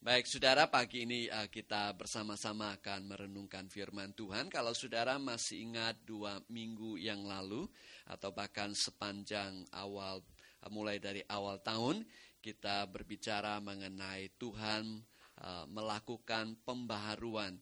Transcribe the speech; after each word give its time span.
Baik, 0.00 0.24
saudara, 0.24 0.64
pagi 0.64 1.04
ini 1.04 1.28
uh, 1.28 1.52
kita 1.52 1.92
bersama-sama 1.92 2.72
akan 2.72 3.04
merenungkan 3.04 3.68
firman 3.68 4.16
Tuhan. 4.16 4.48
Kalau 4.48 4.72
saudara 4.72 5.20
masih 5.20 5.60
ingat 5.60 6.00
dua 6.08 6.40
minggu 6.48 6.96
yang 6.96 7.28
lalu, 7.28 7.68
atau 8.08 8.32
bahkan 8.32 8.72
sepanjang 8.72 9.60
awal, 9.76 10.24
uh, 10.64 10.70
mulai 10.72 10.96
dari 10.96 11.20
awal 11.28 11.60
tahun, 11.60 12.00
kita 12.40 12.88
berbicara 12.88 13.60
mengenai 13.60 14.40
Tuhan 14.40 15.04
uh, 15.44 15.68
melakukan 15.68 16.56
pembaharuan 16.64 17.60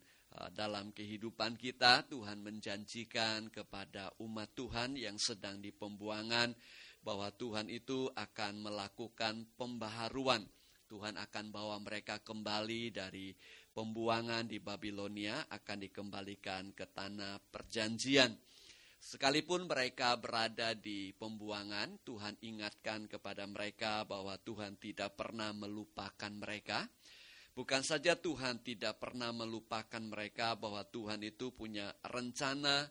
dalam 0.55 0.95
kehidupan 0.95 1.59
kita. 1.59 2.07
Tuhan 2.07 2.39
menjanjikan 2.39 3.51
kepada 3.51 4.15
umat 4.23 4.55
Tuhan 4.55 4.95
yang 4.95 5.19
sedang 5.19 5.59
di 5.59 5.75
pembuangan 5.75 6.55
bahwa 7.03 7.35
Tuhan 7.35 7.67
itu 7.67 8.07
akan 8.15 8.63
melakukan 8.63 9.43
pembaharuan 9.59 10.47
Tuhan 10.89 11.21
akan 11.21 11.53
bawa 11.53 11.77
mereka 11.85 12.19
kembali 12.25 12.91
dari 12.91 13.37
pembuangan 13.77 14.49
di 14.49 14.57
Babilonia, 14.57 15.45
akan 15.53 15.79
dikembalikan 15.85 16.73
ke 16.73 16.89
tanah 16.89 17.37
perjanjian. 17.53 18.33
Sekalipun 18.99 19.71
mereka 19.71 20.19
berada 20.19 20.75
di 20.75 21.15
pembuangan, 21.15 22.03
Tuhan 22.03 22.35
ingatkan 22.43 23.07
kepada 23.07 23.47
mereka 23.47 24.03
bahwa 24.03 24.35
Tuhan 24.43 24.75
tidak 24.81 25.15
pernah 25.15 25.55
melupakan 25.55 26.33
mereka. 26.35 26.89
Bukan 27.55 27.87
saja 27.87 28.19
Tuhan 28.19 28.65
tidak 28.67 28.99
pernah 28.99 29.31
melupakan 29.31 30.03
mereka, 30.03 30.59
bahwa 30.59 30.83
Tuhan 30.83 31.23
itu 31.23 31.55
punya 31.55 31.95
rencana 32.11 32.91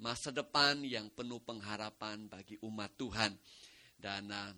masa 0.00 0.34
depan 0.34 0.82
yang 0.82 1.06
penuh 1.14 1.38
pengharapan 1.38 2.26
bagi 2.26 2.58
umat 2.66 2.90
Tuhan. 2.98 3.38
Dan 3.94 4.26
uh, 4.34 4.50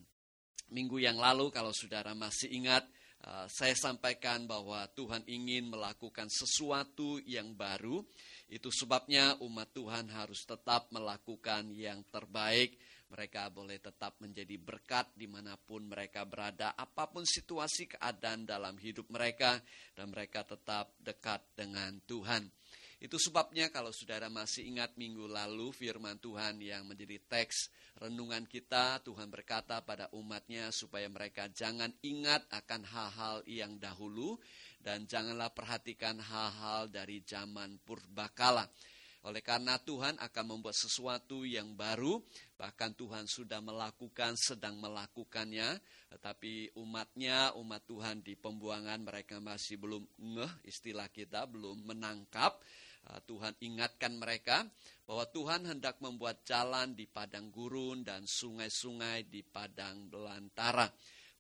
minggu 0.70 0.98
yang 0.98 1.19
lalu 1.19 1.51
kalau 1.55 1.70
saudara 1.70 2.15
masih 2.15 2.51
ingat 2.51 2.83
uh, 3.27 3.47
saya 3.51 3.75
sampaikan 3.75 4.45
bahwa 4.45 4.87
Tuhan 4.92 5.23
ingin 5.27 5.70
melakukan 5.70 6.30
sesuatu 6.30 7.23
yang 7.25 7.55
baru. 7.55 8.03
Itu 8.47 8.70
sebabnya 8.70 9.34
umat 9.42 9.75
Tuhan 9.75 10.06
harus 10.14 10.47
tetap 10.47 10.91
melakukan 10.95 11.75
yang 11.75 12.06
terbaik. 12.11 12.78
Mereka 13.06 13.55
boleh 13.55 13.78
tetap 13.78 14.19
menjadi 14.19 14.58
berkat 14.58 15.14
di 15.14 15.31
mana 15.31 15.55
pun 15.55 15.86
mereka 15.86 16.27
berada, 16.27 16.75
apa 16.75 17.06
pun 17.06 17.23
situasi 17.23 17.86
keadaan 17.95 18.42
dalam 18.42 18.75
hidup 18.83 19.06
mereka, 19.14 19.62
dan 19.95 20.11
mereka 20.11 20.42
tetap 20.42 20.91
dekat 20.98 21.39
dengan 21.55 22.03
Tuhan. 22.03 22.51
Itu 22.97 23.20
sebabnya 23.20 23.69
kalau 23.69 23.92
saudara 23.92 24.33
masih 24.33 24.64
ingat 24.72 24.97
minggu 24.97 25.28
lalu 25.28 25.69
firman 25.69 26.16
Tuhan 26.16 26.64
yang 26.64 26.89
menjadi 26.89 27.20
teks 27.28 27.69
renungan 28.00 28.48
kita, 28.48 29.05
Tuhan 29.05 29.28
berkata 29.28 29.84
pada 29.84 30.08
umatnya 30.16 30.72
supaya 30.72 31.05
mereka 31.12 31.44
jangan 31.52 31.92
ingat 32.00 32.48
akan 32.48 32.83
hal-hal 32.89 33.36
yang 33.44 33.77
dahulu 33.77 34.41
dan 34.80 35.05
janganlah 35.05 35.52
perhatikan 35.52 36.17
hal-hal 36.17 36.89
dari 36.89 37.20
zaman 37.20 37.77
purbakala. 37.84 38.64
Oleh 39.27 39.42
karena 39.42 39.74
Tuhan 39.82 40.22
akan 40.22 40.44
membuat 40.46 40.78
sesuatu 40.78 41.42
yang 41.42 41.74
baru, 41.74 42.22
bahkan 42.55 42.94
Tuhan 42.94 43.27
sudah 43.27 43.58
melakukan, 43.58 44.38
sedang 44.38 44.78
melakukannya, 44.78 45.83
tetapi 46.14 46.78
umatnya, 46.78 47.50
umat 47.58 47.83
Tuhan 47.91 48.22
di 48.22 48.38
pembuangan 48.38 49.02
mereka 49.02 49.42
masih 49.42 49.83
belum 49.83 50.06
ngeh 50.14 50.70
istilah 50.70 51.10
kita, 51.10 51.42
belum 51.50 51.91
menangkap, 51.91 52.55
Ah, 53.06 53.22
Tuhan 53.22 53.55
ingatkan 53.62 54.18
mereka 54.18 54.66
bahwa 55.06 55.22
Tuhan 55.30 55.62
hendak 55.62 56.02
membuat 56.02 56.42
jalan 56.42 56.90
di 56.98 57.06
padang 57.06 57.55
gurun 57.55 58.02
dan 58.02 58.27
sungai-sungai 58.27 59.30
di 59.30 59.46
padang 59.46 60.11
belantara. 60.11 60.90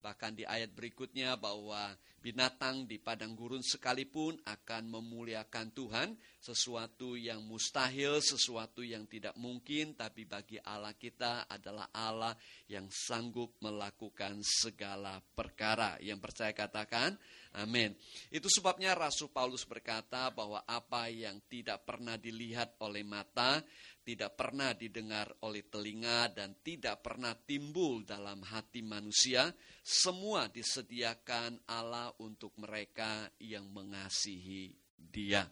Bahkan 0.00 0.38
di 0.38 0.44
ayat 0.46 0.70
berikutnya 0.70 1.34
bahwa 1.34 1.94
binatang 2.22 2.90
di 2.90 2.98
padang 2.98 3.38
gurun 3.38 3.62
sekalipun 3.62 4.34
akan 4.42 4.82
memuliakan 4.90 5.70
Tuhan, 5.70 6.08
sesuatu 6.42 7.14
yang 7.14 7.42
mustahil, 7.46 8.18
sesuatu 8.18 8.82
yang 8.82 9.06
tidak 9.06 9.34
mungkin, 9.38 9.94
tapi 9.94 10.26
bagi 10.26 10.58
Allah 10.62 10.94
kita 10.94 11.46
adalah 11.46 11.90
Allah 11.94 12.34
yang 12.66 12.90
sanggup 12.90 13.54
melakukan 13.62 14.42
segala 14.42 15.22
perkara. 15.22 15.98
Yang 16.02 16.18
percaya 16.22 16.52
katakan, 16.54 17.14
Amin. 17.56 17.96
Itu 18.28 18.52
sebabnya 18.52 18.92
Rasul 18.92 19.32
Paulus 19.32 19.64
berkata 19.64 20.28
bahwa 20.28 20.60
apa 20.68 21.08
yang 21.08 21.40
tidak 21.48 21.88
pernah 21.88 22.20
dilihat 22.20 22.76
oleh 22.84 23.00
mata, 23.00 23.64
tidak 24.06 24.38
pernah 24.38 24.70
didengar 24.70 25.26
oleh 25.42 25.66
telinga, 25.66 26.30
dan 26.30 26.62
tidak 26.62 27.02
pernah 27.02 27.34
timbul 27.34 28.06
dalam 28.06 28.38
hati 28.46 28.78
manusia, 28.86 29.50
semua 29.82 30.46
disediakan 30.46 31.66
Allah 31.66 32.14
untuk 32.22 32.54
mereka 32.62 33.26
yang 33.42 33.66
mengasihi 33.74 34.70
Dia. 34.94 35.42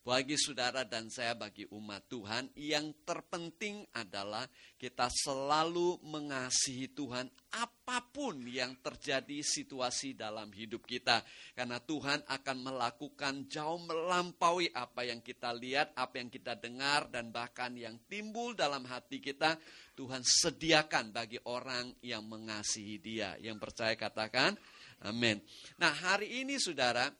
Bagi 0.00 0.32
saudara 0.40 0.80
dan 0.88 1.12
saya, 1.12 1.36
bagi 1.36 1.68
umat 1.76 2.08
Tuhan, 2.08 2.56
yang 2.56 3.04
terpenting 3.04 3.84
adalah 3.92 4.48
kita 4.80 5.12
selalu 5.12 6.00
mengasihi 6.08 6.96
Tuhan 6.96 7.28
apa 7.52 8.08
pun 8.08 8.40
yang 8.48 8.80
terjadi 8.80 9.44
situasi 9.44 10.16
dalam 10.16 10.48
hidup 10.56 10.88
kita. 10.88 11.20
Karena 11.52 11.76
Tuhan 11.84 12.24
akan 12.24 12.56
melakukan 12.64 13.44
jauh 13.44 13.76
melampaui 13.84 14.72
apa 14.72 15.04
yang 15.04 15.20
kita 15.20 15.52
lihat, 15.52 15.92
apa 15.92 16.16
yang 16.16 16.32
kita 16.32 16.56
dengar, 16.56 17.12
dan 17.12 17.28
bahkan 17.28 17.76
yang 17.76 18.00
timbul 18.08 18.56
dalam 18.56 18.88
hati 18.88 19.20
kita. 19.20 19.60
Tuhan 19.92 20.24
sediakan 20.24 21.12
bagi 21.12 21.36
orang 21.44 21.92
yang 22.00 22.24
mengasihi 22.24 22.96
dia. 23.04 23.36
Yang 23.36 23.68
percaya 23.68 23.92
katakan, 24.00 24.56
amin. 25.04 25.44
Nah 25.76 25.92
hari 25.92 26.40
ini 26.40 26.56
saudara, 26.56 27.12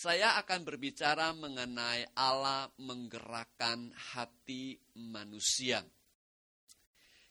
saya 0.00 0.40
akan 0.40 0.64
berbicara 0.64 1.36
mengenai 1.36 2.08
Allah 2.16 2.72
menggerakkan 2.80 3.92
hati 4.16 4.80
manusia. 4.96 5.84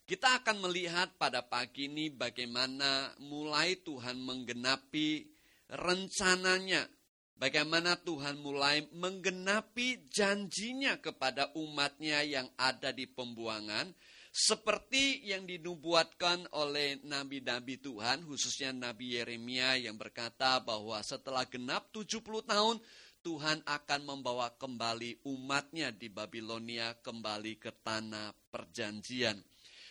Kita 0.06 0.38
akan 0.38 0.62
melihat 0.62 1.18
pada 1.18 1.42
pagi 1.42 1.90
ini 1.90 2.14
bagaimana 2.14 3.10
mulai 3.26 3.74
Tuhan 3.82 4.22
menggenapi 4.22 5.26
rencananya. 5.66 6.86
Bagaimana 7.34 7.98
Tuhan 7.98 8.38
mulai 8.38 8.86
menggenapi 8.94 10.06
janjinya 10.06 11.02
kepada 11.02 11.50
umatnya 11.58 12.22
yang 12.22 12.46
ada 12.54 12.94
di 12.94 13.10
pembuangan 13.10 13.90
seperti 14.40 15.20
yang 15.28 15.44
dinubuatkan 15.44 16.48
oleh 16.56 16.96
nabi-nabi 17.04 17.76
Tuhan, 17.76 18.24
khususnya 18.24 18.72
Nabi 18.72 19.20
Yeremia 19.20 19.76
yang 19.76 20.00
berkata 20.00 20.56
bahwa 20.64 20.96
setelah 21.04 21.44
genap 21.44 21.92
70 21.92 22.24
tahun, 22.48 22.80
Tuhan 23.20 23.60
akan 23.68 24.00
membawa 24.00 24.48
kembali 24.56 25.28
umatnya 25.28 25.92
di 25.92 26.08
Babilonia 26.08 26.96
kembali 27.04 27.60
ke 27.60 27.84
tanah 27.84 28.32
perjanjian. 28.48 29.36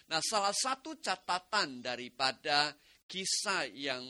Nah, 0.10 0.18
salah 0.26 0.58
satu 0.58 0.98
catatan 0.98 1.86
daripada 1.86 2.74
kisah 3.06 3.70
yang 3.70 4.02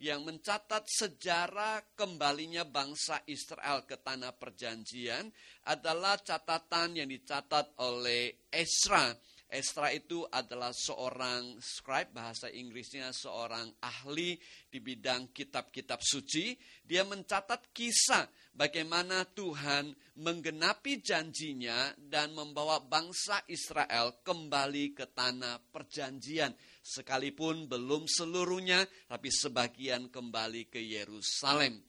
yang 0.00 0.24
mencatat 0.24 0.88
sejarah 0.88 1.94
kembalinya 1.94 2.64
bangsa 2.64 3.22
Israel 3.28 3.84
ke 3.84 4.00
tanah 4.00 4.34
perjanjian 4.34 5.28
adalah 5.68 6.16
catatan 6.18 6.96
yang 6.96 7.06
dicatat 7.06 7.76
oleh 7.78 8.48
Esra 8.50 9.14
Estra 9.52 9.92
itu 9.92 10.24
adalah 10.32 10.72
seorang 10.72 11.60
scribe, 11.60 12.08
bahasa 12.16 12.48
Inggrisnya 12.48 13.12
seorang 13.12 13.68
ahli 13.84 14.40
di 14.72 14.80
bidang 14.80 15.28
kitab-kitab 15.28 16.00
suci. 16.00 16.56
Dia 16.80 17.04
mencatat 17.04 17.68
kisah 17.68 18.24
bagaimana 18.56 19.28
Tuhan 19.28 19.92
menggenapi 20.16 21.04
janjinya 21.04 21.92
dan 22.00 22.32
membawa 22.32 22.80
bangsa 22.80 23.44
Israel 23.44 24.24
kembali 24.24 24.96
ke 24.96 25.12
tanah 25.12 25.60
perjanjian. 25.68 26.56
Sekalipun 26.80 27.68
belum 27.68 28.08
seluruhnya, 28.08 28.88
tapi 29.04 29.28
sebagian 29.28 30.08
kembali 30.08 30.72
ke 30.72 30.80
Yerusalem. 30.80 31.84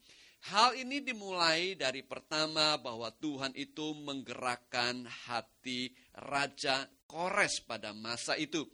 Hal 0.52 0.76
ini 0.76 1.00
dimulai 1.00 1.80
dari 1.80 2.04
pertama 2.04 2.76
bahwa 2.76 3.08
Tuhan 3.16 3.56
itu 3.56 3.96
menggerakkan 3.96 5.08
hati 5.08 5.96
Raja 6.20 6.84
Kores 7.14 7.62
pada 7.62 7.94
masa 7.94 8.34
itu. 8.42 8.66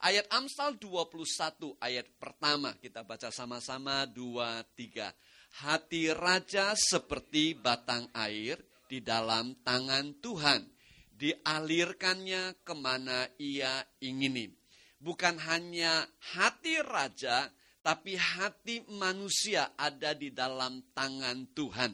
Ayat 0.00 0.24
Amsal 0.32 0.80
21 0.80 1.76
ayat 1.76 2.08
pertama 2.16 2.72
kita 2.80 3.04
baca 3.04 3.28
sama-sama 3.28 4.08
2 4.08 4.64
3. 4.72 5.12
Hati 5.60 6.08
raja 6.16 6.72
seperti 6.72 7.52
batang 7.52 8.08
air 8.16 8.56
di 8.88 9.04
dalam 9.04 9.60
tangan 9.60 10.24
Tuhan. 10.24 10.72
Dialirkannya 11.12 12.64
ke 12.64 12.72
mana 12.72 13.28
ia 13.36 13.84
ingini. 14.00 14.48
Bukan 14.96 15.36
hanya 15.44 16.08
hati 16.32 16.80
raja, 16.80 17.52
tapi 17.84 18.16
hati 18.16 18.88
manusia 18.88 19.76
ada 19.76 20.16
di 20.16 20.32
dalam 20.32 20.80
tangan 20.96 21.44
Tuhan. 21.52 21.92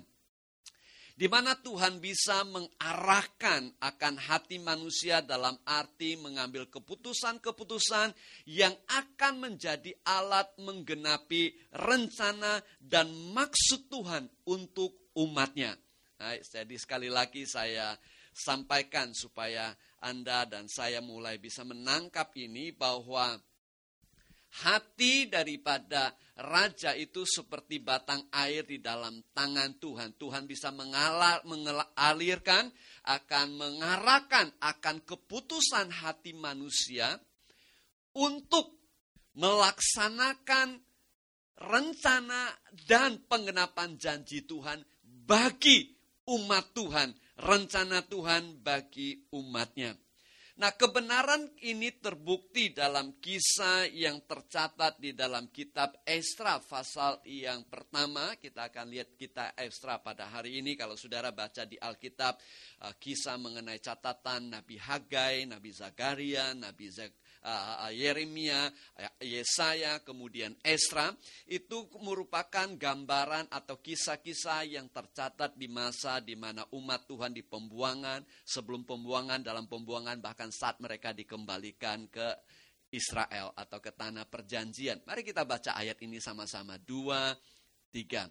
Di 1.18 1.26
mana 1.26 1.58
Tuhan 1.58 1.98
bisa 1.98 2.46
mengarahkan 2.46 3.74
akan 3.82 4.14
hati 4.22 4.62
manusia 4.62 5.18
dalam 5.18 5.58
arti 5.66 6.14
mengambil 6.14 6.70
keputusan-keputusan 6.70 8.14
yang 8.46 8.70
akan 8.86 9.42
menjadi 9.42 9.98
alat 10.06 10.46
menggenapi 10.62 11.58
rencana 11.74 12.62
dan 12.78 13.10
maksud 13.34 13.90
Tuhan 13.90 14.30
untuk 14.46 15.10
umatnya. 15.18 15.74
Nah, 16.22 16.38
jadi 16.38 16.76
sekali 16.78 17.10
lagi 17.10 17.50
saya 17.50 17.98
sampaikan 18.30 19.10
supaya 19.10 19.74
Anda 19.98 20.46
dan 20.46 20.70
saya 20.70 21.02
mulai 21.02 21.42
bisa 21.42 21.66
menangkap 21.66 22.30
ini 22.38 22.70
bahwa 22.70 23.42
Hati 24.58 25.30
daripada 25.30 26.10
raja 26.38 26.94
itu 26.94 27.26
seperti 27.26 27.82
batang 27.82 28.26
air 28.30 28.62
di 28.66 28.78
dalam 28.78 29.18
tangan 29.34 29.78
Tuhan. 29.78 30.14
Tuhan 30.18 30.46
bisa 30.46 30.70
mengalar, 30.70 31.42
mengalirkan, 31.46 32.70
akan 33.06 33.46
mengarahkan 33.58 34.50
akan 34.62 34.96
keputusan 35.02 35.90
hati 35.90 36.34
manusia 36.34 37.18
untuk 38.14 38.78
melaksanakan 39.38 40.78
rencana 41.58 42.54
dan 42.86 43.18
pengenapan 43.26 43.98
janji 43.98 44.46
Tuhan 44.46 44.82
bagi 45.02 45.94
umat 46.30 46.74
Tuhan. 46.74 47.10
Rencana 47.38 48.02
Tuhan 48.06 48.62
bagi 48.62 49.30
umatnya. 49.30 49.94
Nah, 50.58 50.74
kebenaran 50.74 51.54
ini 51.62 52.02
terbukti 52.02 52.74
dalam 52.74 53.22
kisah 53.22 53.86
yang 53.94 54.26
tercatat 54.26 54.98
di 54.98 55.14
dalam 55.14 55.54
kitab 55.54 56.02
Esra 56.02 56.58
pasal 56.58 57.22
yang 57.22 57.62
pertama. 57.70 58.34
Kita 58.34 58.66
akan 58.66 58.90
lihat 58.90 59.14
kita 59.14 59.54
Esra 59.54 60.02
pada 60.02 60.26
hari 60.26 60.58
ini 60.58 60.74
kalau 60.74 60.98
saudara 60.98 61.30
baca 61.30 61.62
di 61.62 61.78
Alkitab 61.78 62.42
uh, 62.82 62.90
kisah 62.98 63.38
mengenai 63.38 63.78
catatan 63.78 64.58
Nabi 64.58 64.82
Hagai, 64.82 65.46
Nabi 65.46 65.70
Zakaria, 65.70 66.50
Nabi 66.58 66.90
uh, 66.90 67.06
Yeremia, 67.94 68.68
Yesaya, 69.22 70.02
kemudian 70.02 70.52
Esra, 70.60 71.14
itu 71.46 71.88
merupakan 72.02 72.66
gambaran 72.66 73.48
atau 73.48 73.78
kisah-kisah 73.78 74.66
yang 74.68 74.90
tercatat 74.90 75.54
di 75.54 75.70
masa 75.70 76.18
di 76.18 76.34
mana 76.34 76.66
umat 76.74 77.06
Tuhan 77.08 77.32
di 77.32 77.46
pembuangan, 77.46 78.26
sebelum 78.44 78.84
pembuangan, 78.84 79.40
dalam 79.40 79.70
pembuangan, 79.70 80.20
bahkan 80.20 80.50
saat 80.52 80.82
mereka 80.82 81.14
dikembalikan 81.14 82.10
ke 82.10 82.28
Israel 82.92 83.52
atau 83.52 83.78
ke 83.84 83.92
tanah 83.92 84.24
perjanjian. 84.24 85.04
Mari 85.04 85.20
kita 85.20 85.44
baca 85.44 85.76
ayat 85.76 86.00
ini 86.00 86.16
sama-sama. 86.24 86.80
Dua, 86.80 87.36
tiga. 87.92 88.28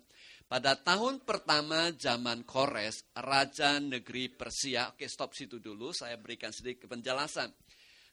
Pada 0.47 0.79
tahun 0.79 1.27
pertama 1.27 1.91
zaman 1.91 2.47
Kores, 2.47 3.11
Raja 3.11 3.83
Negeri 3.83 4.31
Persia. 4.31 4.95
Oke, 4.95 5.05
stop 5.11 5.35
situ 5.35 5.59
dulu. 5.59 5.91
Saya 5.91 6.15
berikan 6.15 6.55
sedikit 6.55 6.87
penjelasan. 6.87 7.51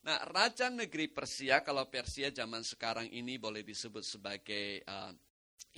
Nah, 0.04 0.20
raja 0.28 0.68
negeri 0.68 1.08
Persia, 1.08 1.64
kalau 1.64 1.88
Persia 1.88 2.28
zaman 2.28 2.60
sekarang 2.60 3.08
ini 3.08 3.40
boleh 3.40 3.64
disebut 3.64 4.04
sebagai 4.04 4.84
uh, 4.84 5.08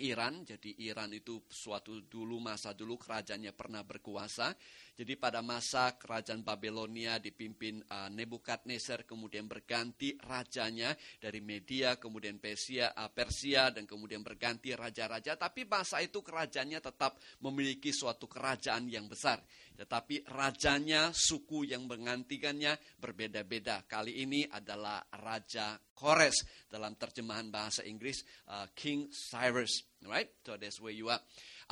Iran. 0.02 0.42
Jadi 0.42 0.82
Iran 0.82 1.14
itu 1.14 1.46
suatu 1.46 2.02
dulu 2.02 2.42
masa 2.42 2.74
dulu 2.74 2.98
kerajaannya 2.98 3.54
pernah 3.54 3.86
berkuasa. 3.86 4.50
Jadi 4.96 5.12
pada 5.20 5.44
masa 5.44 5.92
kerajaan 6.00 6.40
Babelonia 6.40 7.20
dipimpin 7.20 7.84
uh, 7.84 8.08
Nebukadnezar 8.08 9.04
kemudian 9.04 9.44
berganti 9.44 10.16
rajanya 10.24 10.96
dari 11.20 11.44
Media 11.44 12.00
kemudian 12.00 12.40
Persia, 12.40 12.96
uh, 12.96 13.12
Persia 13.12 13.68
dan 13.68 13.84
kemudian 13.84 14.24
berganti 14.24 14.72
raja-raja 14.72 15.36
tapi 15.36 15.68
masa 15.68 16.00
itu 16.00 16.24
kerajaannya 16.24 16.80
tetap 16.80 17.20
memiliki 17.44 17.92
suatu 17.92 18.24
kerajaan 18.24 18.88
yang 18.88 19.04
besar. 19.04 19.44
Tetapi 19.76 20.24
rajanya, 20.32 21.12
suku 21.12 21.68
yang 21.68 21.84
menggantikannya 21.84 22.80
berbeda-beda. 22.96 23.84
Kali 23.84 24.24
ini 24.24 24.48
adalah 24.48 25.04
Raja 25.12 25.76
Kores 25.92 26.68
dalam 26.68 26.96
terjemahan 26.96 27.52
bahasa 27.52 27.84
Inggris 27.84 28.24
uh, 28.48 28.68
King 28.72 29.12
Cyrus. 29.12 29.95
Right? 30.04 30.28
So 30.44 30.60
that's 30.60 30.76
where 30.82 30.92
you 30.92 31.08
are. 31.08 31.22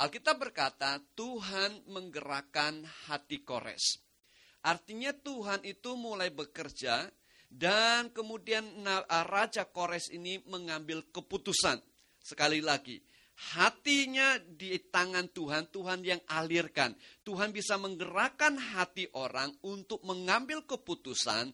Alkitab 0.01 0.41
berkata, 0.41 0.97
Tuhan 1.13 1.85
menggerakkan 1.87 2.83
hati 3.07 3.45
Kores. 3.45 4.01
Artinya 4.65 5.13
Tuhan 5.13 5.61
itu 5.61 5.93
mulai 5.93 6.33
bekerja 6.33 7.05
dan 7.47 8.09
kemudian 8.09 8.65
Raja 9.07 9.69
Kores 9.69 10.09
ini 10.09 10.41
mengambil 10.49 11.05
keputusan. 11.13 11.79
Sekali 12.19 12.59
lagi, 12.59 12.97
hatinya 13.55 14.41
di 14.41 14.73
tangan 14.89 15.29
Tuhan, 15.29 15.69
Tuhan 15.69 16.01
yang 16.01 16.19
alirkan. 16.27 16.97
Tuhan 17.21 17.53
bisa 17.53 17.77
menggerakkan 17.77 18.57
hati 18.57 19.05
orang 19.13 19.53
untuk 19.63 20.01
mengambil 20.03 20.65
keputusan 20.65 21.53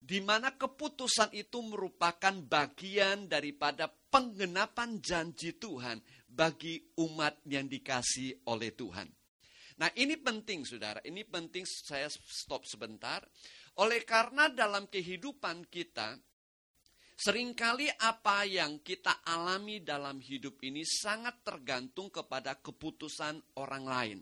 di 0.00 0.20
mana 0.20 0.52
keputusan 0.56 1.32
itu 1.36 1.60
merupakan 1.64 2.32
bagian 2.44 3.28
daripada 3.28 3.88
penggenapan 4.10 4.98
janji 4.98 5.54
Tuhan 5.56 6.02
bagi 6.26 6.82
umat 6.98 7.40
yang 7.46 7.70
dikasih 7.70 8.50
oleh 8.50 8.74
Tuhan. 8.74 9.06
Nah 9.80 9.88
ini 9.96 10.20
penting 10.20 10.68
saudara, 10.68 11.00
ini 11.08 11.24
penting 11.24 11.64
saya 11.64 12.10
stop 12.10 12.68
sebentar. 12.68 13.24
Oleh 13.80 14.04
karena 14.04 14.52
dalam 14.52 14.90
kehidupan 14.90 15.70
kita, 15.72 16.20
sering 17.16 17.56
kali 17.56 17.88
apa 17.88 18.44
yang 18.44 18.84
kita 18.84 19.24
alami 19.24 19.80
dalam 19.80 20.20
hidup 20.20 20.60
ini 20.60 20.84
sangat 20.84 21.40
tergantung 21.40 22.12
kepada 22.12 22.60
keputusan 22.60 23.40
orang 23.56 23.84
lain. 23.88 24.18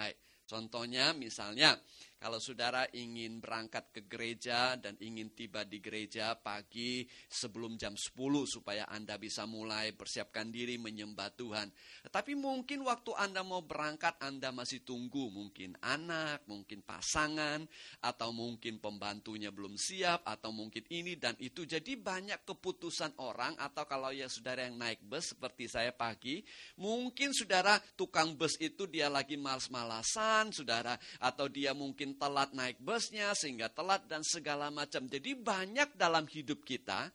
Hai, 0.00 0.16
contohnya 0.48 1.12
misalnya, 1.12 1.76
kalau 2.24 2.40
saudara 2.40 2.88
ingin 2.96 3.36
berangkat 3.36 3.92
ke 3.92 4.08
gereja 4.08 4.80
dan 4.80 4.96
ingin 4.96 5.36
tiba 5.36 5.60
di 5.68 5.76
gereja 5.84 6.32
pagi 6.32 7.04
sebelum 7.28 7.76
jam 7.76 7.92
10 7.92 8.16
supaya 8.48 8.88
Anda 8.88 9.20
bisa 9.20 9.44
mulai 9.44 9.92
persiapkan 9.92 10.48
diri 10.48 10.80
menyembah 10.80 11.36
Tuhan. 11.36 11.68
Tapi 12.08 12.32
mungkin 12.32 12.88
waktu 12.88 13.12
Anda 13.20 13.44
mau 13.44 13.60
berangkat 13.60 14.16
Anda 14.24 14.56
masih 14.56 14.88
tunggu 14.88 15.28
mungkin 15.28 15.76
anak, 15.84 16.48
mungkin 16.48 16.80
pasangan, 16.80 17.68
atau 18.00 18.32
mungkin 18.32 18.80
pembantunya 18.80 19.52
belum 19.52 19.76
siap, 19.76 20.24
atau 20.24 20.48
mungkin 20.48 20.88
ini 20.88 21.20
dan 21.20 21.36
itu. 21.44 21.68
Jadi 21.68 22.00
banyak 22.00 22.40
keputusan 22.48 23.20
orang 23.20 23.52
atau 23.60 23.84
kalau 23.84 24.08
ya 24.16 24.32
saudara 24.32 24.64
yang 24.64 24.80
naik 24.80 25.04
bus 25.04 25.36
seperti 25.36 25.68
saya 25.68 25.92
pagi, 25.92 26.40
mungkin 26.80 27.36
saudara 27.36 27.76
tukang 28.00 28.32
bus 28.32 28.56
itu 28.64 28.88
dia 28.88 29.12
lagi 29.12 29.36
malas-malasan, 29.36 30.48
saudara, 30.56 30.96
atau 31.20 31.52
dia 31.52 31.76
mungkin 31.76 32.13
telat 32.16 32.54
naik 32.56 32.80
busnya 32.80 33.34
sehingga 33.36 33.70
telat 33.70 34.06
dan 34.08 34.24
segala 34.24 34.70
macam. 34.70 35.06
Jadi 35.06 35.36
banyak 35.36 35.94
dalam 35.98 36.24
hidup 36.30 36.62
kita 36.62 37.10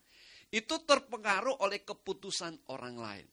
itu 0.50 0.76
terpengaruh 0.82 1.62
oleh 1.62 1.82
keputusan 1.86 2.70
orang 2.74 2.98
lain. 2.98 3.28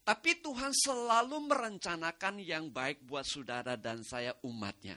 Tapi 0.00 0.40
Tuhan 0.40 0.72
selalu 0.72 1.38
merencanakan 1.50 2.40
yang 2.40 2.72
baik 2.72 3.04
buat 3.04 3.22
saudara 3.22 3.76
dan 3.76 4.00
saya 4.00 4.32
umatnya. 4.42 4.96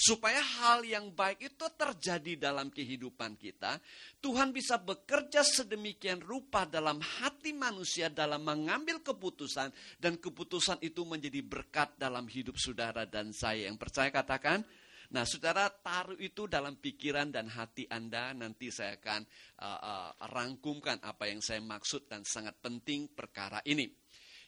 Supaya 0.00 0.40
hal 0.40 0.80
yang 0.88 1.12
baik 1.12 1.44
itu 1.44 1.66
terjadi 1.76 2.48
dalam 2.48 2.72
kehidupan 2.72 3.36
kita, 3.36 3.76
Tuhan 4.24 4.48
bisa 4.48 4.80
bekerja 4.80 5.44
sedemikian 5.44 6.24
rupa 6.24 6.64
dalam 6.64 7.04
hati 7.04 7.52
manusia 7.52 8.08
dalam 8.08 8.40
mengambil 8.40 9.04
keputusan 9.04 9.68
dan 10.00 10.16
keputusan 10.16 10.80
itu 10.80 11.04
menjadi 11.04 11.44
berkat 11.44 12.00
dalam 12.00 12.24
hidup 12.32 12.56
saudara 12.56 13.04
dan 13.04 13.36
saya. 13.36 13.68
Yang 13.68 13.76
percaya 13.76 14.08
katakan, 14.08 14.64
Nah, 15.10 15.26
saudara 15.26 15.66
taruh 15.66 16.14
itu 16.22 16.46
dalam 16.46 16.78
pikiran 16.78 17.34
dan 17.34 17.50
hati 17.50 17.82
Anda. 17.90 18.30
Nanti 18.30 18.70
saya 18.70 18.94
akan 18.94 19.26
uh, 19.58 19.80
uh, 19.82 20.10
rangkumkan 20.30 21.02
apa 21.02 21.26
yang 21.26 21.42
saya 21.42 21.58
maksud 21.58 22.06
dan 22.06 22.22
sangat 22.22 22.54
penting 22.62 23.10
perkara 23.10 23.58
ini. 23.66 23.90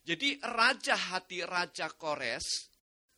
Jadi 0.03 0.39
raja 0.43 0.95
hati 0.95 1.43
Raja 1.43 1.91
Kores, 1.95 2.47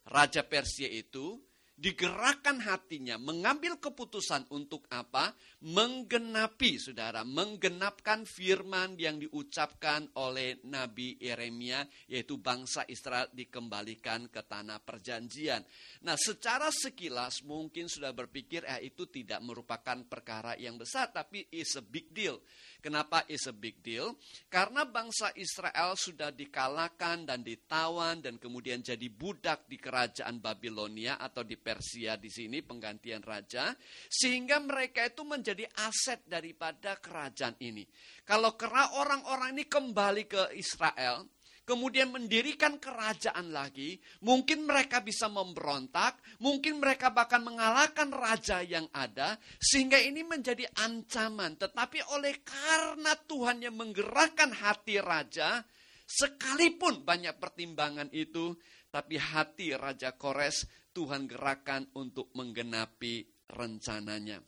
Raja 0.09 0.45
Persia 0.45 0.89
itu 0.89 1.37
digerakkan 1.75 2.63
hatinya, 2.63 3.19
mengambil 3.19 3.83
keputusan 3.83 4.47
untuk 4.55 4.87
apa? 4.95 5.35
Menggenapi, 5.67 6.79
saudara, 6.79 7.27
menggenapkan 7.27 8.23
firman 8.23 8.95
yang 8.95 9.19
diucapkan 9.19 10.07
oleh 10.15 10.63
Nabi 10.71 11.19
Yeremia, 11.19 11.83
yaitu 12.07 12.39
bangsa 12.39 12.87
Israel 12.87 13.27
dikembalikan 13.35 14.31
ke 14.31 14.47
tanah 14.47 14.79
perjanjian. 14.79 15.67
Nah, 16.07 16.15
secara 16.15 16.71
sekilas 16.71 17.43
mungkin 17.43 17.91
sudah 17.91 18.15
berpikir, 18.15 18.63
eh 18.65 18.87
itu 18.87 19.11
tidak 19.11 19.43
merupakan 19.43 19.99
perkara 20.07 20.55
yang 20.55 20.79
besar, 20.79 21.11
tapi 21.11 21.51
is 21.51 21.75
a 21.75 21.83
big 21.83 22.15
deal. 22.15 22.39
Kenapa 22.85 23.25
is 23.33 23.49
a 23.49 23.57
big 23.57 23.81
deal? 23.81 24.13
Karena 24.53 24.85
bangsa 24.85 25.33
Israel 25.41 25.97
sudah 25.97 26.29
dikalahkan 26.29 27.25
dan 27.25 27.41
ditawan 27.41 28.21
dan 28.21 28.37
kemudian 28.37 28.85
jadi 28.85 29.09
budak 29.09 29.65
di 29.65 29.81
kerajaan 29.81 30.37
Babilonia 30.37 31.17
atau 31.17 31.41
di 31.41 31.57
Persia 31.57 32.21
di 32.21 32.29
sini 32.29 32.61
penggantian 32.61 33.25
raja 33.25 33.73
sehingga 34.13 34.61
mereka 34.61 35.09
itu 35.09 35.25
menjadi 35.25 35.65
aset 35.81 36.29
daripada 36.29 37.01
kerajaan 37.01 37.57
ini. 37.65 37.89
Kalau 38.21 38.53
kera 38.53 39.01
orang-orang 39.01 39.57
ini 39.57 39.65
kembali 39.65 40.29
ke 40.29 40.53
Israel, 40.53 41.25
kemudian 41.65 42.13
mendirikan 42.13 42.77
kerajaan 42.77 43.51
lagi, 43.51 43.97
mungkin 44.21 44.69
mereka 44.69 45.01
bisa 45.01 45.27
memberontak, 45.33 46.21
mungkin 46.41 46.79
mereka 46.79 47.11
bahkan 47.11 47.41
mengalahkan 47.41 48.13
raja 48.13 48.61
yang 48.61 48.85
ada, 48.93 49.41
sehingga 49.59 49.99
ini 49.99 50.23
menjadi 50.23 50.69
ancaman. 50.85 51.57
Tetapi 51.57 52.15
oleh 52.15 52.45
karena 52.45 53.17
Tuhan 53.17 53.65
yang 53.65 53.77
menggerakkan 53.81 54.53
hati 54.53 55.01
raja, 55.01 55.65
sekalipun 56.05 57.03
banyak 57.03 57.37
pertimbangan 57.41 58.13
itu, 58.13 58.53
tapi 58.95 59.19
hati 59.19 59.75
Raja 59.75 60.15
Kores 60.15 60.71
Tuhan 60.95 61.27
gerakan 61.27 61.91
untuk 61.99 62.31
menggenapi 62.39 63.27
rencananya. 63.51 64.39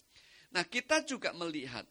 Nah 0.54 0.64
kita 0.70 1.02
juga 1.02 1.34
melihat 1.34 1.82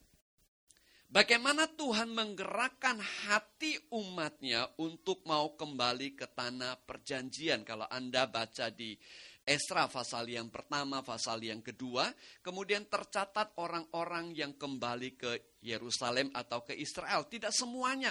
Bagaimana 1.06 1.70
Tuhan 1.70 2.12
menggerakkan 2.12 3.00
hati 3.00 3.78
umatnya 3.94 4.68
untuk 4.82 5.24
mau 5.30 5.54
kembali 5.54 6.18
ke 6.18 6.28
tanah 6.28 6.82
perjanjian. 6.84 7.64
Kalau 7.64 7.88
Anda 7.88 8.28
baca 8.28 8.74
di 8.74 8.98
Esra 9.46 9.86
pasal 9.86 10.34
yang 10.34 10.50
pertama, 10.50 11.06
pasal 11.06 11.46
yang 11.46 11.62
kedua, 11.62 12.10
kemudian 12.42 12.90
tercatat 12.90 13.54
orang-orang 13.62 14.34
yang 14.34 14.58
kembali 14.58 15.14
ke 15.14 15.62
Yerusalem 15.62 16.34
atau 16.34 16.66
ke 16.66 16.74
Israel. 16.74 17.30
Tidak 17.30 17.54
semuanya. 17.54 18.10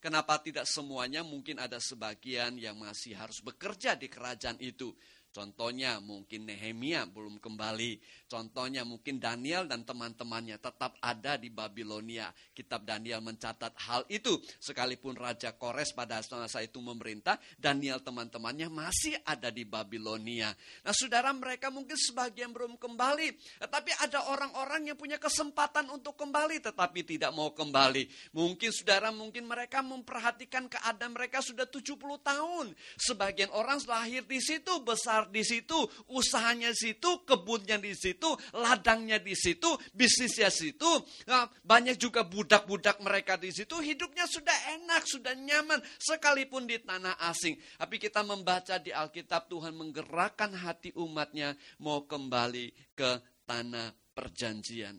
Kenapa 0.00 0.40
tidak 0.40 0.64
semuanya? 0.64 1.20
Mungkin 1.20 1.60
ada 1.60 1.76
sebagian 1.76 2.56
yang 2.56 2.78
masih 2.80 3.18
harus 3.18 3.44
bekerja 3.44 3.98
di 3.98 4.08
kerajaan 4.08 4.56
itu. 4.62 4.94
Contohnya 5.30 6.02
mungkin 6.02 6.50
Nehemia 6.50 7.06
belum 7.06 7.38
kembali. 7.38 8.02
Contohnya 8.26 8.82
mungkin 8.82 9.22
Daniel 9.22 9.62
dan 9.70 9.86
teman-temannya 9.86 10.58
tetap 10.58 10.98
ada 10.98 11.38
di 11.38 11.54
Babilonia. 11.54 12.34
Kitab 12.50 12.82
Daniel 12.82 13.22
mencatat 13.22 13.78
hal 13.86 14.02
itu. 14.10 14.42
Sekalipun 14.58 15.14
Raja 15.14 15.54
Kores 15.54 15.94
pada 15.94 16.18
masa 16.34 16.66
itu 16.66 16.82
memerintah, 16.82 17.38
Daniel 17.54 18.02
teman-temannya 18.02 18.66
masih 18.66 19.14
ada 19.22 19.54
di 19.54 19.62
Babilonia. 19.62 20.50
Nah 20.82 20.94
saudara 20.94 21.30
mereka 21.30 21.70
mungkin 21.70 21.94
sebagian 21.94 22.50
belum 22.50 22.74
kembali. 22.74 23.62
Tetapi 23.62 23.90
ada 24.02 24.34
orang-orang 24.34 24.90
yang 24.90 24.98
punya 24.98 25.22
kesempatan 25.22 25.94
untuk 25.94 26.18
kembali 26.18 26.58
tetapi 26.58 27.06
tidak 27.06 27.30
mau 27.30 27.54
kembali. 27.54 28.34
Mungkin 28.34 28.70
saudara 28.74 29.14
mungkin 29.14 29.46
mereka 29.46 29.78
memperhatikan 29.78 30.66
keadaan 30.66 31.14
mereka 31.14 31.38
sudah 31.38 31.70
70 31.70 31.94
tahun. 32.18 32.66
Sebagian 32.98 33.54
orang 33.54 33.78
lahir 33.86 34.26
di 34.26 34.42
situ 34.42 34.82
besar 34.82 35.19
besar 35.20 35.28
di 35.28 35.42
situ, 35.44 35.78
usahanya 36.08 36.72
di 36.72 36.78
situ, 36.96 37.10
kebunnya 37.28 37.76
di 37.76 37.92
situ, 37.92 38.32
ladangnya 38.56 39.20
di 39.20 39.36
situ, 39.36 39.68
bisnisnya 39.92 40.48
di 40.48 40.56
situ. 40.72 40.90
Nah, 41.28 41.44
banyak 41.60 42.00
juga 42.00 42.24
budak-budak 42.24 43.04
mereka 43.04 43.36
di 43.36 43.52
situ, 43.52 43.76
hidupnya 43.76 44.24
sudah 44.24 44.80
enak, 44.80 45.04
sudah 45.04 45.34
nyaman, 45.36 45.80
sekalipun 46.00 46.64
di 46.64 46.80
tanah 46.80 47.20
asing. 47.28 47.60
Tapi 47.76 48.00
kita 48.00 48.24
membaca 48.24 48.80
di 48.80 48.94
Alkitab 48.94 49.52
Tuhan 49.52 49.76
menggerakkan 49.76 50.56
hati 50.56 50.96
umatnya 50.96 51.52
mau 51.84 52.08
kembali 52.08 52.96
ke 52.96 53.20
tanah 53.44 53.92
perjanjian. 54.16 54.96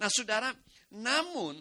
Nah 0.00 0.08
saudara, 0.08 0.50
namun 0.96 1.60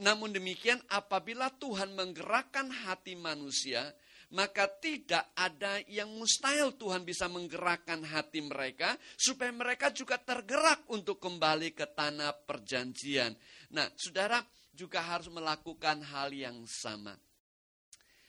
namun 0.00 0.32
demikian 0.32 0.80
apabila 0.88 1.52
Tuhan 1.60 1.92
menggerakkan 1.92 2.72
hati 2.72 3.12
manusia, 3.12 3.92
maka 4.34 4.66
tidak 4.82 5.30
ada 5.38 5.78
yang 5.86 6.10
mustahil 6.18 6.74
Tuhan 6.74 7.06
bisa 7.06 7.30
menggerakkan 7.30 8.02
hati 8.02 8.42
mereka 8.42 8.98
supaya 9.14 9.54
mereka 9.54 9.94
juga 9.94 10.18
tergerak 10.18 10.88
untuk 10.90 11.22
kembali 11.22 11.70
ke 11.76 11.86
tanah 11.94 12.34
perjanjian. 12.42 13.36
Nah, 13.70 13.86
saudara 13.94 14.42
juga 14.74 15.04
harus 15.04 15.30
melakukan 15.30 16.02
hal 16.02 16.34
yang 16.34 16.66
sama. 16.66 17.14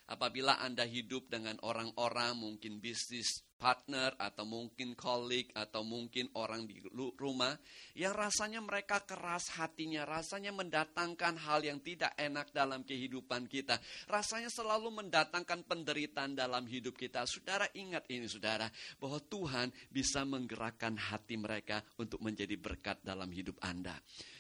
Apabila 0.08 0.62
Anda 0.64 0.88
hidup 0.88 1.28
dengan 1.28 1.60
orang-orang 1.66 2.38
mungkin 2.38 2.80
bisnis 2.80 3.47
partner 3.58 4.14
atau 4.16 4.46
mungkin 4.46 4.94
kolik 4.94 5.50
atau 5.58 5.82
mungkin 5.82 6.30
orang 6.38 6.70
di 6.70 6.78
rumah 7.18 7.58
yang 7.98 8.14
rasanya 8.14 8.62
mereka 8.62 9.02
keras 9.04 9.50
hatinya, 9.58 10.06
rasanya 10.06 10.54
mendatangkan 10.54 11.36
hal 11.42 11.66
yang 11.66 11.82
tidak 11.82 12.14
enak 12.16 12.54
dalam 12.54 12.86
kehidupan 12.86 13.50
kita, 13.50 13.82
rasanya 14.06 14.54
selalu 14.54 15.04
mendatangkan 15.04 15.66
penderitaan 15.66 16.38
dalam 16.38 16.64
hidup 16.70 16.94
kita. 16.94 17.26
Saudara 17.26 17.66
ingat 17.74 18.06
ini 18.14 18.30
saudara, 18.30 18.70
bahwa 19.02 19.18
Tuhan 19.26 19.74
bisa 19.90 20.22
menggerakkan 20.24 20.94
hati 20.96 21.36
mereka 21.36 21.82
untuk 21.98 22.22
menjadi 22.22 22.54
berkat 22.56 23.02
dalam 23.02 23.28
hidup 23.34 23.58
Anda. 23.66 23.98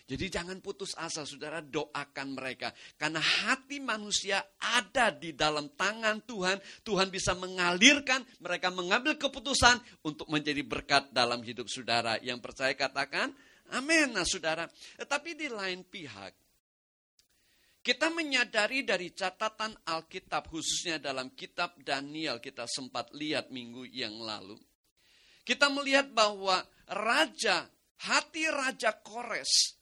Jadi 0.08 0.32
jangan 0.32 0.64
putus 0.64 0.96
asa 0.96 1.28
saudara 1.28 1.60
doakan 1.60 2.32
mereka. 2.32 2.72
Karena 2.96 3.20
hati 3.20 3.84
manusia 3.84 4.40
ada 4.56 5.12
di 5.12 5.36
dalam 5.36 5.68
tangan 5.76 6.24
Tuhan. 6.24 6.64
Tuhan 6.88 7.12
bisa 7.12 7.36
mengalirkan 7.36 8.24
mereka 8.40 8.72
mengambil 8.72 9.20
keputusan 9.20 9.84
untuk 10.08 10.32
menjadi 10.32 10.64
berkat 10.64 11.12
dalam 11.12 11.44
hidup 11.44 11.68
saudara. 11.68 12.16
Yang 12.24 12.40
percaya 12.40 12.72
katakan 12.72 13.36
amin. 13.76 14.16
Nah 14.16 14.24
saudara. 14.24 14.72
Tetapi 14.96 15.36
di 15.36 15.52
lain 15.52 15.84
pihak. 15.84 16.32
Kita 17.84 18.08
menyadari 18.08 18.88
dari 18.88 19.12
catatan 19.12 19.76
Alkitab 19.92 20.48
khususnya 20.48 21.04
dalam 21.04 21.36
kitab 21.36 21.76
Daniel 21.84 22.40
kita 22.40 22.64
sempat 22.64 23.12
lihat 23.12 23.52
minggu 23.52 23.84
yang 23.92 24.16
lalu. 24.24 24.56
Kita 25.44 25.68
melihat 25.68 26.12
bahwa 26.16 26.64
raja, 26.88 27.68
hati 28.00 28.48
raja 28.52 28.92
Kores 29.00 29.77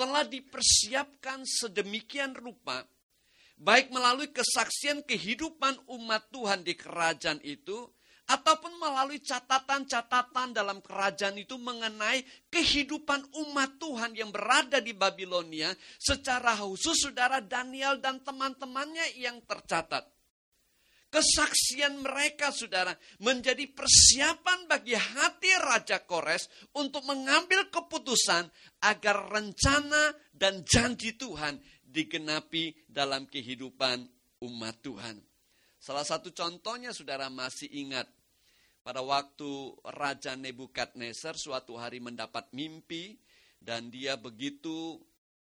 telah 0.00 0.24
dipersiapkan 0.24 1.44
sedemikian 1.44 2.32
rupa, 2.32 2.88
baik 3.60 3.92
melalui 3.92 4.32
kesaksian 4.32 5.04
kehidupan 5.04 5.76
umat 5.92 6.32
Tuhan 6.32 6.64
di 6.64 6.72
kerajaan 6.72 7.36
itu, 7.44 7.84
ataupun 8.24 8.80
melalui 8.80 9.20
catatan-catatan 9.20 10.56
dalam 10.56 10.80
kerajaan 10.80 11.36
itu 11.36 11.60
mengenai 11.60 12.24
kehidupan 12.48 13.28
umat 13.44 13.76
Tuhan 13.76 14.16
yang 14.16 14.32
berada 14.32 14.80
di 14.80 14.96
Babilonia, 14.96 15.68
secara 16.00 16.56
khusus 16.56 17.04
saudara 17.04 17.44
Daniel 17.44 18.00
dan 18.00 18.24
teman-temannya 18.24 19.20
yang 19.20 19.36
tercatat. 19.44 20.08
Kesaksian 21.10 21.98
mereka, 22.06 22.54
saudara, 22.54 22.94
menjadi 23.18 23.66
persiapan 23.66 24.70
bagi 24.70 24.94
hati 24.94 25.50
Raja 25.58 26.06
Kores 26.06 26.46
untuk 26.78 27.02
mengambil 27.02 27.66
keputusan 27.66 28.46
agar 28.86 29.26
rencana 29.26 30.14
dan 30.30 30.62
janji 30.62 31.18
Tuhan 31.18 31.58
digenapi 31.82 32.86
dalam 32.86 33.26
kehidupan 33.26 34.06
umat 34.46 34.76
Tuhan. 34.86 35.18
Salah 35.82 36.06
satu 36.06 36.30
contohnya, 36.30 36.94
saudara 36.94 37.26
masih 37.26 37.66
ingat, 37.74 38.06
pada 38.86 39.02
waktu 39.02 39.74
Raja 39.82 40.38
Nebukadnezar 40.38 41.34
suatu 41.34 41.74
hari 41.74 41.98
mendapat 41.98 42.54
mimpi, 42.54 43.18
dan 43.60 43.92
dia 43.92 44.14
begitu 44.16 44.96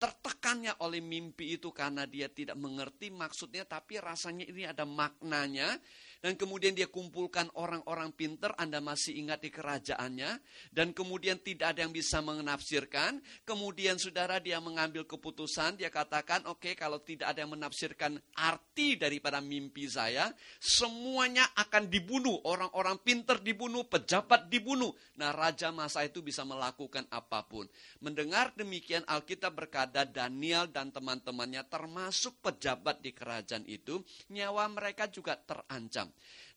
tertekannya 0.03 0.83
oleh 0.83 0.99
mimpi 0.99 1.55
itu 1.55 1.71
karena 1.71 2.03
dia 2.11 2.27
tidak 2.27 2.59
mengerti 2.59 3.15
maksudnya 3.15 3.63
tapi 3.63 4.03
rasanya 4.03 4.43
ini 4.51 4.67
ada 4.67 4.83
maknanya 4.83 5.79
dan 6.23 6.39
kemudian 6.39 6.71
dia 6.71 6.87
kumpulkan 6.87 7.51
orang-orang 7.59 8.15
pinter, 8.15 8.55
Anda 8.55 8.79
masih 8.79 9.19
ingat 9.19 9.43
di 9.43 9.51
kerajaannya, 9.51 10.39
dan 10.71 10.95
kemudian 10.95 11.43
tidak 11.43 11.75
ada 11.75 11.83
yang 11.83 11.91
bisa 11.91 12.23
menafsirkan, 12.23 13.19
kemudian 13.43 13.99
saudara 13.99 14.39
dia 14.39 14.63
mengambil 14.63 15.03
keputusan, 15.03 15.83
dia 15.83 15.91
katakan, 15.91 16.47
oke 16.47 16.63
okay, 16.63 16.75
kalau 16.79 17.03
tidak 17.03 17.35
ada 17.35 17.43
yang 17.43 17.59
menafsirkan 17.59 18.23
arti 18.39 18.95
daripada 18.95 19.43
mimpi 19.43 19.91
saya, 19.91 20.31
semuanya 20.63 21.43
akan 21.59 21.91
dibunuh, 21.91 22.39
orang-orang 22.47 23.03
pinter 23.03 23.43
dibunuh, 23.43 23.83
pejabat 23.91 24.47
dibunuh. 24.47 24.95
Nah 25.19 25.35
raja 25.35 25.75
masa 25.75 26.07
itu 26.07 26.23
bisa 26.23 26.47
melakukan 26.47 27.03
apa 27.11 27.43
pun. 27.51 27.67
Mendengar 27.99 28.55
demikian 28.55 29.03
Alkitab 29.11 29.59
berkata 29.59 30.07
Daniel 30.07 30.71
dan 30.71 30.95
teman-temannya 30.95 31.67
termasuk 31.67 32.39
pejabat 32.39 33.03
di 33.03 33.11
kerajaan 33.11 33.67
itu, 33.67 33.99
nyawa 34.31 34.71
mereka 34.71 35.11
juga 35.11 35.35
terancam. 35.35 36.12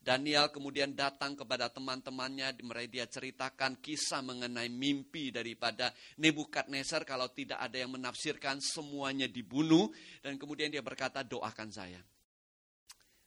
Daniel 0.05 0.53
kemudian 0.53 0.93
datang 0.93 1.33
kepada 1.33 1.65
teman-temannya, 1.73 2.61
mereka 2.61 2.91
dia 2.93 3.05
ceritakan 3.09 3.81
kisah 3.81 4.21
mengenai 4.21 4.69
mimpi 4.69 5.33
daripada 5.33 5.89
Nebukadnezar. 6.21 7.01
Kalau 7.09 7.33
tidak 7.33 7.57
ada 7.57 7.81
yang 7.81 7.97
menafsirkan 7.97 8.61
semuanya 8.61 9.25
dibunuh. 9.25 9.89
Dan 10.21 10.37
kemudian 10.37 10.69
dia 10.69 10.85
berkata 10.85 11.25
doakan 11.25 11.73
saya 11.73 11.97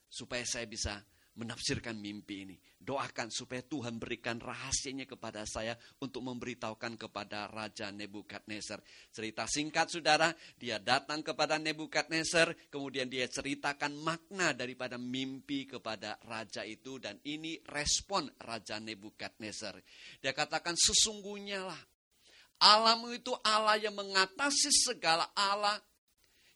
supaya 0.09 0.47
saya 0.47 0.65
bisa 0.65 1.03
menafsirkan 1.39 1.95
mimpi 1.95 2.45
ini. 2.45 2.57
Doakan 2.83 3.31
supaya 3.31 3.63
Tuhan 3.63 4.03
berikan 4.03 4.43
rahasianya 4.43 5.07
kepada 5.07 5.47
saya 5.47 5.79
untuk 6.03 6.27
memberitahukan 6.27 6.99
kepada 6.99 7.47
Raja 7.47 7.95
Nebukadnezar. 7.95 8.83
Cerita 9.15 9.47
singkat 9.47 9.93
saudara, 9.93 10.35
dia 10.59 10.83
datang 10.83 11.23
kepada 11.23 11.61
Nebukadnezar, 11.63 12.53
kemudian 12.69 13.07
dia 13.07 13.31
ceritakan 13.31 13.95
makna 14.03 14.51
daripada 14.57 14.99
mimpi 14.99 15.71
kepada 15.71 16.19
Raja 16.27 16.67
itu 16.67 16.99
dan 16.99 17.23
ini 17.23 17.61
respon 17.71 18.27
Raja 18.43 18.83
Nebukadnezar. 18.83 19.79
Dia 20.19 20.35
katakan 20.35 20.75
sesungguhnya 20.75 21.69
lah, 21.69 21.83
Allahmu 22.59 23.15
itu 23.15 23.31
Allah 23.47 23.79
yang 23.79 23.95
mengatasi 23.95 24.75
segala 24.91 25.31
Allah 25.39 25.79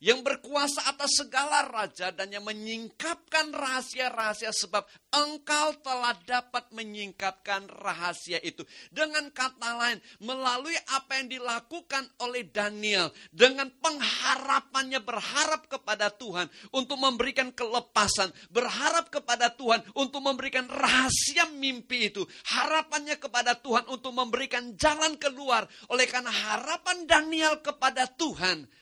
yang 0.03 0.27
berkuasa 0.27 0.91
atas 0.91 1.23
segala 1.23 1.63
raja 1.71 2.11
dan 2.11 2.35
yang 2.35 2.43
menyingkapkan 2.43 3.55
rahasia-rahasia 3.55 4.51
sebab 4.51 4.83
engkau 5.15 5.79
telah 5.79 6.19
dapat 6.27 6.67
menyingkapkan 6.75 7.71
rahasia 7.71 8.43
itu. 8.43 8.67
Dengan 8.91 9.31
kata 9.31 9.79
lain, 9.79 10.03
melalui 10.19 10.75
apa 10.91 11.23
yang 11.23 11.31
dilakukan 11.31 12.11
oleh 12.19 12.51
Daniel 12.51 13.15
dengan 13.31 13.71
pengharapannya 13.79 14.99
berharap 14.99 15.71
kepada 15.71 16.11
Tuhan 16.11 16.51
untuk 16.75 16.99
memberikan 16.99 17.55
kelepasan, 17.55 18.35
berharap 18.51 19.07
kepada 19.07 19.55
Tuhan 19.55 19.87
untuk 19.95 20.19
memberikan 20.19 20.67
rahasia 20.67 21.47
mimpi 21.55 22.11
itu, 22.11 22.27
harapannya 22.51 23.23
kepada 23.23 23.55
Tuhan 23.55 23.87
untuk 23.87 24.11
memberikan 24.11 24.75
jalan 24.75 25.15
keluar 25.15 25.71
oleh 25.95 26.11
karena 26.11 26.35
harapan 26.35 27.07
Daniel 27.07 27.63
kepada 27.63 28.11
Tuhan 28.11 28.82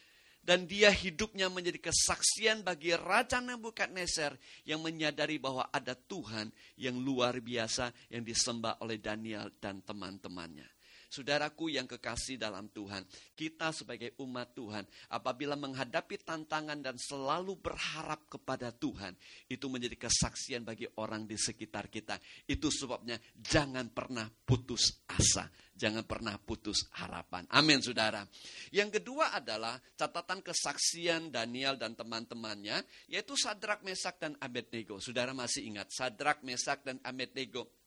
dan 0.51 0.67
dia 0.67 0.91
hidupnya 0.91 1.47
menjadi 1.47 1.79
kesaksian 1.79 2.67
bagi 2.67 2.91
Raja 2.99 3.39
Nebukadnezar 3.39 4.35
yang 4.67 4.83
menyadari 4.83 5.39
bahwa 5.39 5.71
ada 5.71 5.95
Tuhan 5.95 6.51
yang 6.75 6.99
luar 6.99 7.39
biasa 7.39 7.95
yang 8.11 8.27
disembah 8.27 8.83
oleh 8.83 8.99
Daniel 8.99 9.55
dan 9.63 9.79
teman-temannya. 9.87 10.67
Saudaraku 11.11 11.75
yang 11.75 11.91
kekasih 11.91 12.39
dalam 12.39 12.71
Tuhan, 12.71 13.03
kita 13.35 13.75
sebagai 13.75 14.15
umat 14.23 14.55
Tuhan, 14.55 14.87
apabila 15.11 15.59
menghadapi 15.59 16.23
tantangan 16.23 16.79
dan 16.79 16.95
selalu 16.95 17.59
berharap 17.59 18.31
kepada 18.31 18.71
Tuhan, 18.71 19.19
itu 19.51 19.67
menjadi 19.67 20.07
kesaksian 20.07 20.63
bagi 20.63 20.87
orang 21.03 21.27
di 21.27 21.35
sekitar 21.35 21.91
kita. 21.91 22.15
Itu 22.47 22.71
sebabnya 22.71 23.19
jangan 23.35 23.91
pernah 23.91 24.31
putus 24.31 25.03
asa, 25.11 25.51
jangan 25.75 26.07
pernah 26.07 26.39
putus 26.39 26.87
harapan. 26.95 27.43
Amin, 27.51 27.83
saudara. 27.83 28.23
Yang 28.71 29.03
kedua 29.03 29.35
adalah 29.35 29.83
catatan 29.99 30.47
kesaksian 30.47 31.35
Daniel 31.35 31.75
dan 31.75 31.99
teman-temannya, 31.99 32.87
yaitu 33.11 33.35
Sadrak, 33.35 33.83
Mesak, 33.83 34.23
dan 34.23 34.39
Abednego. 34.39 35.03
Saudara 35.03 35.35
masih 35.35 35.67
ingat, 35.67 35.91
Sadrak, 35.91 36.47
Mesak, 36.47 36.87
dan 36.87 37.03
Abednego 37.03 37.80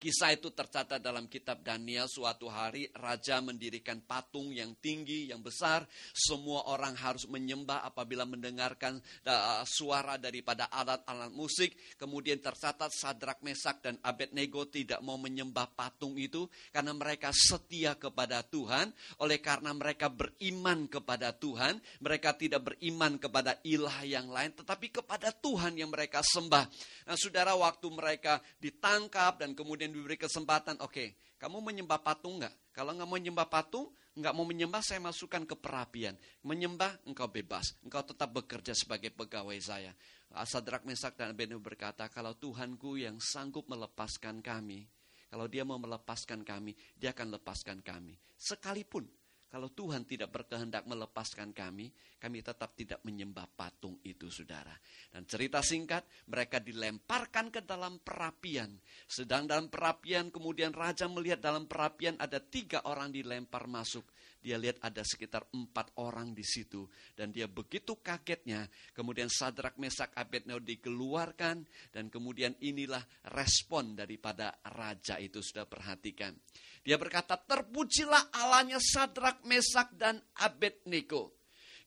Kisah 0.00 0.32
itu 0.32 0.48
tercatat 0.48 0.96
dalam 0.96 1.28
kitab 1.28 1.60
Daniel 1.60 2.08
suatu 2.08 2.48
hari 2.48 2.88
raja 2.96 3.36
mendirikan 3.44 4.00
patung 4.00 4.48
yang 4.48 4.72
tinggi, 4.80 5.28
yang 5.28 5.44
besar. 5.44 5.84
Semua 6.16 6.72
orang 6.72 6.96
harus 6.96 7.28
menyembah 7.28 7.84
apabila 7.84 8.24
mendengarkan 8.24 8.96
uh, 9.28 9.60
suara 9.68 10.16
daripada 10.16 10.72
alat-alat 10.72 11.28
musik. 11.36 11.76
Kemudian 12.00 12.40
tercatat 12.40 12.88
Sadrak 12.96 13.44
Mesak 13.44 13.84
dan 13.84 14.00
Abednego 14.00 14.64
tidak 14.72 15.04
mau 15.04 15.20
menyembah 15.20 15.68
patung 15.68 16.16
itu 16.16 16.48
karena 16.72 16.96
mereka 16.96 17.28
setia 17.36 17.92
kepada 17.92 18.40
Tuhan. 18.40 18.96
Oleh 19.20 19.36
karena 19.44 19.76
mereka 19.76 20.08
beriman 20.08 20.88
kepada 20.88 21.36
Tuhan, 21.36 21.76
mereka 22.00 22.32
tidak 22.40 22.72
beriman 22.72 23.20
kepada 23.20 23.60
ilah 23.68 24.00
yang 24.08 24.32
lain 24.32 24.56
tetapi 24.56 24.88
kepada 24.96 25.28
Tuhan 25.28 25.76
yang 25.76 25.92
mereka 25.92 26.24
sembah. 26.24 26.64
Nah, 27.04 27.20
Saudara 27.20 27.52
waktu 27.52 27.84
mereka 27.92 28.40
ditangkap 28.64 29.44
dan 29.44 29.52
kemudian 29.52 29.89
yang 29.90 29.98
diberi 29.98 30.14
kesempatan, 30.14 30.78
oke, 30.78 30.94
okay, 30.94 31.08
kamu 31.42 31.58
menyembah 31.58 31.98
patung 31.98 32.38
nggak? 32.38 32.70
Kalau 32.70 32.94
nggak 32.94 33.08
mau 33.10 33.18
menyembah 33.18 33.50
patung, 33.50 33.90
nggak 34.14 34.34
mau 34.38 34.46
menyembah, 34.46 34.78
saya 34.86 35.02
masukkan 35.02 35.42
ke 35.42 35.58
perapian. 35.58 36.14
Menyembah, 36.46 37.02
engkau 37.10 37.26
bebas. 37.26 37.74
Engkau 37.82 38.06
tetap 38.06 38.30
bekerja 38.30 38.70
sebagai 38.70 39.10
pegawai 39.10 39.58
saya. 39.58 39.90
Asadrak 40.30 40.86
Mesak 40.86 41.18
dan 41.18 41.34
Abednego 41.34 41.58
berkata, 41.58 42.06
kalau 42.06 42.38
Tuhanku 42.38 43.02
yang 43.02 43.18
sanggup 43.18 43.66
melepaskan 43.66 44.38
kami, 44.38 44.86
kalau 45.26 45.50
dia 45.50 45.66
mau 45.66 45.82
melepaskan 45.82 46.46
kami, 46.46 46.78
dia 46.94 47.10
akan 47.10 47.34
lepaskan 47.34 47.82
kami. 47.82 48.14
Sekalipun 48.38 49.19
kalau 49.50 49.66
Tuhan 49.74 50.06
tidak 50.06 50.30
berkehendak 50.30 50.86
melepaskan 50.86 51.50
kami, 51.50 51.90
kami 52.22 52.38
tetap 52.38 52.70
tidak 52.78 53.02
menyembah 53.02 53.50
patung 53.50 53.98
itu, 54.06 54.30
saudara. 54.30 54.70
Dan 55.10 55.26
cerita 55.26 55.58
singkat, 55.58 56.06
mereka 56.30 56.62
dilemparkan 56.62 57.50
ke 57.50 57.66
dalam 57.66 57.98
perapian. 57.98 58.70
Sedang 59.10 59.50
dalam 59.50 59.66
perapian, 59.66 60.30
kemudian 60.30 60.70
raja 60.70 61.10
melihat 61.10 61.42
dalam 61.42 61.66
perapian 61.66 62.14
ada 62.22 62.38
tiga 62.38 62.86
orang 62.86 63.10
dilempar 63.10 63.66
masuk. 63.66 64.06
Dia 64.40 64.56
lihat 64.56 64.80
ada 64.80 65.04
sekitar 65.04 65.44
empat 65.52 65.92
orang 66.00 66.32
di 66.32 66.40
situ. 66.40 66.88
Dan 67.12 67.28
dia 67.28 67.44
begitu 67.44 68.00
kagetnya. 68.00 68.64
Kemudian 68.96 69.28
Sadrak 69.28 69.76
Mesak 69.76 70.16
Abednego 70.16 70.64
dikeluarkan. 70.64 71.68
Dan 71.92 72.08
kemudian 72.08 72.56
inilah 72.64 73.04
respon 73.36 73.92
daripada 73.92 74.56
raja 74.72 75.20
itu. 75.20 75.44
Sudah 75.44 75.68
perhatikan. 75.68 76.32
Dia 76.80 76.96
berkata, 76.96 77.36
terpujilah 77.36 78.32
Allahnya 78.32 78.80
Sadrak, 78.80 79.44
Mesak, 79.44 79.92
dan 80.00 80.16
Abednego. 80.40 81.36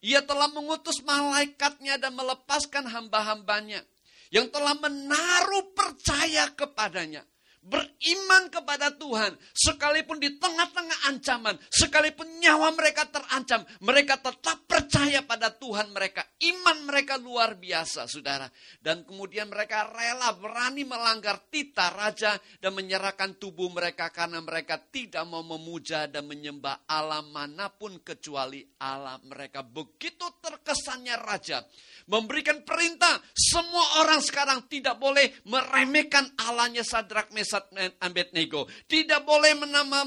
Ia 0.06 0.21
telah 0.21 0.51
mengutus 0.54 1.01
malaikatnya 1.01 1.97
dan 1.97 2.13
melepaskan 2.13 2.86
hamba-hambanya. 2.86 3.82
Yang 4.30 4.54
telah 4.54 4.77
menaruh 4.77 5.73
percaya 5.73 6.54
kepadanya 6.54 7.25
beriman 7.63 8.52
kepada 8.52 8.91
Tuhan, 8.91 9.39
sekalipun 9.56 10.19
di 10.19 10.36
tengah-tengah 10.36 11.08
ancaman, 11.08 11.56
sekalipun 11.71 12.28
nyawa 12.43 12.76
mereka 12.76 13.08
terancam, 13.08 13.63
mereka 13.80 14.19
tetap 14.19 14.67
percaya 14.67 15.23
pada 15.23 15.47
Tuhan 15.56 15.95
mereka. 15.95 16.28
Iman 16.43 16.84
mereka 16.84 17.15
luar 17.15 17.56
biasa, 17.56 18.06
saudara. 18.12 18.52
Dan 18.84 19.08
kemudian 19.08 19.47
mereka 19.47 19.88
rela 19.95 20.36
berani 20.36 20.84
melanggar 20.84 21.47
tita 21.47 21.88
raja 21.95 22.36
dan 22.60 22.76
menyerahkan 22.76 23.39
tubuh 23.39 23.71
mereka 23.71 24.12
karena 24.12 24.43
mereka 24.43 24.76
tidak 24.91 25.23
mau 25.23 25.41
memuja 25.41 26.12
dan 26.12 26.28
menyembah 26.28 26.84
Allah 26.91 27.23
mana 27.23 27.71
pun 27.71 28.04
kecuali 28.04 28.60
Allah 28.84 29.17
mereka. 29.23 29.63
Begitu 29.63 30.28
terkesannya 30.43 31.15
raja 31.15 31.63
memberikan 32.08 32.63
perintah. 32.67 33.21
Semua 33.32 34.04
orang 34.04 34.19
sekarang 34.19 34.67
tidak 34.67 34.99
boleh 34.99 35.32
meremehkan 35.47 36.36
Allahnya 36.49 36.84
Sadrak 36.84 37.32
Mesat 37.53 37.69
Abednego. 38.01 38.65
Tidak 38.89 39.21
boleh 39.21 39.53
menama, 39.53 40.01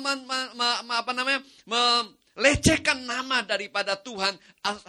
apa 0.90 1.12
namanya, 1.14 1.38
lecehkan 2.37 3.09
nama 3.09 3.40
daripada 3.42 3.96
Tuhan 4.01 4.37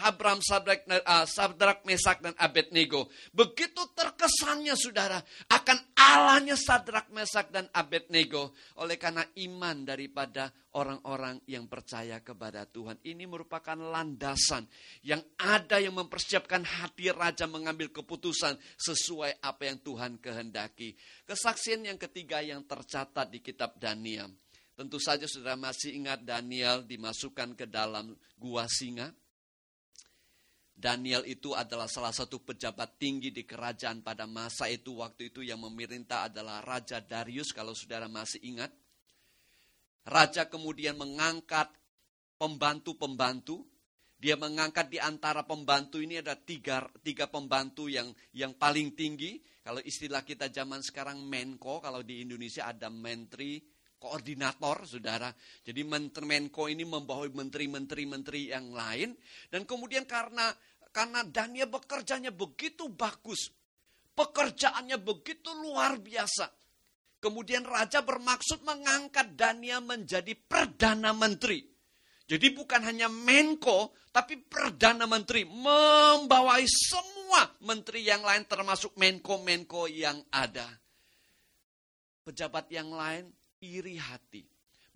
Abraham, 0.03 0.43
Sadrak, 0.43 0.83
Sadrak, 1.25 1.88
Mesak, 1.88 2.19
dan 2.19 2.36
Abednego. 2.36 3.07
Begitu 3.31 3.88
terkesannya 3.95 4.75
saudara 4.75 5.19
akan 5.47 5.77
Allahnya 5.95 6.60
Sadrak, 6.60 7.10
Mesak, 7.15 7.49
dan 7.49 7.71
Abednego. 7.71 8.51
Oleh 8.83 8.99
karena 8.99 9.23
iman 9.47 9.88
daripada 9.88 10.51
orang-orang 10.75 11.41
yang 11.49 11.65
percaya 11.65 12.21
kepada 12.21 12.67
Tuhan. 12.69 13.01
Ini 13.01 13.25
merupakan 13.25 13.73
landasan 13.73 14.67
yang 15.01 15.23
ada 15.41 15.81
yang 15.81 15.97
mempersiapkan 15.97 16.62
hati 16.62 17.10
raja 17.10 17.49
mengambil 17.49 17.89
keputusan 17.89 18.60
sesuai 18.77 19.41
apa 19.41 19.73
yang 19.73 19.81
Tuhan 19.81 20.21
kehendaki. 20.21 20.93
Kesaksian 21.25 21.88
yang 21.88 21.97
ketiga 21.97 22.45
yang 22.45 22.62
tercatat 22.67 23.31
di 23.33 23.41
kitab 23.41 23.79
Daniel 23.81 24.29
Tentu 24.77 25.01
saja 25.01 25.25
saudara 25.25 25.57
masih 25.57 25.97
ingat 25.97 26.21
Daniel 26.21 26.85
dimasukkan 26.85 27.57
ke 27.57 27.65
dalam 27.65 28.13
gua 28.37 28.69
singa. 28.69 29.09
Daniel 30.77 31.25
itu 31.25 31.57
adalah 31.57 31.89
salah 31.89 32.13
satu 32.13 32.37
pejabat 32.45 33.01
tinggi 33.01 33.33
di 33.33 33.41
kerajaan 33.41 34.05
pada 34.05 34.29
masa 34.29 34.69
itu. 34.69 35.01
Waktu 35.01 35.33
itu 35.33 35.41
yang 35.41 35.65
memerintah 35.65 36.29
adalah 36.29 36.61
Raja 36.61 37.01
Darius 37.01 37.49
kalau 37.49 37.73
saudara 37.73 38.05
masih 38.05 38.37
ingat. 38.45 38.69
Raja 40.05 40.45
kemudian 40.45 40.93
mengangkat 40.93 41.73
pembantu-pembantu. 42.37 43.65
Dia 44.21 44.37
mengangkat 44.37 44.93
di 44.93 45.01
antara 45.01 45.41
pembantu 45.41 45.97
ini 45.97 46.21
ada 46.21 46.37
tiga, 46.37 46.85
tiga 47.01 47.25
pembantu 47.25 47.89
yang 47.89 48.13
yang 48.29 48.53
paling 48.53 48.93
tinggi. 48.93 49.41
Kalau 49.65 49.81
istilah 49.81 50.21
kita 50.21 50.53
zaman 50.53 50.85
sekarang 50.85 51.25
Menko, 51.25 51.81
kalau 51.81 52.05
di 52.05 52.21
Indonesia 52.21 52.69
ada 52.69 52.93
Menteri, 52.93 53.57
koordinator, 53.97 54.86
saudara. 54.86 55.33
Jadi 55.65 55.81
menteri 55.83 56.25
Menko 56.25 56.69
ini 56.69 56.86
membawa 56.86 57.25
menteri-menteri-menteri 57.27 58.53
yang 58.53 58.71
lain. 58.71 59.17
Dan 59.49 59.65
kemudian 59.65 60.05
karena 60.05 60.53
karena 60.93 61.21
Daniel 61.25 61.69
bekerjanya 61.69 62.33
begitu 62.33 62.89
bagus, 62.89 63.53
pekerjaannya 64.17 64.97
begitu 65.01 65.53
luar 65.53 66.01
biasa. 66.01 66.49
Kemudian 67.17 67.65
raja 67.65 68.05
bermaksud 68.05 68.62
mengangkat 68.62 69.33
Daniel 69.33 69.81
menjadi 69.81 70.38
perdana 70.38 71.13
menteri. 71.17 71.65
Jadi 72.27 72.47
bukan 72.53 72.83
hanya 72.83 73.07
Menko, 73.07 73.95
tapi 74.12 74.38
perdana 74.41 75.07
menteri 75.07 75.47
membawai 75.47 76.65
semua 76.67 77.47
menteri 77.63 78.03
yang 78.03 78.21
lain 78.21 78.43
termasuk 78.45 78.93
Menko-Menko 78.99 79.88
yang 79.88 80.19
ada. 80.29 80.67
Pejabat 82.27 82.67
yang 82.69 82.91
lain 82.91 83.31
iri 83.61 83.95
hati, 83.97 84.45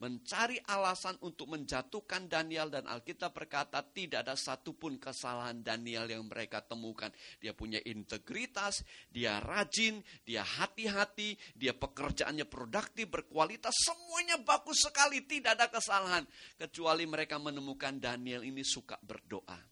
mencari 0.02 0.58
alasan 0.66 1.14
untuk 1.22 1.54
menjatuhkan 1.54 2.26
Daniel 2.26 2.74
dan 2.74 2.90
Alkitab 2.90 3.38
berkata 3.38 3.86
tidak 3.86 4.26
ada 4.26 4.34
satupun 4.34 4.98
kesalahan 4.98 5.62
Daniel 5.62 6.10
yang 6.10 6.26
mereka 6.26 6.66
temukan. 6.66 7.14
Dia 7.38 7.54
punya 7.54 7.78
integritas, 7.86 8.82
dia 9.14 9.38
rajin, 9.38 10.02
dia 10.26 10.42
hati-hati, 10.42 11.38
dia 11.54 11.78
pekerjaannya 11.78 12.50
produktif, 12.50 13.14
berkualitas, 13.14 13.78
semuanya 13.78 14.42
bagus 14.42 14.82
sekali, 14.82 15.22
tidak 15.30 15.62
ada 15.62 15.70
kesalahan. 15.70 16.26
Kecuali 16.58 17.06
mereka 17.06 17.38
menemukan 17.38 18.02
Daniel 18.02 18.42
ini 18.42 18.66
suka 18.66 18.98
berdoa. 19.06 19.71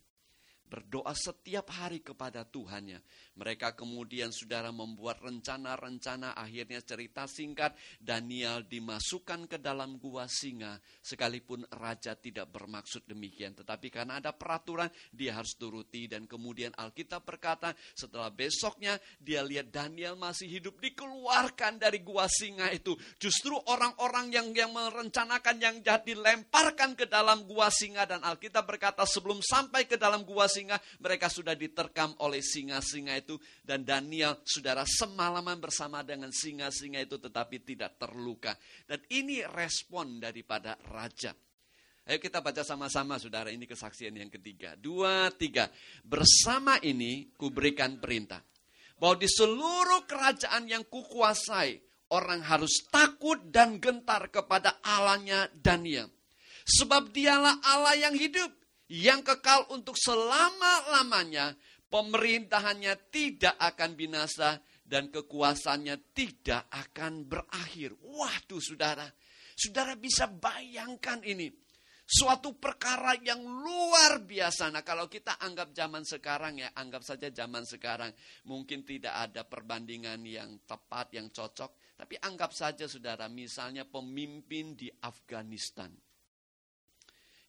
Berdoa 0.70 1.10
setiap 1.18 1.74
hari 1.74 1.98
kepada 1.98 2.46
Tuhannya. 2.46 3.02
Mereka 3.34 3.74
kemudian 3.74 4.30
saudara 4.30 4.70
membuat 4.70 5.18
rencana-rencana 5.18 6.38
akhirnya 6.38 6.78
cerita 6.86 7.26
singkat 7.26 7.74
Daniel 7.98 8.62
dimasukkan 8.62 9.50
ke 9.50 9.58
dalam 9.58 9.98
gua 9.98 10.30
singa 10.30 10.78
sekalipun 11.02 11.66
raja 11.74 12.14
tidak 12.14 12.46
bermaksud 12.54 13.02
demikian. 13.10 13.58
Tetapi 13.58 13.90
karena 13.90 14.22
ada 14.22 14.30
peraturan 14.30 14.86
dia 15.10 15.34
harus 15.34 15.58
turuti 15.58 16.06
dan 16.06 16.30
kemudian 16.30 16.70
Alkitab 16.78 17.26
berkata 17.26 17.74
setelah 17.96 18.30
besoknya 18.30 18.94
dia 19.18 19.42
lihat 19.42 19.74
Daniel 19.74 20.14
masih 20.14 20.46
hidup 20.46 20.78
dikeluarkan 20.78 21.82
dari 21.82 22.04
gua 22.06 22.30
singa 22.30 22.70
itu. 22.70 22.94
Justru 23.18 23.56
orang-orang 23.66 24.30
yang 24.30 24.52
yang 24.52 24.70
merencanakan 24.70 25.56
yang 25.58 25.76
jahat 25.80 26.04
dilemparkan 26.04 26.92
ke 26.92 27.08
dalam 27.08 27.48
gua 27.48 27.72
singa 27.72 28.04
dan 28.04 28.20
Alkitab 28.20 28.68
berkata 28.68 29.08
sebelum 29.08 29.40
sampai 29.40 29.88
ke 29.88 29.96
dalam 29.96 30.22
gua 30.28 30.44
singa 30.44 30.59
singa, 30.60 30.76
mereka 31.00 31.32
sudah 31.32 31.56
diterkam 31.56 32.12
oleh 32.20 32.44
singa-singa 32.44 33.16
itu. 33.16 33.40
Dan 33.64 33.88
Daniel, 33.88 34.44
saudara, 34.44 34.84
semalaman 34.84 35.56
bersama 35.56 36.04
dengan 36.04 36.28
singa-singa 36.28 37.00
itu 37.00 37.16
tetapi 37.16 37.64
tidak 37.64 37.96
terluka. 37.96 38.52
Dan 38.84 39.00
ini 39.08 39.40
respon 39.40 40.20
daripada 40.20 40.76
raja. 40.92 41.32
Ayo 42.04 42.18
kita 42.20 42.44
baca 42.44 42.60
sama-sama 42.60 43.16
saudara, 43.16 43.48
ini 43.48 43.64
kesaksian 43.64 44.12
yang 44.18 44.28
ketiga. 44.28 44.76
Dua, 44.76 45.32
tiga. 45.32 45.72
Bersama 46.04 46.76
ini 46.84 47.32
kuberikan 47.38 47.96
perintah. 47.96 48.44
Bahwa 49.00 49.16
di 49.16 49.28
seluruh 49.30 50.04
kerajaan 50.04 50.68
yang 50.68 50.84
kukuasai, 50.84 51.80
orang 52.12 52.44
harus 52.44 52.84
takut 52.92 53.40
dan 53.48 53.80
gentar 53.80 54.28
kepada 54.28 54.82
Allahnya 54.84 55.48
Daniel. 55.56 56.12
Sebab 56.68 57.08
dialah 57.14 57.64
Allah 57.64 57.96
yang 57.96 58.14
hidup 58.14 58.59
yang 58.90 59.22
kekal 59.22 59.70
untuk 59.70 59.94
selama-lamanya, 59.94 61.54
pemerintahannya 61.86 62.98
tidak 63.14 63.54
akan 63.54 63.94
binasa 63.94 64.58
dan 64.82 65.14
kekuasaannya 65.14 66.10
tidak 66.10 66.66
akan 66.66 67.22
berakhir. 67.22 67.94
Waduh 68.02 68.58
saudara, 68.58 69.06
saudara 69.54 69.94
bisa 69.94 70.26
bayangkan 70.26 71.22
ini. 71.22 71.46
Suatu 72.10 72.58
perkara 72.58 73.14
yang 73.22 73.38
luar 73.38 74.26
biasa. 74.26 74.74
Nah 74.74 74.82
kalau 74.82 75.06
kita 75.06 75.38
anggap 75.38 75.70
zaman 75.70 76.02
sekarang 76.02 76.58
ya, 76.58 76.74
anggap 76.74 77.06
saja 77.06 77.30
zaman 77.30 77.62
sekarang. 77.62 78.10
Mungkin 78.50 78.82
tidak 78.82 79.30
ada 79.30 79.46
perbandingan 79.46 80.18
yang 80.26 80.66
tepat, 80.66 81.14
yang 81.14 81.30
cocok. 81.30 81.94
Tapi 81.94 82.18
anggap 82.18 82.50
saja 82.50 82.90
saudara, 82.90 83.30
misalnya 83.30 83.86
pemimpin 83.86 84.74
di 84.74 84.90
Afghanistan 84.90 86.09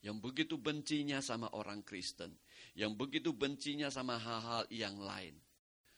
yang 0.01 0.17
begitu 0.17 0.57
bencinya 0.57 1.21
sama 1.21 1.53
orang 1.53 1.85
Kristen, 1.85 2.33
yang 2.73 2.97
begitu 2.97 3.33
bencinya 3.37 3.89
sama 3.93 4.17
hal-hal 4.17 4.65
yang 4.73 4.97
lain. 4.97 5.37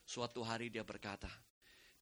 Suatu 0.04 0.44
hari 0.44 0.68
dia 0.68 0.84
berkata, 0.84 1.32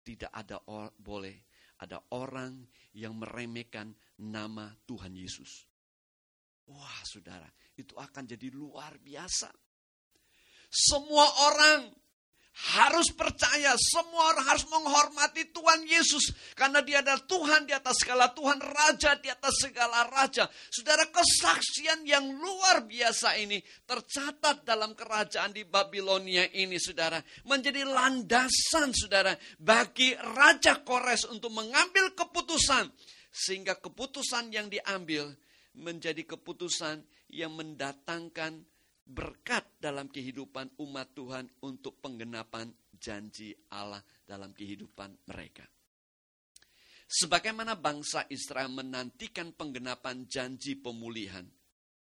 tidak 0.01 0.33
ada 0.33 0.57
or, 0.65 0.89
boleh 0.97 1.45
ada 1.81 2.01
orang 2.13 2.61
yang 2.97 3.17
meremehkan 3.17 3.93
nama 4.21 4.69
Tuhan 4.85 5.13
Yesus. 5.13 5.65
Wah, 6.69 7.01
saudara, 7.05 7.49
itu 7.77 7.97
akan 7.97 8.23
jadi 8.25 8.49
luar 8.53 8.97
biasa. 9.01 9.49
Semua 10.71 11.25
orang 11.51 11.89
harus 12.51 13.09
percaya, 13.15 13.73
semua 13.79 14.35
orang 14.35 14.45
harus 14.45 14.67
menghormati 14.67 15.49
Tuhan 15.55 15.87
Yesus. 15.87 16.35
Karena 16.53 16.83
dia 16.83 16.99
adalah 16.99 17.23
Tuhan 17.23 17.63
di 17.63 17.73
atas 17.73 18.03
segala 18.03 18.29
Tuhan, 18.35 18.59
Raja 18.59 19.15
di 19.17 19.31
atas 19.31 19.55
segala 19.65 20.05
Raja. 20.11 20.45
Saudara, 20.69 21.07
kesaksian 21.09 22.03
yang 22.03 22.27
luar 22.27 22.83
biasa 22.85 23.39
ini 23.39 23.63
tercatat 23.87 24.67
dalam 24.67 24.93
kerajaan 24.93 25.55
di 25.55 25.63
Babilonia 25.63 26.45
ini, 26.51 26.75
saudara. 26.75 27.23
Menjadi 27.47 27.87
landasan, 27.87 28.91
saudara, 28.91 29.33
bagi 29.57 30.13
Raja 30.13 30.83
Kores 30.83 31.25
untuk 31.31 31.55
mengambil 31.55 32.11
keputusan. 32.13 32.91
Sehingga 33.31 33.79
keputusan 33.79 34.51
yang 34.51 34.67
diambil 34.67 35.31
menjadi 35.71 36.27
keputusan 36.27 36.99
yang 37.31 37.55
mendatangkan 37.55 38.67
berkat 39.05 39.81
dalam 39.81 40.07
kehidupan 40.07 40.77
umat 40.79 41.11
Tuhan 41.17 41.45
untuk 41.65 41.99
penggenapan 41.99 42.71
janji 42.95 43.51
Allah 43.73 44.01
dalam 44.23 44.53
kehidupan 44.53 45.27
mereka. 45.27 45.65
Sebagaimana 47.11 47.75
bangsa 47.75 48.23
Israel 48.31 48.71
menantikan 48.71 49.51
penggenapan 49.51 50.31
janji 50.31 50.79
pemulihan, 50.79 51.43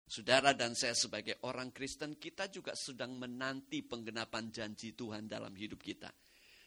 saudara 0.06 0.54
dan 0.54 0.78
saya 0.78 0.94
sebagai 0.94 1.42
orang 1.42 1.74
Kristen, 1.74 2.14
kita 2.14 2.46
juga 2.46 2.78
sedang 2.78 3.18
menanti 3.18 3.82
penggenapan 3.82 4.54
janji 4.54 4.94
Tuhan 4.94 5.26
dalam 5.26 5.50
hidup 5.58 5.82
kita. 5.82 6.14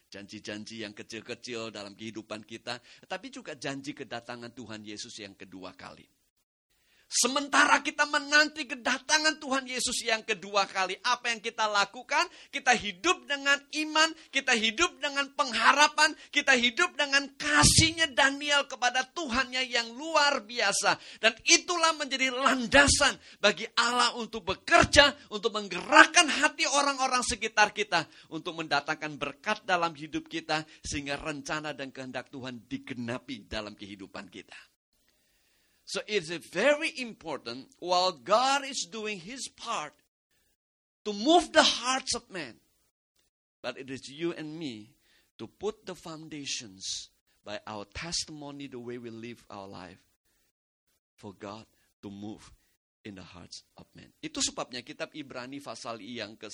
Janji-janji 0.08 0.84
yang 0.84 0.92
kecil-kecil 0.92 1.72
dalam 1.72 1.96
kehidupan 1.96 2.44
kita, 2.44 2.80
tapi 3.08 3.28
juga 3.32 3.56
janji 3.56 3.96
kedatangan 3.96 4.52
Tuhan 4.52 4.84
Yesus 4.84 5.20
yang 5.20 5.36
kedua 5.36 5.76
kali. 5.76 6.17
Sementara 7.08 7.80
kita 7.80 8.04
menanti 8.04 8.68
kedatangan 8.68 9.40
Tuhan 9.40 9.64
Yesus 9.64 10.04
yang 10.04 10.28
kedua 10.28 10.68
kali, 10.68 11.00
apa 11.08 11.32
yang 11.32 11.40
kita 11.40 11.64
lakukan? 11.64 12.28
Kita 12.52 12.76
hidup 12.76 13.24
dengan 13.24 13.56
iman, 13.56 14.12
kita 14.28 14.52
hidup 14.52 15.00
dengan 15.00 15.32
pengharapan, 15.32 16.12
kita 16.36 16.60
hidup 16.60 17.00
dengan 17.00 17.32
kasihnya 17.40 18.12
Daniel 18.12 18.68
kepada 18.68 19.08
Tuhannya 19.08 19.64
yang 19.72 19.88
luar 19.96 20.44
biasa. 20.44 21.00
Dan 21.24 21.32
itulah 21.48 21.96
menjadi 21.96 22.28
landasan 22.28 23.16
bagi 23.40 23.64
Allah 23.80 24.12
untuk 24.20 24.44
bekerja, 24.44 25.32
untuk 25.32 25.56
menggerakkan 25.56 26.28
hati 26.28 26.68
orang-orang 26.68 27.24
sekitar 27.24 27.72
kita, 27.72 28.04
untuk 28.36 28.60
mendatangkan 28.60 29.16
berkat 29.16 29.64
dalam 29.64 29.96
hidup 29.96 30.28
kita, 30.28 30.68
sehingga 30.84 31.16
rencana 31.16 31.72
dan 31.72 31.88
kehendak 31.96 32.28
Tuhan 32.28 32.68
digenapi 32.68 33.48
dalam 33.48 33.80
kehidupan 33.80 34.28
kita. 34.28 34.77
So 35.88 36.04
it's 36.04 36.28
very 36.52 36.92
important 37.00 37.72
while 37.80 38.12
God 38.12 38.68
is 38.68 38.84
doing 38.92 39.24
his 39.24 39.48
part 39.48 39.96
to 41.08 41.16
move 41.16 41.56
the 41.56 41.64
hearts 41.64 42.12
of 42.12 42.28
men. 42.28 42.60
But 43.64 43.80
it 43.80 43.88
is 43.88 44.12
you 44.12 44.36
and 44.36 44.60
me 44.60 44.92
to 45.40 45.48
put 45.48 45.88
the 45.88 45.96
foundations 45.96 47.08
by 47.48 47.64
our 47.64 47.88
testimony, 47.96 48.68
the 48.68 48.84
way 48.84 49.00
we 49.00 49.08
live 49.08 49.40
our 49.48 49.64
life, 49.64 50.04
for 51.16 51.32
God 51.32 51.64
to 52.04 52.12
move 52.12 52.44
in 53.08 53.16
the 53.16 53.24
hearts 53.24 53.64
of 53.80 53.88
men. 53.96 54.12
Itu 54.20 54.44
sebabnya 54.44 54.84
kitab 54.84 55.16
Ibrani 55.16 55.64
pasal 55.64 56.04
yang 56.04 56.36
ke, 56.36 56.52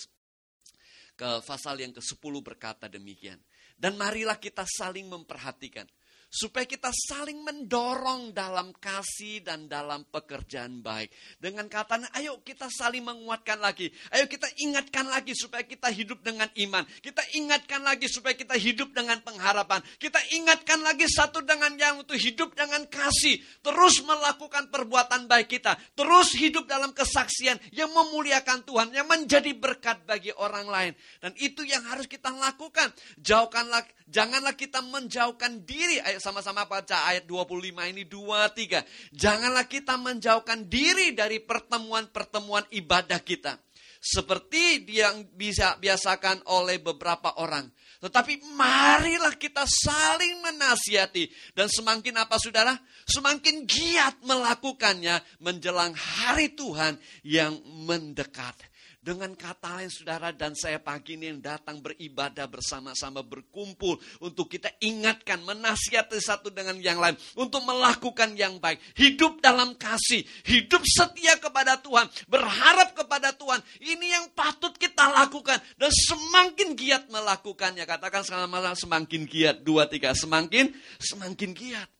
ke 1.17 1.29
pasal 1.41 1.81
yang 1.81 1.89
ke-10 1.89 2.33
berkata 2.45 2.85
demikian. 2.85 3.41
Dan 3.73 3.97
marilah 3.97 4.37
kita 4.37 4.61
saling 4.69 5.09
memperhatikan 5.09 5.89
supaya 6.33 6.65
kita 6.65 6.89
saling 6.89 7.45
mendorong 7.45 8.33
dalam 8.33 8.73
kasih 8.81 9.45
dan 9.45 9.69
dalam 9.69 10.01
pekerjaan 10.09 10.81
baik. 10.81 11.13
Dengan 11.37 11.69
katanya, 11.69 12.09
ayo 12.17 12.41
kita 12.41 12.73
saling 12.73 13.05
menguatkan 13.05 13.61
lagi. 13.61 13.93
Ayo 14.09 14.25
kita 14.25 14.49
ingatkan 14.57 15.05
lagi 15.05 15.37
supaya 15.37 15.61
kita 15.61 15.93
hidup 15.93 16.25
dengan 16.25 16.49
iman. 16.57 16.81
Kita 17.05 17.21
ingatkan 17.37 17.85
lagi 17.85 18.09
supaya 18.09 18.33
kita 18.33 18.57
hidup 18.57 18.97
dengan 18.97 19.21
pengharapan. 19.21 19.85
Kita 20.01 20.17
ingatkan 20.33 20.81
lagi 20.81 21.05
satu 21.05 21.45
dengan 21.45 21.77
yang 21.77 22.01
untuk 22.01 22.17
hidup 22.17 22.57
dengan 22.57 22.81
kasih. 22.89 23.37
Terus 23.61 24.01
melakukan 24.01 24.73
perbuatan 24.73 25.29
baik 25.29 25.53
kita. 25.61 25.77
Terus 25.93 26.33
hidup 26.33 26.65
dalam 26.65 26.97
kesaksian 26.97 27.61
yang 27.77 27.93
memuliakan 27.93 28.65
Tuhan. 28.65 28.89
Yang 28.89 29.05
menjadi 29.05 29.51
berkat 29.53 30.01
bagi 30.09 30.33
orang 30.33 30.65
lain. 30.65 30.93
Dan 31.21 31.37
itu 31.37 31.61
yang 31.61 31.85
harus 31.85 32.09
kita 32.09 32.33
lakukan. 32.33 32.89
Jauhkanlah, 33.21 33.85
janganlah 34.09 34.57
kita 34.57 34.81
menjauhkan 34.81 35.61
diri. 35.61 36.01
Ayo 36.01 36.22
sama-sama 36.23 36.63
baca 36.63 37.11
ayat 37.11 37.27
25 37.27 37.91
ini 37.91 38.07
23. 38.07 39.11
Janganlah 39.11 39.67
kita 39.67 39.99
menjauhkan 39.99 40.71
diri 40.71 41.11
dari 41.11 41.43
pertemuan-pertemuan 41.43 42.63
ibadah 42.71 43.19
kita. 43.19 43.59
Seperti 43.99 44.83
yang 44.87 45.35
bisa 45.35 45.75
biasakan 45.79 46.47
oleh 46.47 46.79
beberapa 46.79 47.39
orang. 47.39 47.67
Tetapi 48.03 48.55
marilah 48.55 49.35
kita 49.39 49.63
saling 49.63 50.43
menasihati. 50.43 51.55
Dan 51.55 51.71
semakin 51.71 52.19
apa 52.19 52.35
saudara? 52.35 52.75
Semakin 53.07 53.63
giat 53.63 54.19
melakukannya 54.23 55.19
menjelang 55.39 55.95
hari 55.95 56.51
Tuhan 56.51 56.99
yang 57.23 57.59
mendekat. 57.63 58.55
Dengan 59.03 59.35
kata 59.35 59.83
lain 59.83 59.91
saudara 59.91 60.31
dan 60.31 60.55
saya 60.55 60.79
pagi 60.79 61.19
ini 61.19 61.27
yang 61.27 61.43
datang 61.43 61.83
beribadah 61.83 62.47
bersama-sama 62.47 63.19
berkumpul. 63.19 63.99
Untuk 64.23 64.47
kita 64.47 64.71
ingatkan, 64.79 65.43
menasihati 65.43 66.15
satu 66.23 66.47
dengan 66.47 66.79
yang 66.79 67.03
lain. 67.03 67.19
Untuk 67.35 67.67
melakukan 67.67 68.31
yang 68.39 68.63
baik. 68.63 68.79
Hidup 68.95 69.43
dalam 69.43 69.75
kasih. 69.75 70.23
Hidup 70.47 70.87
setia 70.87 71.35
kepada 71.35 71.75
Tuhan. 71.83 72.07
Berharap 72.31 72.95
kepada 72.95 73.35
Tuhan. 73.35 73.59
Ini 73.83 74.07
yang 74.07 74.25
patut 74.31 74.71
kita 74.79 75.11
lakukan. 75.11 75.59
Dan 75.75 75.91
semakin 75.91 76.71
giat 76.71 77.11
melakukannya. 77.11 77.83
Katakan 77.83 78.23
selama 78.23 78.71
semakin 78.71 79.27
giat. 79.27 79.67
Dua, 79.67 79.83
tiga. 79.83 80.15
Semakin, 80.15 80.71
semakin 81.03 81.51
giat. 81.51 81.91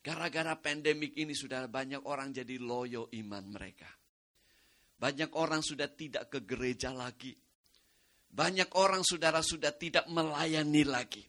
Gara-gara 0.00 0.56
pandemik 0.56 1.12
ini 1.12 1.36
sudah 1.36 1.68
banyak 1.68 2.08
orang 2.08 2.32
jadi 2.32 2.56
loyo 2.56 3.12
iman 3.12 3.44
mereka. 3.52 4.07
Banyak 4.98 5.30
orang 5.38 5.62
sudah 5.62 5.86
tidak 5.86 6.26
ke 6.26 6.42
gereja 6.42 6.90
lagi. 6.90 7.30
Banyak 8.28 8.74
orang 8.74 9.06
saudara 9.06 9.40
sudah 9.40 9.70
tidak 9.74 10.10
melayani 10.10 10.82
lagi. 10.82 11.22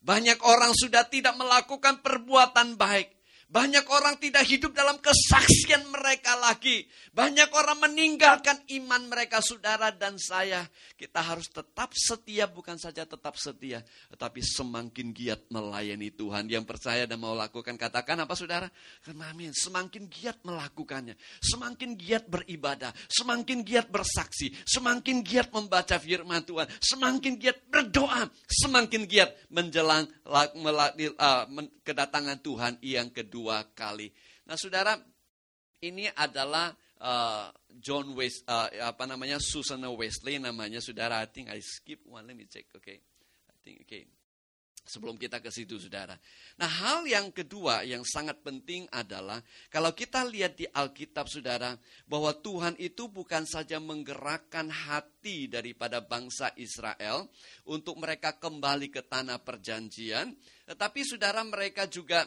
Banyak 0.00 0.40
orang 0.44 0.72
sudah 0.72 1.08
tidak 1.08 1.36
melakukan 1.36 2.00
perbuatan 2.00 2.76
baik. 2.76 3.19
Banyak 3.50 3.82
orang 3.90 4.14
tidak 4.22 4.46
hidup 4.46 4.70
dalam 4.70 5.02
kesaksian 5.02 5.82
mereka 5.90 6.38
lagi. 6.38 6.86
Banyak 7.10 7.50
orang 7.50 7.82
meninggalkan 7.82 8.62
iman 8.78 9.10
mereka, 9.10 9.42
saudara 9.42 9.90
dan 9.90 10.14
saya. 10.22 10.62
Kita 10.94 11.18
harus 11.18 11.50
tetap 11.50 11.90
setia, 11.98 12.46
bukan 12.46 12.78
saja 12.78 13.02
tetap 13.02 13.34
setia, 13.34 13.82
tetapi 14.14 14.38
semakin 14.38 15.10
giat 15.10 15.50
melayani 15.50 16.14
Tuhan. 16.14 16.46
Yang 16.46 16.62
percaya 16.70 17.10
dan 17.10 17.18
mau 17.18 17.34
lakukan, 17.34 17.74
katakan 17.74 18.22
apa 18.22 18.38
saudara? 18.38 18.70
Amin. 19.10 19.50
Semakin 19.50 20.06
giat 20.06 20.38
melakukannya, 20.46 21.18
semakin 21.42 21.98
giat 21.98 22.30
beribadah, 22.30 22.94
semakin 23.10 23.66
giat 23.66 23.90
bersaksi, 23.90 24.54
semakin 24.62 25.26
giat 25.26 25.50
membaca 25.50 25.98
firman 25.98 26.46
Tuhan, 26.46 26.70
semakin 26.78 27.34
giat 27.34 27.66
berdoa, 27.66 28.30
semakin 28.46 29.10
giat 29.10 29.34
menjelang 29.50 30.06
uh, 30.22 31.46
kedatangan 31.82 32.38
Tuhan 32.38 32.78
yang 32.86 33.10
kedua 33.10 33.39
dua 33.40 33.64
kali. 33.72 34.12
Nah, 34.44 34.60
saudara, 34.60 35.00
ini 35.80 36.04
adalah 36.12 36.76
uh, 37.00 37.48
John 37.80 38.12
West, 38.12 38.44
uh, 38.44 38.68
apa 38.84 39.08
namanya 39.08 39.40
Susanna 39.40 39.88
Wesley 39.88 40.36
namanya, 40.36 40.84
saudara. 40.84 41.24
I 41.24 41.28
think 41.32 41.48
I 41.48 41.64
skip 41.64 42.04
one, 42.04 42.28
let 42.28 42.36
me 42.36 42.44
check, 42.44 42.68
okay. 42.76 43.00
I 43.48 43.56
think, 43.64 43.88
okay. 43.88 44.04
Sebelum 44.80 45.20
kita 45.20 45.38
ke 45.38 45.52
situ, 45.54 45.78
saudara. 45.78 46.18
Nah, 46.58 46.66
hal 46.66 47.06
yang 47.06 47.30
kedua 47.30 47.86
yang 47.86 48.02
sangat 48.02 48.42
penting 48.42 48.90
adalah 48.90 49.38
kalau 49.70 49.94
kita 49.94 50.24
lihat 50.26 50.58
di 50.58 50.66
Alkitab, 50.66 51.30
saudara, 51.30 51.78
bahwa 52.10 52.34
Tuhan 52.34 52.74
itu 52.80 53.06
bukan 53.06 53.46
saja 53.46 53.78
menggerakkan 53.78 54.66
hati 54.66 55.46
daripada 55.46 56.02
bangsa 56.02 56.50
Israel 56.58 57.28
untuk 57.70 58.02
mereka 58.02 58.34
kembali 58.40 58.90
ke 58.90 59.06
tanah 59.06 59.38
perjanjian, 59.44 60.34
tetapi 60.66 61.00
saudara 61.06 61.44
mereka 61.46 61.86
juga 61.86 62.26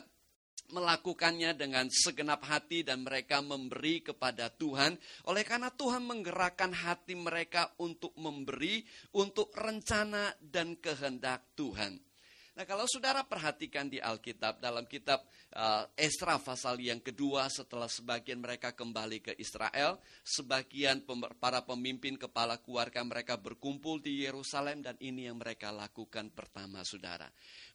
melakukannya 0.74 1.54
dengan 1.54 1.86
segenap 1.94 2.42
hati 2.50 2.82
dan 2.82 3.06
mereka 3.06 3.40
memberi 3.46 4.02
kepada 4.02 4.50
Tuhan. 4.50 4.98
Oleh 5.30 5.46
karena 5.46 5.70
Tuhan 5.70 6.02
menggerakkan 6.02 6.74
hati 6.74 7.14
mereka 7.14 7.70
untuk 7.78 8.18
memberi 8.18 8.82
untuk 9.14 9.54
rencana 9.54 10.34
dan 10.42 10.76
kehendak 10.82 11.46
Tuhan. 11.54 12.13
Nah 12.54 12.70
kalau 12.70 12.86
saudara 12.86 13.26
perhatikan 13.26 13.90
di 13.90 13.98
Alkitab, 13.98 14.62
dalam 14.62 14.86
kitab 14.86 15.26
uh, 15.58 15.90
Esra 15.98 16.38
pasal 16.38 16.78
yang 16.78 17.02
kedua 17.02 17.50
setelah 17.50 17.90
sebagian 17.90 18.46
mereka 18.46 18.78
kembali 18.78 19.26
ke 19.26 19.34
Israel, 19.42 19.98
sebagian 20.22 21.02
para 21.42 21.66
pemimpin 21.66 22.14
kepala 22.14 22.62
keluarga 22.62 23.02
mereka 23.02 23.42
berkumpul 23.42 24.06
di 24.06 24.22
Yerusalem 24.22 24.86
dan 24.86 24.94
ini 25.02 25.26
yang 25.26 25.42
mereka 25.42 25.74
lakukan 25.74 26.30
pertama 26.30 26.86
saudara. 26.86 27.26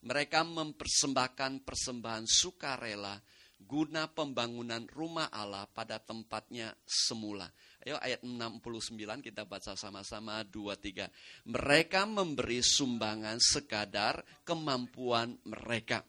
Mereka 0.07 0.47
mempersembahkan 0.47 1.67
persembahan 1.67 2.23
sukarela 2.23 3.19
guna 3.59 4.07
pembangunan 4.07 4.87
rumah 4.87 5.27
Allah 5.27 5.67
pada 5.67 5.99
tempatnya 5.99 6.71
semula. 6.87 7.51
Ayo 7.87 7.95
ayat 8.03 8.27
69 8.27 9.23
kita 9.23 9.47
baca 9.47 9.71
sama-sama 9.71 10.43
2 10.43 10.75
3. 10.75 11.47
Mereka 11.47 12.03
memberi 12.03 12.59
sumbangan 12.59 13.39
sekadar 13.39 14.19
kemampuan 14.43 15.39
mereka. 15.47 16.03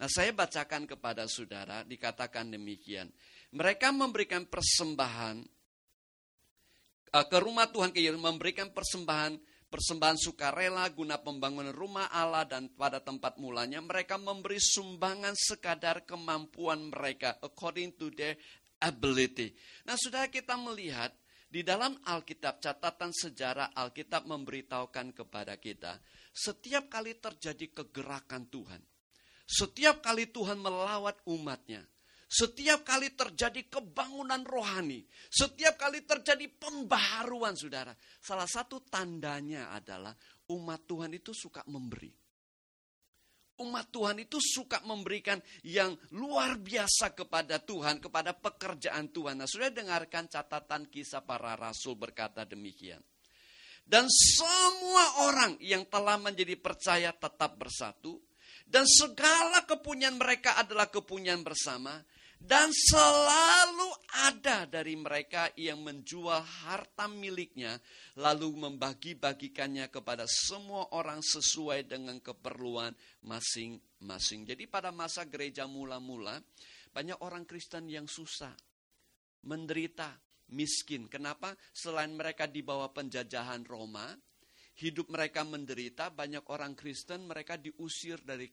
Nah, 0.00 0.08
saya 0.08 0.32
bacakan 0.32 0.88
kepada 0.88 1.28
saudara 1.28 1.84
dikatakan 1.84 2.48
demikian. 2.48 3.12
Mereka 3.52 3.92
memberikan 3.92 4.48
persembahan 4.48 5.36
uh, 7.12 7.26
ke 7.28 7.38
rumah 7.38 7.68
Tuhan 7.68 7.92
ke 7.92 8.00
memberikan 8.16 8.72
persembahan 8.72 9.36
persembahan 9.72 10.20
sukarela 10.20 10.84
guna 10.92 11.16
pembangunan 11.16 11.72
rumah 11.72 12.12
Allah 12.12 12.44
dan 12.44 12.68
pada 12.76 13.00
tempat 13.00 13.40
mulanya 13.40 13.80
mereka 13.80 14.20
memberi 14.20 14.60
sumbangan 14.60 15.32
sekadar 15.32 16.04
kemampuan 16.04 16.92
mereka 16.92 17.40
according 17.40 17.96
to 17.96 18.12
their 18.12 18.36
ability. 18.82 19.54
Nah, 19.86 19.94
sudah 19.94 20.26
kita 20.26 20.58
melihat 20.58 21.14
di 21.46 21.62
dalam 21.62 21.94
Alkitab, 22.02 22.58
catatan 22.58 23.12
sejarah 23.14 23.76
Alkitab 23.76 24.26
memberitahukan 24.26 25.12
kepada 25.14 25.54
kita, 25.60 26.00
setiap 26.32 26.88
kali 26.88 27.14
terjadi 27.20 27.70
kegerakan 27.70 28.48
Tuhan, 28.48 28.80
setiap 29.46 30.00
kali 30.00 30.32
Tuhan 30.32 30.56
melawat 30.56 31.20
umatnya, 31.28 31.84
setiap 32.24 32.88
kali 32.88 33.12
terjadi 33.12 33.68
kebangunan 33.68 34.40
rohani, 34.48 35.04
setiap 35.28 35.76
kali 35.76 36.00
terjadi 36.08 36.48
pembaharuan, 36.56 37.52
saudara. 37.52 37.92
Salah 38.18 38.48
satu 38.48 38.80
tandanya 38.88 39.76
adalah 39.76 40.16
umat 40.48 40.88
Tuhan 40.88 41.12
itu 41.12 41.36
suka 41.36 41.60
memberi 41.68 42.21
umat 43.62 43.88
Tuhan 43.94 44.18
itu 44.18 44.42
suka 44.42 44.82
memberikan 44.82 45.38
yang 45.62 45.94
luar 46.12 46.58
biasa 46.58 47.14
kepada 47.14 47.62
Tuhan, 47.62 48.02
kepada 48.02 48.34
pekerjaan 48.34 49.08
Tuhan. 49.14 49.38
Nah, 49.38 49.48
sudah 49.48 49.70
dengarkan 49.70 50.26
catatan 50.26 50.90
kisah 50.90 51.22
para 51.22 51.54
rasul 51.54 51.94
berkata 51.94 52.42
demikian. 52.42 53.00
Dan 53.82 54.06
semua 54.10 55.26
orang 55.30 55.58
yang 55.58 55.86
telah 55.90 56.18
menjadi 56.18 56.54
percaya 56.58 57.10
tetap 57.10 57.58
bersatu. 57.58 58.18
Dan 58.62 58.86
segala 58.88 59.66
kepunyaan 59.68 60.16
mereka 60.16 60.56
adalah 60.56 60.88
kepunyaan 60.88 61.42
bersama. 61.42 61.98
Dan 62.42 62.74
selalu 62.74 63.90
ada 64.28 64.66
dari 64.66 64.98
mereka 64.98 65.54
yang 65.54 65.80
menjual 65.86 66.42
harta 66.42 67.06
miliknya, 67.06 67.78
lalu 68.18 68.50
membagi-bagikannya 68.66 69.86
kepada 69.88 70.26
semua 70.26 70.90
orang 70.92 71.22
sesuai 71.22 71.86
dengan 71.86 72.18
keperluan 72.18 72.92
masing-masing. 73.24 74.42
Jadi 74.44 74.66
pada 74.66 74.90
masa 74.90 75.22
gereja 75.24 75.70
mula-mula, 75.70 76.42
banyak 76.92 77.16
orang 77.22 77.46
Kristen 77.46 77.86
yang 77.88 78.10
susah, 78.10 78.52
menderita, 79.46 80.12
miskin. 80.52 81.08
Kenapa? 81.08 81.56
Selain 81.72 82.12
mereka 82.12 82.50
di 82.50 82.60
bawah 82.60 82.92
penjajahan 82.92 83.64
Roma, 83.64 84.12
hidup 84.78 85.12
mereka 85.12 85.44
menderita, 85.44 86.08
banyak 86.08 86.48
orang 86.48 86.72
Kristen 86.72 87.28
mereka 87.28 87.60
diusir 87.60 88.22
dari 88.24 88.48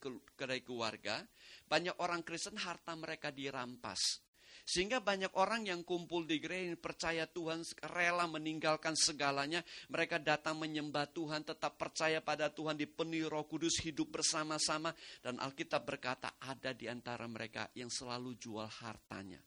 keluarga, 0.64 1.24
banyak 1.68 1.96
orang 2.04 2.26
Kristen 2.28 2.60
harta 2.60 2.96
mereka 2.98 3.32
dirampas. 3.32 4.24
Sehingga 4.70 5.02
banyak 5.02 5.34
orang 5.34 5.66
yang 5.66 5.82
kumpul 5.82 6.30
di 6.30 6.38
gereja 6.38 6.78
percaya 6.78 7.26
Tuhan 7.26 7.66
rela 7.90 8.30
meninggalkan 8.30 8.94
segalanya. 8.94 9.66
Mereka 9.90 10.22
datang 10.22 10.62
menyembah 10.62 11.10
Tuhan, 11.10 11.42
tetap 11.42 11.74
percaya 11.74 12.22
pada 12.22 12.54
Tuhan, 12.54 12.78
dipenuhi 12.78 13.26
roh 13.26 13.50
kudus, 13.50 13.82
hidup 13.82 14.22
bersama-sama. 14.22 14.94
Dan 15.26 15.42
Alkitab 15.42 15.90
berkata 15.90 16.38
ada 16.38 16.70
di 16.78 16.86
antara 16.86 17.26
mereka 17.26 17.74
yang 17.74 17.90
selalu 17.90 18.38
jual 18.38 18.70
hartanya. 18.70 19.42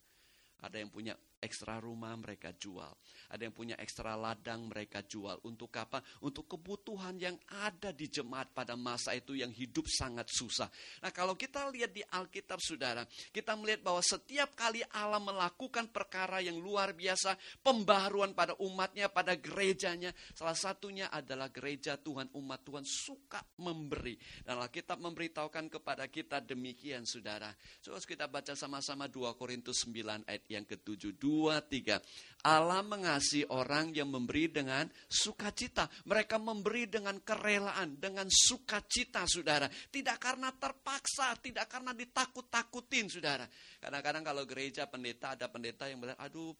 Ada 0.58 0.82
yang 0.82 0.90
punya 0.90 1.14
ekstra 1.42 1.82
rumah 1.82 2.14
mereka 2.14 2.54
jual. 2.54 2.94
Ada 3.34 3.50
yang 3.50 3.54
punya 3.54 3.76
ekstra 3.76 4.14
ladang 4.14 4.70
mereka 4.70 5.02
jual. 5.02 5.42
Untuk 5.42 5.74
apa? 5.74 5.98
Untuk 6.22 6.46
kebutuhan 6.46 7.18
yang 7.18 7.34
ada 7.66 7.90
di 7.90 8.06
jemaat 8.06 8.54
pada 8.54 8.78
masa 8.78 9.12
itu 9.12 9.34
yang 9.34 9.50
hidup 9.50 9.84
sangat 9.90 10.30
susah. 10.30 10.70
Nah 11.02 11.10
kalau 11.10 11.34
kita 11.34 11.66
lihat 11.74 11.90
di 11.90 12.06
Alkitab 12.06 12.62
saudara, 12.62 13.02
kita 13.34 13.58
melihat 13.58 13.82
bahwa 13.82 14.00
setiap 14.00 14.54
kali 14.54 14.86
Allah 14.94 15.18
melakukan 15.18 15.90
perkara 15.90 16.38
yang 16.38 16.62
luar 16.62 16.94
biasa, 16.94 17.34
pembaruan 17.60 18.32
pada 18.32 18.54
umatnya, 18.62 19.10
pada 19.10 19.34
gerejanya, 19.34 20.14
salah 20.32 20.54
satunya 20.54 21.10
adalah 21.10 21.50
gereja 21.50 21.98
Tuhan, 21.98 22.30
umat 22.38 22.62
Tuhan 22.62 22.86
suka 22.86 23.42
memberi. 23.58 24.14
Dan 24.46 24.62
Alkitab 24.62 25.02
memberitahukan 25.02 25.66
kepada 25.72 26.06
kita 26.06 26.38
demikian 26.38 27.02
saudara. 27.02 27.50
So, 27.82 27.96
kita 27.98 28.28
baca 28.30 28.54
sama-sama 28.54 29.10
2 29.10 29.34
Korintus 29.34 29.82
9 29.88 30.28
ayat 30.28 30.44
yang 30.46 30.64
ke-7 30.68 31.16
dua, 31.32 31.64
tiga. 31.64 31.96
Allah 32.42 32.82
mengasihi 32.82 33.46
orang 33.54 33.94
yang 33.94 34.10
memberi 34.10 34.50
dengan 34.50 34.90
sukacita. 35.06 35.86
Mereka 36.10 36.42
memberi 36.42 36.90
dengan 36.90 37.22
kerelaan, 37.22 38.02
dengan 38.02 38.26
sukacita, 38.26 39.22
saudara. 39.30 39.70
Tidak 39.70 40.18
karena 40.18 40.50
terpaksa, 40.50 41.38
tidak 41.38 41.70
karena 41.70 41.94
ditakut-takutin, 41.94 43.06
saudara. 43.06 43.46
Kadang-kadang 43.78 44.26
kalau 44.26 44.42
gereja 44.42 44.90
pendeta, 44.90 45.38
ada 45.38 45.46
pendeta 45.46 45.86
yang 45.86 46.02
bilang, 46.02 46.18
aduh 46.18 46.50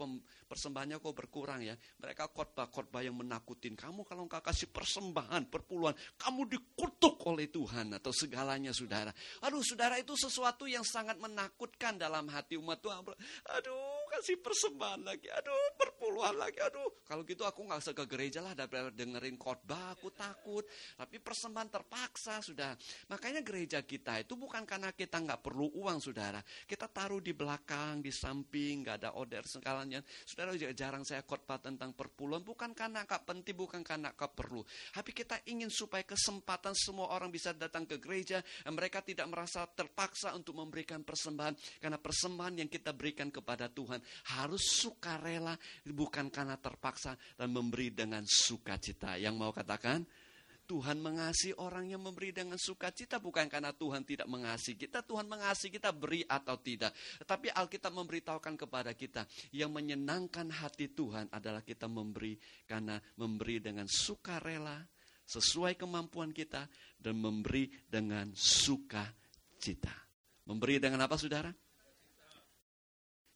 persembahannya 0.47 1.03
kok 1.03 1.15
berkurang 1.19 1.67
ya. 1.67 1.75
Mereka 1.99 2.31
khotbah-khotbah 2.31 3.03
yang 3.03 3.19
menakutin. 3.19 3.75
Kamu 3.75 4.07
kalau 4.07 4.31
nggak 4.31 4.55
kasih 4.55 4.71
persembahan, 4.71 5.51
perpuluhan, 5.51 5.99
kamu 6.15 6.47
dikutuk 6.47 7.19
oleh 7.27 7.51
Tuhan 7.51 7.91
atau 7.99 8.15
segalanya, 8.15 8.71
saudara. 8.71 9.11
Aduh, 9.43 9.67
saudara 9.67 9.99
itu 9.99 10.15
sesuatu 10.15 10.71
yang 10.71 10.87
sangat 10.87 11.19
menakutkan 11.19 11.99
dalam 11.99 12.31
hati 12.31 12.55
umat 12.55 12.79
Tuhan. 12.79 13.03
Aduh, 13.59 14.02
kasih 14.12 14.37
persembahan 14.44 15.01
lagi, 15.09 15.33
aduh 15.33 15.72
perpuluhan 15.81 16.37
lagi, 16.37 16.61
aduh 16.61 17.01
kalau 17.09 17.25
gitu 17.25 17.48
aku 17.48 17.64
nggak 17.64 17.81
usah 17.81 17.96
ke 17.96 18.05
gereja 18.05 18.44
lah 18.44 18.53
daripada 18.53 18.92
dengerin 18.92 19.40
khotbah, 19.40 19.96
aku 19.96 20.12
takut. 20.12 20.68
Tapi 20.96 21.16
persembahan 21.16 21.68
terpaksa 21.72 22.44
sudah. 22.44 22.77
Makanya 23.09 23.40
gereja 23.40 23.81
kita 23.81 24.20
itu 24.20 24.37
bukan 24.37 24.68
karena 24.68 24.92
kita 24.92 25.16
nggak 25.16 25.40
perlu 25.40 25.72
uang 25.81 25.98
saudara, 26.05 26.44
kita 26.68 26.90
taruh 26.92 27.25
di 27.25 27.33
belakang, 27.33 28.05
di 28.05 28.12
samping, 28.12 28.85
nggak 28.85 28.96
ada 29.01 29.11
order 29.16 29.48
sekalanya. 29.48 30.05
Saudara 30.29 30.53
jarang 30.77 31.07
saya 31.09 31.25
khotbah 31.25 31.57
tentang 31.62 31.96
perpuluhan, 31.96 32.44
bukan 32.44 32.77
karena 32.77 33.09
kak 33.09 33.25
penting, 33.25 33.57
bukan 33.57 33.81
karena 33.81 34.12
kak 34.12 34.37
perlu. 34.37 34.61
Tapi 34.92 35.11
kita 35.16 35.40
ingin 35.48 35.72
supaya 35.72 36.05
kesempatan 36.05 36.77
semua 36.77 37.14
orang 37.16 37.33
bisa 37.33 37.57
datang 37.57 37.88
ke 37.88 37.96
gereja, 37.96 38.42
dan 38.42 38.77
mereka 38.77 39.01
tidak 39.01 39.25
merasa 39.31 39.64
terpaksa 39.64 40.35
untuk 40.37 40.59
memberikan 40.59 41.01
persembahan, 41.07 41.81
karena 41.81 41.96
persembahan 41.96 42.55
yang 42.61 42.68
kita 42.68 42.92
berikan 42.92 43.33
kepada 43.33 43.70
Tuhan 43.70 44.02
harus 44.38 44.62
sukarela, 44.62 45.57
bukan 45.88 46.29
karena 46.29 46.59
terpaksa 46.59 47.15
dan 47.38 47.51
memberi 47.51 47.95
dengan 47.95 48.23
sukacita. 48.27 49.17
Yang 49.17 49.35
mau 49.38 49.53
katakan? 49.55 50.05
Tuhan 50.62 51.05
mengasihi 51.05 51.53
orang 51.59 51.91
yang 51.91 52.01
memberi 52.01 52.33
dengan 52.33 52.57
sukacita 52.57 53.21
bukan 53.21 53.45
karena 53.51 53.77
Tuhan 53.77 54.09
tidak 54.09 54.25
mengasihi 54.25 54.79
kita, 54.79 55.05
Tuhan 55.05 55.29
mengasihi 55.29 55.69
kita 55.69 55.93
beri 55.93 56.25
atau 56.25 56.57
tidak. 56.57 56.97
Tetapi 57.21 57.53
Alkitab 57.53 57.93
memberitahukan 57.93 58.55
kepada 58.57 58.97
kita 58.97 59.29
yang 59.53 59.69
menyenangkan 59.69 60.49
hati 60.49 60.88
Tuhan 60.95 61.29
adalah 61.29 61.61
kita 61.61 61.91
memberi 61.91 62.38
karena 62.65 62.97
memberi 63.21 63.61
dengan 63.61 63.85
sukarela 63.85 64.81
sesuai 65.29 65.77
kemampuan 65.77 66.33
kita 66.33 66.65
dan 66.97 67.21
memberi 67.21 67.69
dengan 67.85 68.33
sukacita. 68.33 69.93
Memberi 70.49 70.81
dengan 70.81 71.05
apa 71.05 71.21
Saudara? 71.21 71.53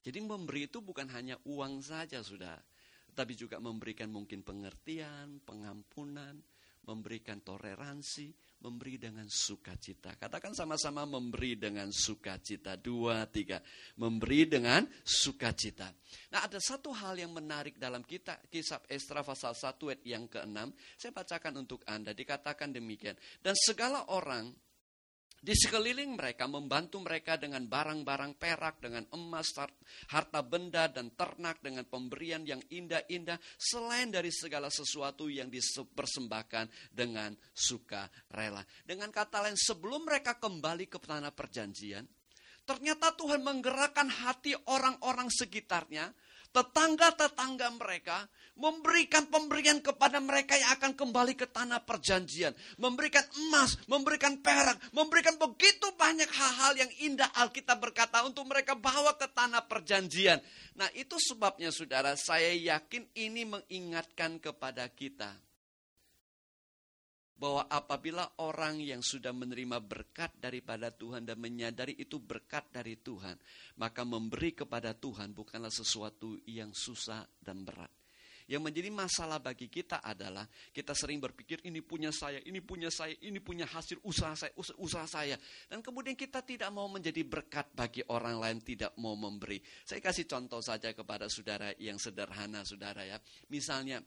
Jadi 0.06 0.22
memberi 0.22 0.70
itu 0.70 0.78
bukan 0.78 1.10
hanya 1.10 1.34
uang 1.50 1.82
saja, 1.82 2.22
Saudara, 2.22 2.62
tapi 3.10 3.34
juga 3.34 3.58
memberikan 3.58 4.06
mungkin 4.06 4.46
pengertian, 4.46 5.42
pengampunan, 5.42 6.38
memberikan 6.86 7.42
toleransi, 7.42 8.30
memberi 8.62 9.02
dengan 9.02 9.26
sukacita. 9.26 10.14
Katakan 10.14 10.54
sama-sama 10.54 11.02
memberi 11.02 11.58
dengan 11.58 11.90
sukacita. 11.90 12.78
Dua, 12.78 13.26
tiga. 13.26 13.58
Memberi 13.98 14.46
dengan 14.46 14.86
sukacita. 15.02 15.90
Nah 16.30 16.46
ada 16.46 16.62
satu 16.62 16.94
hal 16.94 17.18
yang 17.18 17.34
menarik 17.34 17.74
dalam 17.74 18.06
kita, 18.06 18.38
kisah 18.46 18.86
Estra 18.86 19.26
pasal 19.26 19.58
1 19.58 19.74
ayat 19.90 20.02
yang 20.06 20.24
ke-6. 20.30 20.58
Saya 20.94 21.10
bacakan 21.10 21.66
untuk 21.66 21.82
Anda. 21.90 22.14
Dikatakan 22.14 22.70
demikian. 22.70 23.18
Dan 23.42 23.58
segala 23.58 24.06
orang 24.14 24.54
di 25.46 25.54
sekeliling 25.54 26.18
mereka 26.18 26.50
membantu 26.50 26.98
mereka 26.98 27.38
dengan 27.38 27.70
barang-barang 27.70 28.34
perak, 28.34 28.82
dengan 28.82 29.06
emas, 29.14 29.54
harta 30.10 30.42
benda, 30.42 30.90
dan 30.90 31.14
ternak, 31.14 31.62
dengan 31.62 31.86
pemberian 31.86 32.42
yang 32.42 32.58
indah-indah, 32.66 33.38
selain 33.54 34.10
dari 34.10 34.34
segala 34.34 34.74
sesuatu 34.74 35.30
yang 35.30 35.46
dipersembahkan 35.46 36.90
dengan 36.90 37.30
suka 37.54 38.10
rela. 38.34 38.66
Dengan 38.82 39.14
kata 39.14 39.46
lain, 39.46 39.54
sebelum 39.54 40.02
mereka 40.02 40.34
kembali 40.34 40.90
ke 40.90 40.98
tanah 40.98 41.30
perjanjian, 41.30 42.02
ternyata 42.66 43.14
Tuhan 43.14 43.46
menggerakkan 43.46 44.10
hati 44.10 44.58
orang-orang 44.66 45.30
sekitarnya 45.30 46.10
tetangga-tetangga 46.50 47.68
mereka 47.76 48.26
memberikan 48.56 49.28
pemberian 49.28 49.78
kepada 49.84 50.16
mereka 50.18 50.56
yang 50.56 50.72
akan 50.80 50.96
kembali 50.96 51.36
ke 51.36 51.46
tanah 51.48 51.84
perjanjian. 51.84 52.56
Memberikan 52.80 53.22
emas, 53.48 53.76
memberikan 53.86 54.40
perak, 54.40 54.80
memberikan 54.96 55.36
begitu 55.36 55.92
banyak 55.94 56.28
hal-hal 56.28 56.72
yang 56.80 56.90
indah 57.04 57.28
Alkitab 57.36 57.78
berkata 57.78 58.24
untuk 58.24 58.48
mereka 58.48 58.72
bawa 58.72 59.14
ke 59.20 59.28
tanah 59.28 59.68
perjanjian. 59.68 60.40
Nah 60.80 60.88
itu 60.96 61.20
sebabnya 61.20 61.68
saudara 61.68 62.16
saya 62.16 62.52
yakin 62.56 63.12
ini 63.12 63.44
mengingatkan 63.44 64.40
kepada 64.40 64.88
kita 64.88 65.36
bahwa 67.36 67.68
apabila 67.68 68.24
orang 68.40 68.80
yang 68.80 69.04
sudah 69.04 69.36
menerima 69.36 69.76
berkat 69.84 70.32
daripada 70.40 70.88
Tuhan 70.88 71.28
dan 71.28 71.36
menyadari 71.36 71.92
itu 72.00 72.16
berkat 72.16 72.64
dari 72.72 72.96
Tuhan, 72.96 73.36
maka 73.76 74.08
memberi 74.08 74.56
kepada 74.56 74.96
Tuhan 74.96 75.36
bukanlah 75.36 75.68
sesuatu 75.68 76.40
yang 76.48 76.72
susah 76.72 77.28
dan 77.44 77.60
berat. 77.60 78.05
Yang 78.46 78.62
menjadi 78.62 78.90
masalah 78.94 79.42
bagi 79.42 79.66
kita 79.66 79.98
adalah 79.98 80.46
kita 80.70 80.94
sering 80.94 81.18
berpikir 81.18 81.62
ini 81.66 81.82
punya 81.82 82.14
saya, 82.14 82.38
ini 82.46 82.62
punya 82.62 82.90
saya, 82.94 83.14
ini 83.26 83.42
punya 83.42 83.66
hasil 83.66 83.98
usaha 84.06 84.38
saya, 84.38 84.54
usaha 84.78 85.06
saya. 85.06 85.34
Dan 85.66 85.82
kemudian 85.82 86.14
kita 86.14 86.46
tidak 86.46 86.70
mau 86.70 86.86
menjadi 86.86 87.26
berkat 87.26 87.74
bagi 87.74 88.06
orang 88.06 88.38
lain, 88.38 88.58
tidak 88.62 88.94
mau 89.02 89.18
memberi. 89.18 89.58
Saya 89.82 89.98
kasih 89.98 90.30
contoh 90.30 90.62
saja 90.62 90.94
kepada 90.94 91.26
saudara 91.26 91.74
yang 91.82 91.98
sederhana, 91.98 92.62
saudara 92.62 93.02
ya. 93.02 93.18
Misalnya 93.50 93.98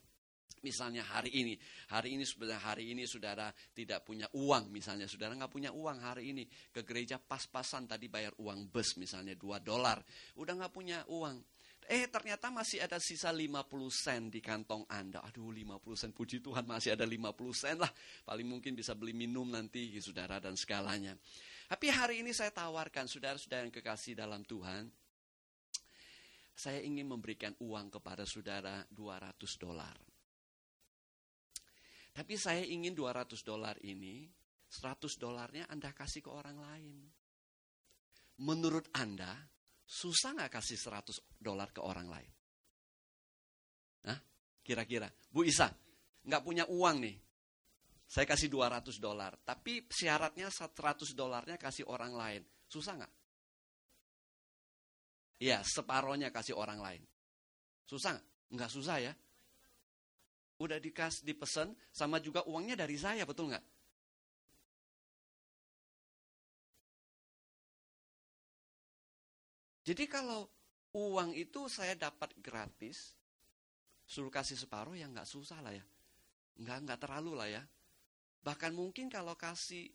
Misalnya 0.60 1.08
hari 1.08 1.32
ini, 1.32 1.54
hari 1.88 2.20
ini 2.20 2.28
sebenarnya 2.28 2.60
hari 2.60 2.92
ini 2.92 3.08
saudara 3.08 3.48
tidak 3.72 4.04
punya 4.04 4.28
uang, 4.36 4.68
misalnya 4.68 5.08
saudara 5.08 5.32
nggak 5.32 5.52
punya 5.52 5.72
uang 5.72 6.04
hari 6.04 6.36
ini 6.36 6.44
ke 6.68 6.84
gereja 6.84 7.16
pas-pasan 7.16 7.88
tadi 7.88 8.12
bayar 8.12 8.36
uang 8.44 8.68
bus 8.68 9.00
misalnya 9.00 9.40
2 9.40 9.64
dolar, 9.64 10.04
udah 10.36 10.54
nggak 10.60 10.74
punya 10.76 11.00
uang. 11.08 11.40
Eh 11.90 12.06
ternyata 12.06 12.54
masih 12.54 12.86
ada 12.86 13.02
sisa 13.02 13.34
50 13.34 13.66
sen 13.90 14.30
di 14.30 14.38
kantong 14.46 14.86
Anda. 14.86 15.26
Aduh 15.26 15.50
50 15.50 15.82
sen 15.98 16.14
puji 16.14 16.38
Tuhan 16.38 16.62
masih 16.62 16.94
ada 16.94 17.02
50 17.02 17.34
sen 17.50 17.82
lah. 17.82 17.90
Paling 18.30 18.46
mungkin 18.46 18.78
bisa 18.78 18.94
beli 18.94 19.10
minum 19.10 19.50
nanti 19.50 19.98
saudara 19.98 20.38
dan 20.38 20.54
segalanya. 20.54 21.18
Tapi 21.66 21.90
hari 21.90 22.22
ini 22.22 22.30
saya 22.30 22.54
tawarkan 22.54 23.10
saudara-saudara 23.10 23.66
yang 23.66 23.74
kekasih 23.74 24.14
dalam 24.14 24.46
Tuhan. 24.46 24.86
Saya 26.54 26.78
ingin 26.86 27.10
memberikan 27.10 27.58
uang 27.58 27.90
kepada 27.98 28.22
saudara 28.22 28.86
200 28.94 29.34
dolar. 29.58 29.98
Tapi 32.14 32.34
saya 32.38 32.62
ingin 32.70 32.94
200 32.94 33.42
dolar 33.42 33.82
ini, 33.82 34.30
100 34.70 35.18
dolarnya 35.18 35.66
Anda 35.74 35.90
kasih 35.90 36.22
ke 36.22 36.30
orang 36.30 36.58
lain. 36.62 36.98
Menurut 38.46 38.86
Anda, 38.94 39.34
susah 39.90 40.38
nggak 40.38 40.54
kasih 40.54 40.78
100 40.78 41.42
dolar 41.42 41.74
ke 41.74 41.82
orang 41.82 42.06
lain? 42.06 42.32
Nah, 44.06 44.20
kira-kira. 44.62 45.10
Bu 45.34 45.42
Isa, 45.42 45.74
nggak 46.30 46.44
punya 46.46 46.70
uang 46.70 46.98
nih. 47.02 47.18
Saya 48.10 48.26
kasih 48.26 48.50
200 48.50 48.98
dolar, 49.02 49.38
tapi 49.46 49.86
syaratnya 49.90 50.50
100 50.50 51.14
dolarnya 51.14 51.58
kasih 51.58 51.90
orang 51.90 52.14
lain. 52.14 52.42
Susah 52.70 52.94
nggak? 52.98 53.14
Iya, 55.42 55.62
separohnya 55.66 56.30
kasih 56.30 56.54
orang 56.54 56.78
lain. 56.82 57.02
Susah 57.90 58.14
nggak? 58.14 58.28
Nggak 58.50 58.72
susah 58.74 58.98
ya 59.02 59.14
udah 60.60 60.76
dikas 60.78 61.24
dipesan 61.24 61.72
sama 61.88 62.20
juga 62.20 62.44
uangnya 62.44 62.76
dari 62.76 63.00
saya 63.00 63.24
betul 63.24 63.48
nggak? 63.52 63.64
Jadi 69.90 70.06
kalau 70.06 70.46
uang 70.94 71.34
itu 71.34 71.66
saya 71.66 71.98
dapat 71.98 72.30
gratis, 72.38 73.18
suruh 74.06 74.30
kasih 74.30 74.54
separuh 74.54 74.94
ya 74.94 75.10
nggak 75.10 75.26
susah 75.26 75.66
lah 75.66 75.74
ya, 75.74 75.82
nggak 76.62 76.78
nggak 76.86 77.00
terlalu 77.02 77.34
lah 77.34 77.50
ya. 77.50 77.66
Bahkan 78.46 78.78
mungkin 78.78 79.10
kalau 79.10 79.34
kasih 79.34 79.90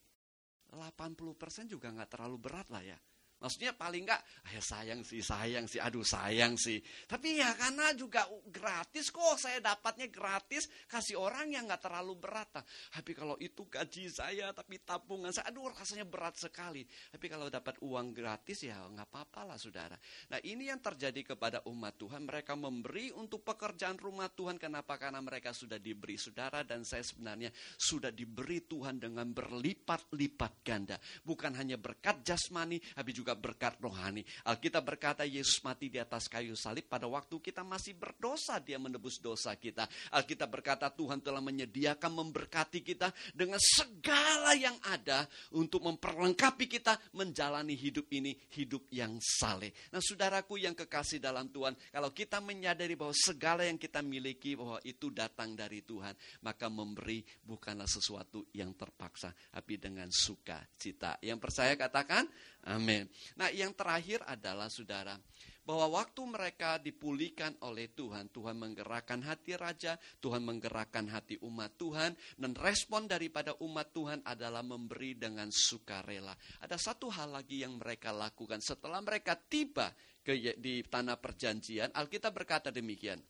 80% 0.74 1.70
juga 1.70 1.94
nggak 1.94 2.11
terlalu 2.11 2.42
berat 2.42 2.66
lah 2.74 2.83
ya. 2.83 2.98
Maksudnya 3.44 3.76
paling 3.76 4.09
enggak, 4.09 4.24
ya 4.48 4.62
sayang 4.64 5.04
sih, 5.04 5.20
sayang 5.20 5.68
sih, 5.68 5.76
aduh 5.76 6.00
sayang 6.00 6.57
sih. 6.57 6.80
Tapi 7.04 7.44
ya 7.44 7.52
karena 7.52 7.92
juga 7.92 8.24
gratis 8.48 9.12
kok, 9.12 9.37
saya 9.37 9.61
dapatnya 9.61 10.09
gratis, 10.09 10.64
kasih 10.88 11.20
orang 11.20 11.52
yang 11.52 11.68
enggak 11.68 11.85
terlalu 11.85 12.16
berat. 12.16 12.64
Tapi 12.64 13.12
kalau 13.12 13.37
itu 13.37 13.68
gaji 13.68 14.09
saya, 14.09 14.48
tapi 14.57 14.80
tabungan 14.80 15.28
saya, 15.28 15.52
aduh 15.52 15.68
rasanya 15.68 16.09
berat 16.09 16.40
sekali. 16.40 16.88
Tapi 16.88 17.26
kalau 17.28 17.52
dapat 17.52 17.76
uang 17.85 18.16
gratis 18.16 18.64
ya 18.64 18.80
enggak 18.80 19.12
apa-apa 19.12 19.52
lah 19.52 19.59
saudara. 19.61 20.00
Nah 20.33 20.40
ini 20.40 20.72
yang 20.72 20.80
terjadi 20.80 21.37
kepada 21.37 21.61
umat 21.68 22.00
Tuhan, 22.00 22.24
mereka 22.24 22.57
memberi 22.57 23.12
untuk 23.12 23.44
pekerjaan 23.44 24.00
rumah 24.00 24.33
Tuhan. 24.33 24.57
Kenapa? 24.57 24.96
Karena 24.96 25.20
mereka 25.20 25.52
sudah 25.52 25.76
diberi 25.76 26.16
saudara 26.16 26.64
dan 26.64 26.80
saya 26.88 27.04
sebenarnya 27.04 27.52
sudah 27.76 28.09
diberi 28.09 28.64
Tuhan 28.64 28.96
dengan 28.96 29.28
berlipat-lipat 29.37 30.52
ganda. 30.64 30.96
Bukan 31.20 31.52
hanya 31.61 31.76
berkat 31.76 32.24
jasmani, 32.24 32.80
tapi 32.80 33.12
juga 33.12 33.34
berkat 33.38 33.77
rohani. 33.83 34.23
Alkitab 34.47 34.83
berkata 34.83 35.23
Yesus 35.27 35.61
mati 35.62 35.90
di 35.90 35.99
atas 36.01 36.27
kayu 36.27 36.55
salib 36.57 36.87
pada 36.88 37.07
waktu 37.07 37.38
kita 37.38 37.62
masih 37.66 37.94
berdosa 37.94 38.59
dia 38.62 38.79
menebus 38.81 39.18
dosa 39.20 39.55
kita. 39.59 39.87
Alkitab 40.14 40.49
berkata 40.51 40.88
Tuhan 40.90 41.20
telah 41.20 41.42
menyediakan 41.44 42.12
memberkati 42.12 42.81
kita 42.81 43.11
dengan 43.35 43.59
segala 43.61 44.57
yang 44.57 44.77
ada 44.87 45.27
untuk 45.55 45.85
memperlengkapi 45.85 46.66
kita 46.66 46.97
menjalani 47.14 47.75
hidup 47.75 48.09
ini 48.14 48.35
hidup 48.55 48.87
yang 48.90 49.18
saleh. 49.20 49.75
Nah, 49.90 50.01
saudaraku 50.01 50.61
yang 50.62 50.73
kekasih 50.73 51.18
dalam 51.18 51.51
Tuhan, 51.51 51.75
kalau 51.90 52.11
kita 52.14 52.38
menyadari 52.40 52.94
bahwa 52.94 53.12
segala 53.14 53.66
yang 53.66 53.76
kita 53.76 54.01
miliki 54.01 54.55
bahwa 54.55 54.78
itu 54.87 55.11
datang 55.11 55.53
dari 55.59 55.82
Tuhan, 55.82 56.14
maka 56.43 56.66
memberi 56.70 57.22
bukanlah 57.43 57.87
sesuatu 57.87 58.49
yang 58.55 58.72
terpaksa, 58.74 59.35
tapi 59.53 59.76
dengan 59.76 60.09
sukacita. 60.09 61.18
Yang 61.20 61.39
percaya 61.43 61.74
katakan, 61.74 62.24
amin. 62.64 63.08
Nah, 63.36 63.48
yang 63.52 63.72
terakhir 63.76 64.24
adalah 64.24 64.68
saudara, 64.68 65.16
bahwa 65.64 65.96
waktu 66.00 66.20
mereka 66.28 66.76
dipulihkan 66.76 67.56
oleh 67.64 67.88
Tuhan, 67.96 68.28
Tuhan 68.28 68.60
menggerakkan 68.60 69.24
hati 69.24 69.56
raja, 69.56 69.96
Tuhan 70.20 70.44
menggerakkan 70.44 71.08
hati 71.08 71.40
umat 71.40 71.80
Tuhan, 71.80 72.12
dan 72.36 72.52
respon 72.52 73.08
daripada 73.08 73.56
umat 73.64 73.88
Tuhan 73.96 74.20
adalah 74.28 74.60
memberi 74.60 75.16
dengan 75.16 75.48
sukarela. 75.48 76.36
Ada 76.60 76.76
satu 76.76 77.08
hal 77.08 77.32
lagi 77.32 77.64
yang 77.64 77.80
mereka 77.80 78.12
lakukan 78.12 78.60
setelah 78.60 79.00
mereka 79.00 79.40
tiba 79.40 79.88
ke, 80.20 80.60
di 80.60 80.84
tanah 80.84 81.16
perjanjian, 81.16 81.96
Alkitab 81.96 82.36
berkata 82.36 82.68
demikian. 82.68 83.20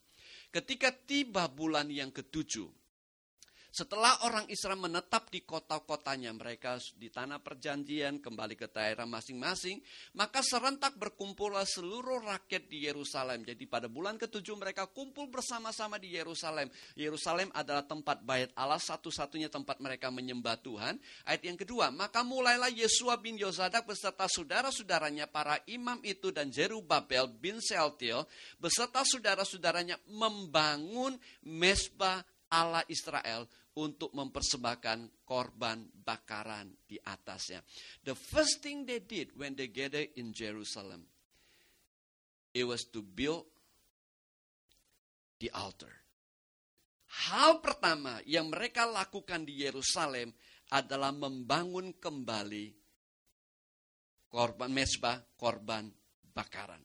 Ketika 0.51 0.91
tiba 0.91 1.47
bulan 1.51 1.91
yang 1.91 2.11
ketujuh, 2.11 2.84
setelah 3.75 4.23
orang 4.23 4.47
Israel 4.55 4.79
menetap 4.79 5.35
di 5.35 5.43
kota-kotanya, 5.43 6.31
mereka 6.31 6.79
di 6.95 7.11
tanah 7.11 7.43
perjanjian 7.43 8.23
kembali 8.23 8.55
ke 8.55 8.71
daerah 8.71 9.03
masing-masing, 9.03 9.83
maka 10.15 10.47
serentak 10.47 10.95
berkumpullah 10.95 11.67
seluruh 11.67 12.23
rakyat 12.23 12.71
di 12.71 12.87
Yerusalem. 12.87 13.43
Jadi 13.43 13.67
pada 13.67 13.91
bulan 13.91 14.15
ketujuh 14.15 14.55
mereka 14.55 14.87
kumpul 14.87 15.27
bersama-sama 15.27 15.99
di 15.99 16.15
Yerusalem. 16.15 16.71
Yerusalem 16.95 17.51
adalah 17.51 17.83
tempat 17.83 18.23
bait 18.23 18.55
Allah, 18.55 18.79
satu-satunya 18.79 19.51
tempat 19.51 19.83
mereka 19.83 20.07
menyembah 20.15 20.55
Tuhan. 20.63 20.95
Ayat 21.27 21.43
yang 21.43 21.59
kedua, 21.59 21.91
maka 21.91 22.23
mulailah 22.23 22.71
Yesua 22.71 23.19
bin 23.19 23.35
Yozadak 23.35 23.91
beserta 23.91 24.31
saudara-saudaranya, 24.31 25.27
para 25.27 25.59
imam 25.67 25.99
itu 26.07 26.31
dan 26.31 26.47
Jerubabel 26.47 27.27
bin 27.27 27.59
Seltiel, 27.59 28.23
beserta 28.63 29.03
saudara-saudaranya 29.03 29.99
membangun 30.07 31.19
mesbah 31.43 32.23
Allah 32.55 32.87
Israel 32.87 33.51
untuk 33.75 34.15
mempersembahkan 34.15 35.27
korban 35.27 35.83
bakaran 35.91 36.71
di 36.87 36.95
atasnya. 37.03 37.59
The 38.07 38.15
first 38.15 38.63
thing 38.63 38.87
they 38.87 39.03
did 39.03 39.35
when 39.35 39.59
they 39.59 39.67
gathered 39.67 40.15
in 40.15 40.31
Jerusalem, 40.31 41.03
it 42.55 42.63
was 42.63 42.87
to 42.95 43.03
build 43.03 43.51
the 45.43 45.51
altar. 45.51 45.91
Hal 47.31 47.63
pertama 47.63 48.23
yang 48.27 48.51
mereka 48.51 48.87
lakukan 48.87 49.47
di 49.47 49.63
Yerusalem 49.63 50.35
adalah 50.71 51.11
membangun 51.15 51.95
kembali 51.99 52.75
korban 54.31 54.71
mesbah, 54.71 55.23
korban 55.39 55.91
bakaran. 56.35 56.83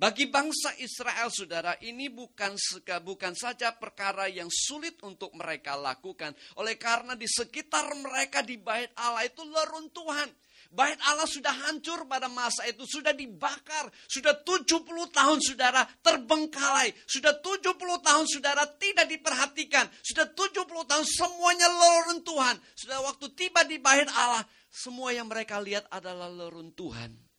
Bagi 0.00 0.32
bangsa 0.32 0.72
Israel, 0.80 1.28
saudara, 1.28 1.76
ini 1.84 2.08
bukan 2.08 2.56
bukan 3.04 3.36
saja 3.36 3.76
perkara 3.76 4.32
yang 4.32 4.48
sulit 4.48 4.96
untuk 5.04 5.28
mereka 5.36 5.76
lakukan. 5.76 6.32
Oleh 6.56 6.80
karena 6.80 7.12
di 7.12 7.28
sekitar 7.28 7.84
mereka 8.00 8.40
di 8.40 8.56
bait 8.56 8.88
Allah 8.96 9.28
itu 9.28 9.44
leruntuhan. 9.44 10.32
Bait 10.72 10.96
Allah 11.04 11.28
sudah 11.28 11.52
hancur 11.68 12.08
pada 12.08 12.32
masa 12.32 12.64
itu, 12.64 12.80
sudah 12.88 13.12
dibakar. 13.12 13.92
Sudah 14.08 14.40
70 14.40 14.88
tahun 15.12 15.38
saudara 15.44 15.84
terbengkalai. 16.00 16.96
Sudah 17.04 17.36
70 17.36 17.76
tahun 18.00 18.24
saudara 18.24 18.64
tidak 18.80 19.04
diperhatikan. 19.04 19.84
Sudah 20.00 20.32
70 20.32 20.64
tahun 20.64 21.04
semuanya 21.04 21.68
leruntuhan. 21.68 22.56
Sudah 22.72 23.04
waktu 23.04 23.36
tiba 23.36 23.68
di 23.68 23.76
bait 23.76 24.08
Allah, 24.16 24.48
semua 24.72 25.12
yang 25.12 25.28
mereka 25.28 25.60
lihat 25.60 25.84
adalah 25.92 26.32
leruntuhan. 26.32 27.29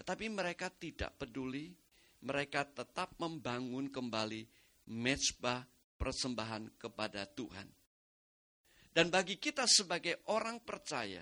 Tetapi 0.00 0.32
mereka 0.32 0.72
tidak 0.72 1.20
peduli, 1.20 1.68
mereka 2.24 2.64
tetap 2.64 3.20
membangun 3.20 3.92
kembali 3.92 4.48
mezbah 4.96 5.60
persembahan 6.00 6.80
kepada 6.80 7.28
Tuhan. 7.28 7.68
Dan 8.88 9.12
bagi 9.12 9.36
kita 9.36 9.68
sebagai 9.68 10.24
orang 10.32 10.64
percaya, 10.64 11.20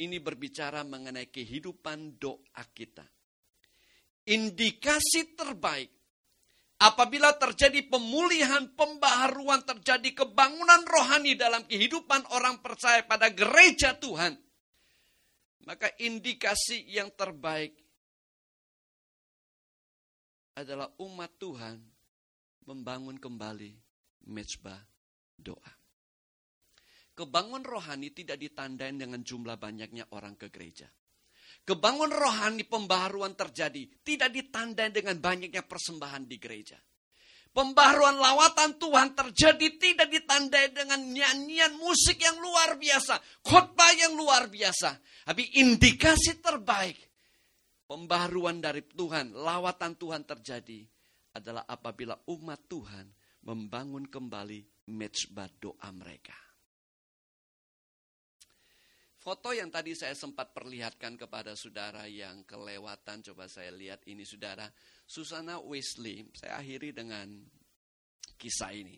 ini 0.00 0.16
berbicara 0.24 0.80
mengenai 0.88 1.28
kehidupan 1.28 2.16
doa 2.16 2.64
kita. 2.72 3.04
Indikasi 4.24 5.36
terbaik 5.36 5.92
apabila 6.80 7.36
terjadi 7.36 7.92
pemulihan, 7.92 8.72
pembaharuan, 8.72 9.68
terjadi 9.68 10.24
kebangunan 10.24 10.80
rohani 10.88 11.36
dalam 11.36 11.68
kehidupan 11.68 12.24
orang 12.32 12.64
percaya 12.64 13.04
pada 13.04 13.28
gereja 13.28 14.00
Tuhan, 14.00 14.32
maka 15.68 15.92
indikasi 16.00 16.88
yang 16.90 17.12
terbaik 17.14 17.81
adalah 20.56 20.88
umat 21.00 21.32
Tuhan 21.40 21.78
membangun 22.68 23.16
kembali 23.16 23.72
mezbah 24.28 24.78
doa. 25.34 25.72
Kebangun 27.12 27.60
rohani 27.60 28.08
tidak 28.16 28.40
ditandai 28.40 28.96
dengan 28.96 29.20
jumlah 29.20 29.60
banyaknya 29.60 30.08
orang 30.16 30.32
ke 30.36 30.48
gereja. 30.48 30.88
Kebangun 31.62 32.10
rohani 32.10 32.64
pembaharuan 32.64 33.36
terjadi 33.36 33.84
tidak 34.00 34.32
ditandai 34.32 34.88
dengan 34.90 35.20
banyaknya 35.20 35.62
persembahan 35.62 36.24
di 36.24 36.36
gereja. 36.40 36.80
Pembaharuan 37.52 38.16
lawatan 38.16 38.80
Tuhan 38.80 39.12
terjadi 39.12 39.76
tidak 39.76 40.08
ditandai 40.08 40.72
dengan 40.72 41.04
nyanyian 41.04 41.76
musik 41.76 42.16
yang 42.16 42.40
luar 42.40 42.80
biasa, 42.80 43.20
khotbah 43.44 43.92
yang 43.92 44.16
luar 44.16 44.48
biasa. 44.48 44.96
Tapi 45.28 45.60
indikasi 45.60 46.40
terbaik 46.40 47.11
pembaruan 47.92 48.56
dari 48.64 48.80
Tuhan, 48.88 49.36
lawatan 49.36 50.00
Tuhan 50.00 50.24
terjadi 50.24 50.80
adalah 51.36 51.68
apabila 51.68 52.16
umat 52.32 52.64
Tuhan 52.64 53.04
membangun 53.44 54.08
kembali 54.08 54.88
mezbah 54.88 55.52
doa 55.60 55.92
mereka. 55.92 56.32
Foto 59.20 59.52
yang 59.52 59.68
tadi 59.68 59.92
saya 59.92 60.16
sempat 60.16 60.56
perlihatkan 60.56 61.20
kepada 61.20 61.52
saudara 61.52 62.08
yang 62.08 62.48
kelewatan, 62.48 63.20
coba 63.28 63.44
saya 63.46 63.68
lihat 63.70 64.08
ini 64.08 64.24
saudara. 64.24 64.66
Susana 65.04 65.60
Wesley, 65.60 66.32
saya 66.32 66.64
akhiri 66.64 66.96
dengan 66.96 67.28
kisah 68.40 68.72
ini. 68.72 68.96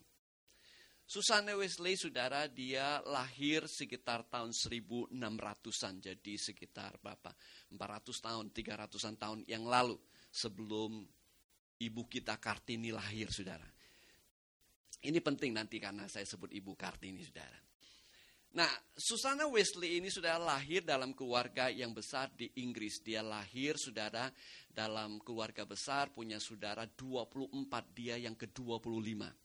Susana 1.04 1.52
Wesley, 1.52 2.00
saudara, 2.00 2.48
dia 2.48 3.04
lahir 3.04 3.68
sekitar 3.68 4.24
tahun 4.32 4.56
1600-an, 4.56 6.00
jadi 6.00 6.34
sekitar 6.40 6.96
berapa? 6.96 7.28
400 7.76 8.24
tahun, 8.24 8.46
300-an 8.56 9.16
tahun 9.20 9.38
yang 9.44 9.68
lalu 9.68 10.00
sebelum 10.32 11.04
ibu 11.76 12.02
kita 12.08 12.40
Kartini 12.40 12.88
lahir, 12.88 13.28
saudara. 13.28 13.68
Ini 15.04 15.20
penting 15.20 15.52
nanti 15.52 15.76
karena 15.76 16.08
saya 16.08 16.24
sebut 16.24 16.48
ibu 16.56 16.72
Kartini, 16.72 17.20
saudara. 17.20 17.60
Nah, 18.54 18.70
Susana 18.96 19.44
Wesley 19.50 19.98
ini 20.00 20.08
sudah 20.08 20.40
lahir 20.40 20.86
dalam 20.86 21.12
keluarga 21.12 21.68
yang 21.68 21.92
besar 21.92 22.32
di 22.32 22.48
Inggris. 22.64 23.02
Dia 23.04 23.20
lahir, 23.20 23.76
saudara, 23.76 24.32
dalam 24.72 25.20
keluarga 25.20 25.68
besar, 25.68 26.14
punya 26.16 26.40
saudara 26.40 26.88
24, 26.88 27.60
dia 27.92 28.16
yang 28.16 28.38
ke-25. 28.38 29.43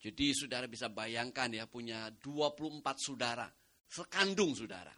Jadi 0.00 0.32
saudara 0.32 0.64
bisa 0.64 0.88
bayangkan 0.88 1.52
ya 1.52 1.68
punya 1.68 2.08
24 2.24 2.80
saudara, 2.96 3.44
sekandung 3.84 4.56
saudara. 4.56 4.92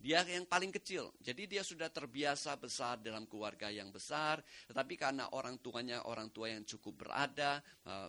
Dia 0.00 0.24
yang 0.24 0.48
paling 0.48 0.72
kecil, 0.72 1.12
jadi 1.20 1.44
dia 1.44 1.60
sudah 1.60 1.92
terbiasa 1.92 2.56
besar 2.56 3.04
dalam 3.04 3.28
keluarga 3.28 3.68
yang 3.68 3.92
besar, 3.92 4.40
tetapi 4.64 4.96
karena 4.96 5.28
orang 5.36 5.60
tuanya 5.60 6.08
orang 6.08 6.32
tua 6.32 6.48
yang 6.48 6.64
cukup 6.64 7.04
berada, 7.04 7.60
eh, 7.84 8.08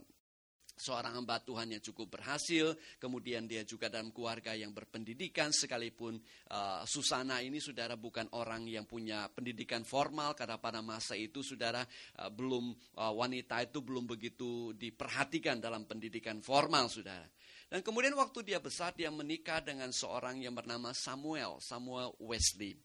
seorang 0.81 1.21
hamba 1.21 1.37
Tuhan 1.45 1.77
yang 1.77 1.83
cukup 1.85 2.17
berhasil, 2.17 2.73
kemudian 2.97 3.45
dia 3.45 3.61
juga 3.61 3.85
dalam 3.85 4.09
keluarga 4.09 4.57
yang 4.57 4.73
berpendidikan, 4.73 5.53
sekalipun 5.53 6.17
uh, 6.49 6.81
Susana 6.89 7.37
ini 7.45 7.61
saudara 7.61 7.93
bukan 7.93 8.33
orang 8.33 8.65
yang 8.65 8.89
punya 8.89 9.29
pendidikan 9.29 9.85
formal, 9.85 10.33
karena 10.33 10.57
pada 10.57 10.81
masa 10.81 11.13
itu 11.13 11.45
saudara 11.45 11.85
uh, 12.17 12.33
belum 12.33 12.73
uh, 12.97 13.13
wanita 13.13 13.61
itu 13.61 13.85
belum 13.85 14.09
begitu 14.09 14.73
diperhatikan 14.73 15.61
dalam 15.61 15.85
pendidikan 15.85 16.41
formal 16.41 16.89
saudara. 16.89 17.29
Dan 17.69 17.85
kemudian 17.85 18.17
waktu 18.17 18.41
dia 18.41 18.57
besar 18.57 18.91
dia 18.97 19.13
menikah 19.13 19.61
dengan 19.61 19.93
seorang 19.93 20.41
yang 20.41 20.57
bernama 20.57 20.91
Samuel, 20.91 21.61
Samuel 21.61 22.17
Wesley. 22.19 22.75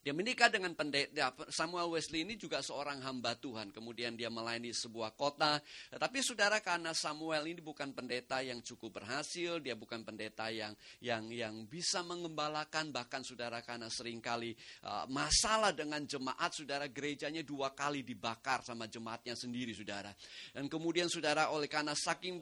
Dia 0.00 0.16
menikah 0.16 0.48
dengan 0.48 0.72
pendeta 0.72 1.28
Samuel 1.52 1.92
Wesley 1.92 2.24
ini 2.24 2.40
juga 2.40 2.64
seorang 2.64 3.04
hamba 3.04 3.36
Tuhan. 3.36 3.68
Kemudian 3.68 4.16
dia 4.16 4.32
melayani 4.32 4.72
sebuah 4.72 5.12
kota. 5.12 5.60
Tapi 5.92 6.24
saudara 6.24 6.56
karena 6.64 6.96
Samuel 6.96 7.44
ini 7.52 7.60
bukan 7.60 7.92
pendeta 7.92 8.40
yang 8.40 8.64
cukup 8.64 9.04
berhasil, 9.04 9.60
dia 9.60 9.76
bukan 9.76 10.00
pendeta 10.00 10.48
yang 10.48 10.72
yang 11.04 11.28
yang 11.28 11.68
bisa 11.68 12.00
mengembalakan 12.00 12.88
bahkan 12.96 13.20
saudara 13.20 13.60
karena 13.60 13.92
sering 13.92 14.24
kali 14.24 14.56
uh, 14.88 15.04
masalah 15.12 15.76
dengan 15.76 16.00
jemaat 16.08 16.48
saudara 16.56 16.88
gerejanya 16.88 17.44
dua 17.44 17.76
kali 17.76 18.00
dibakar 18.00 18.64
sama 18.64 18.88
jemaatnya 18.88 19.36
sendiri 19.36 19.76
saudara. 19.76 20.16
Dan 20.56 20.72
kemudian 20.72 21.12
saudara 21.12 21.52
oleh 21.52 21.68
karena 21.68 21.92
saking 21.92 22.40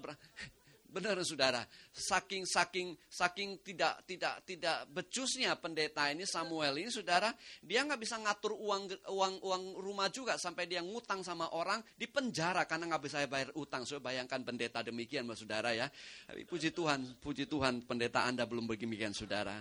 Benar 0.89 1.21
saudara, 1.21 1.69
saking 1.93 2.49
saking 2.49 2.97
saking 3.13 3.61
tidak 3.61 4.01
tidak 4.09 4.41
tidak 4.49 4.89
becusnya 4.89 5.53
pendeta 5.61 6.09
ini 6.09 6.25
Samuel 6.25 6.81
ini 6.81 6.89
saudara, 6.89 7.29
dia 7.61 7.85
nggak 7.85 8.01
bisa 8.01 8.17
ngatur 8.17 8.57
uang 8.57 8.97
uang 9.05 9.35
uang 9.45 9.63
rumah 9.85 10.09
juga 10.09 10.41
sampai 10.41 10.65
dia 10.65 10.81
ngutang 10.81 11.21
sama 11.21 11.53
orang 11.53 11.85
di 11.93 12.09
penjara 12.09 12.65
karena 12.65 12.89
nggak 12.89 13.05
bisa 13.05 13.21
bayar 13.29 13.53
utang. 13.61 13.85
So 13.85 14.01
bayangkan 14.01 14.41
pendeta 14.41 14.81
demikian, 14.81 15.29
mas 15.29 15.45
saudara 15.45 15.77
ya. 15.77 15.93
Puji 16.49 16.73
Tuhan, 16.73 17.21
puji 17.21 17.45
Tuhan 17.45 17.85
pendeta 17.85 18.25
Anda 18.25 18.49
belum 18.49 18.65
begini 18.65 18.97
saudara. 19.13 19.61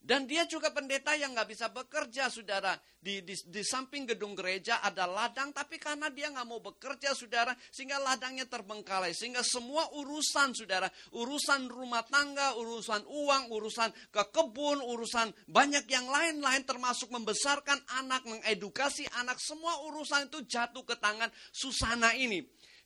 Dan 0.00 0.24
dia 0.24 0.48
juga 0.48 0.72
pendeta 0.72 1.12
yang 1.12 1.36
nggak 1.36 1.48
bisa 1.52 1.68
bekerja, 1.68 2.32
saudara. 2.32 2.72
Di, 3.00 3.20
di, 3.24 3.32
di 3.32 3.62
samping 3.64 4.08
gedung 4.08 4.32
gereja 4.32 4.80
ada 4.80 5.04
ladang, 5.04 5.52
tapi 5.52 5.76
karena 5.76 6.08
dia 6.08 6.32
nggak 6.32 6.48
mau 6.48 6.60
bekerja, 6.60 7.12
saudara, 7.12 7.52
sehingga 7.68 8.00
ladangnya 8.00 8.48
terbengkalai. 8.48 9.12
Sehingga 9.12 9.44
semua 9.44 9.92
urusan, 9.92 10.56
saudara, 10.56 10.88
urusan 11.12 11.68
rumah 11.68 12.00
tangga, 12.08 12.56
urusan 12.56 13.04
uang, 13.04 13.52
urusan 13.52 13.92
ke 14.08 14.24
kebun, 14.32 14.80
urusan 14.80 15.36
banyak 15.48 15.84
yang 15.92 16.08
lain-lain, 16.08 16.64
termasuk 16.64 17.12
membesarkan 17.12 17.76
anak, 18.00 18.24
mengedukasi 18.24 19.04
anak, 19.20 19.36
semua 19.36 19.84
urusan 19.84 20.32
itu 20.32 20.48
jatuh 20.48 20.84
ke 20.84 20.96
tangan 20.96 21.28
Susana 21.52 22.16
ini. 22.16 22.40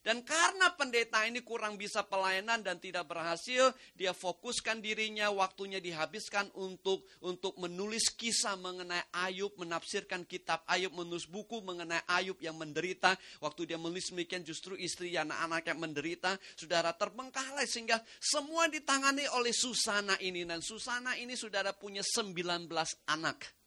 Dan 0.05 0.21
karena 0.21 0.69
pendeta 0.77 1.25
ini 1.25 1.41
kurang 1.41 1.81
bisa 1.81 2.05
pelayanan 2.05 2.61
dan 2.61 2.77
tidak 2.77 3.09
berhasil, 3.09 3.73
dia 3.97 4.13
fokuskan 4.13 4.85
dirinya, 4.85 5.33
waktunya 5.33 5.81
dihabiskan 5.81 6.53
untuk 6.61 7.09
untuk 7.25 7.57
menulis 7.57 8.13
kisah 8.13 8.61
mengenai 8.61 9.01
Ayub, 9.17 9.57
menafsirkan 9.57 10.29
kitab 10.29 10.61
Ayub, 10.69 10.93
menulis 10.93 11.25
buku 11.25 11.65
mengenai 11.65 12.05
Ayub 12.05 12.37
yang 12.45 12.61
menderita. 12.61 13.17
Waktu 13.41 13.73
dia 13.73 13.81
menulis 13.81 14.13
demikian 14.13 14.45
justru 14.45 14.77
istri 14.77 15.17
anak-anak 15.17 15.73
yang 15.73 15.81
menderita, 15.81 16.37
saudara 16.53 16.93
terbengkalai 16.93 17.65
sehingga 17.65 17.97
semua 18.21 18.69
ditangani 18.69 19.25
oleh 19.33 19.57
Susana 19.57 20.21
ini. 20.21 20.45
Dan 20.45 20.61
Susana 20.61 21.17
ini 21.17 21.33
saudara 21.33 21.73
punya 21.73 22.05
19 22.05 22.69
anak. 23.09 23.64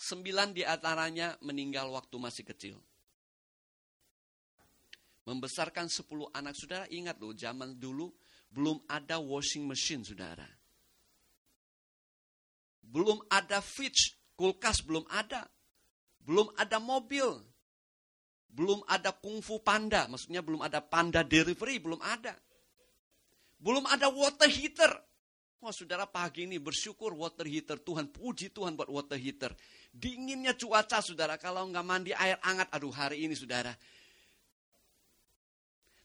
Sembilan 0.00 0.56
di 0.56 0.64
antaranya 0.64 1.36
meninggal 1.44 1.92
waktu 1.92 2.16
masih 2.16 2.48
kecil. 2.48 2.80
Membesarkan 5.28 5.92
sepuluh 5.92 6.24
anak, 6.32 6.56
saudara 6.56 6.88
ingat 6.88 7.20
loh 7.20 7.36
zaman 7.36 7.76
dulu 7.76 8.08
belum 8.48 8.80
ada 8.88 9.20
washing 9.20 9.68
machine 9.68 10.00
saudara. 10.00 10.48
Belum 12.80 13.20
ada 13.28 13.60
fridge, 13.60 14.16
kulkas 14.40 14.80
belum 14.80 15.04
ada. 15.12 15.44
Belum 16.24 16.48
ada 16.56 16.80
mobil. 16.80 17.36
Belum 18.48 18.80
ada 18.88 19.12
kungfu 19.12 19.60
panda, 19.60 20.08
maksudnya 20.08 20.40
belum 20.40 20.64
ada 20.64 20.80
panda 20.80 21.20
delivery, 21.20 21.76
belum 21.76 22.00
ada. 22.00 22.34
Belum 23.60 23.84
ada 23.84 24.08
water 24.08 24.48
heater. 24.48 24.90
Wah 25.60 25.76
saudara 25.76 26.08
pagi 26.08 26.48
ini 26.48 26.56
bersyukur 26.56 27.12
water 27.12 27.44
heater. 27.44 27.76
Tuhan 27.76 28.08
puji 28.08 28.48
Tuhan 28.48 28.80
buat 28.80 28.88
water 28.88 29.20
heater. 29.20 29.52
Dinginnya 29.90 30.54
cuaca 30.54 31.02
saudara, 31.02 31.34
kalau 31.34 31.66
nggak 31.66 31.86
mandi 31.86 32.14
air 32.14 32.38
hangat, 32.46 32.70
aduh 32.70 32.94
hari 32.94 33.26
ini 33.26 33.34
saudara. 33.34 33.74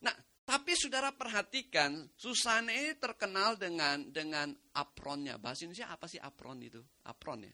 Nah, 0.01 0.15
tapi 0.45 0.73
saudara 0.73 1.13
perhatikan, 1.13 2.09
Susana 2.17 2.73
ini 2.73 2.97
terkenal 2.97 3.57
dengan 3.57 4.01
dengan 4.09 4.53
apronnya. 4.73 5.37
Bahasa 5.37 5.69
Indonesia 5.69 5.89
apa 5.89 6.05
sih 6.09 6.17
apron 6.17 6.61
itu? 6.65 6.81
Apron 7.05 7.45
ya? 7.45 7.53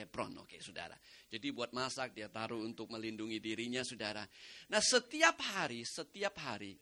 Apron, 0.00 0.38
oke 0.40 0.56
saudara. 0.62 0.94
Jadi 1.28 1.50
buat 1.50 1.74
masak 1.74 2.14
dia 2.14 2.30
taruh 2.30 2.62
untuk 2.62 2.88
melindungi 2.88 3.42
dirinya 3.42 3.82
saudara. 3.82 4.22
Nah 4.70 4.80
setiap 4.80 5.40
hari, 5.42 5.82
setiap 5.82 6.38
hari 6.40 6.78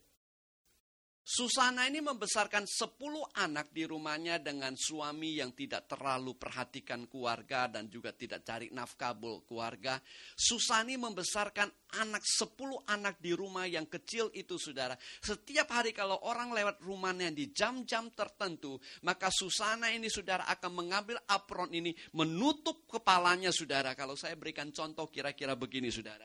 Susana 1.29 1.85
ini 1.85 2.01
membesarkan 2.01 2.65
10 2.65 2.97
anak 3.37 3.69
di 3.69 3.85
rumahnya 3.85 4.41
dengan 4.41 4.73
suami 4.73 5.37
yang 5.37 5.53
tidak 5.53 5.85
terlalu 5.85 6.41
perhatikan 6.41 7.05
keluarga 7.05 7.69
dan 7.69 7.85
juga 7.93 8.17
tidak 8.17 8.49
cari 8.49 8.73
nafkah 8.73 9.13
keluarga. 9.45 10.01
Susani 10.33 10.97
membesarkan 10.97 11.69
anak 12.01 12.25
10 12.25 12.57
anak 12.89 13.21
di 13.21 13.37
rumah 13.37 13.69
yang 13.69 13.85
kecil 13.85 14.33
itu 14.33 14.57
saudara. 14.57 14.97
Setiap 15.21 15.69
hari 15.69 15.93
kalau 15.93 16.17
orang 16.25 16.49
lewat 16.57 16.81
rumahnya 16.81 17.29
di 17.29 17.53
jam-jam 17.53 18.09
tertentu, 18.17 18.81
maka 19.05 19.29
Susana 19.29 19.93
ini 19.93 20.09
saudara 20.09 20.49
akan 20.49 20.81
mengambil 20.81 21.21
apron 21.29 21.69
ini 21.77 21.93
menutup 22.17 22.89
kepalanya 22.89 23.53
saudara. 23.53 23.93
Kalau 23.93 24.17
saya 24.17 24.33
berikan 24.33 24.73
contoh 24.73 25.13
kira-kira 25.13 25.53
begini 25.61 25.93
saudara. 25.93 26.25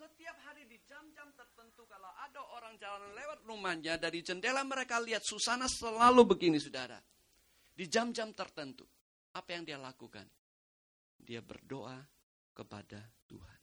Setiap 0.00 0.32
hari 0.48 0.64
di 0.64 0.79
jam-jam 0.90 1.30
tertentu 1.38 1.86
kalau 1.86 2.10
ada 2.18 2.42
orang 2.58 2.74
jalan 2.74 3.14
lewat 3.14 3.38
rumahnya 3.46 3.94
dari 3.94 4.26
jendela 4.26 4.66
mereka 4.66 4.98
lihat 4.98 5.22
Susana 5.22 5.70
selalu 5.70 6.34
begini 6.34 6.58
saudara. 6.58 6.98
Di 7.70 7.86
jam-jam 7.86 8.34
tertentu. 8.34 8.82
Apa 9.30 9.54
yang 9.54 9.62
dia 9.62 9.78
lakukan? 9.78 10.26
Dia 11.14 11.38
berdoa 11.38 12.02
kepada 12.50 12.98
Tuhan 13.30 13.59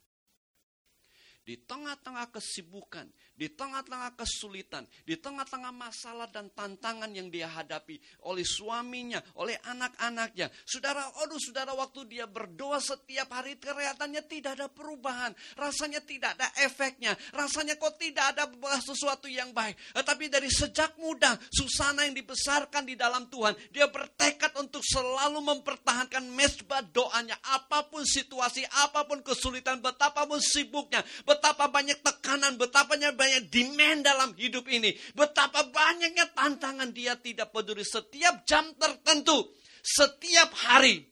di 1.48 1.56
tengah-tengah 1.64 2.28
kesibukan, 2.36 3.08
di 3.32 3.48
tengah-tengah 3.48 4.20
kesulitan, 4.20 4.84
di 5.08 5.16
tengah-tengah 5.16 5.72
masalah 5.72 6.28
dan 6.28 6.52
tantangan 6.52 7.08
yang 7.16 7.32
dia 7.32 7.48
hadapi 7.48 7.96
oleh 8.28 8.44
suaminya, 8.44 9.24
oleh 9.40 9.56
anak-anaknya. 9.64 10.52
Saudara, 10.68 11.08
aduh 11.24 11.40
saudara 11.40 11.72
waktu 11.72 12.04
dia 12.12 12.28
berdoa 12.28 12.84
setiap 12.84 13.32
hari 13.32 13.56
kelihatannya 13.56 14.28
tidak 14.28 14.60
ada 14.60 14.68
perubahan, 14.68 15.32
rasanya 15.56 16.04
tidak 16.04 16.36
ada 16.36 16.52
efeknya, 16.68 17.16
rasanya 17.32 17.80
kok 17.80 17.96
tidak 17.96 18.36
ada 18.36 18.52
sesuatu 18.84 19.32
yang 19.32 19.56
baik. 19.56 19.80
Tetapi 19.96 20.28
dari 20.28 20.52
sejak 20.52 21.00
muda, 21.00 21.40
Susana 21.48 22.04
yang 22.04 22.18
dibesarkan 22.20 22.84
di 22.84 23.00
dalam 23.00 23.32
Tuhan, 23.32 23.56
dia 23.72 23.88
bertekad 23.88 24.52
untuk 24.60 24.84
selalu 24.84 25.40
mempertahankan 25.40 26.28
mesbah 26.28 26.84
doanya, 26.92 27.40
apa 27.56 27.88
pun 27.88 28.04
situasi, 28.04 28.68
apa 28.84 29.08
pun 29.08 29.24
kesulitan, 29.24 29.80
betapapun 29.80 30.44
sibuknya, 30.44 31.00
betapa 31.38 31.70
banyak 31.70 32.02
tekanan, 32.02 32.58
betapa 32.58 32.98
banyak 32.98 33.48
demand 33.54 34.02
dalam 34.02 34.34
hidup 34.34 34.66
ini. 34.66 34.98
Betapa 35.14 35.70
banyaknya 35.70 36.34
tantangan 36.34 36.90
dia 36.90 37.14
tidak 37.22 37.54
peduli 37.54 37.86
setiap 37.86 38.42
jam 38.50 38.74
tertentu. 38.74 39.54
Setiap 39.86 40.50
hari. 40.66 41.06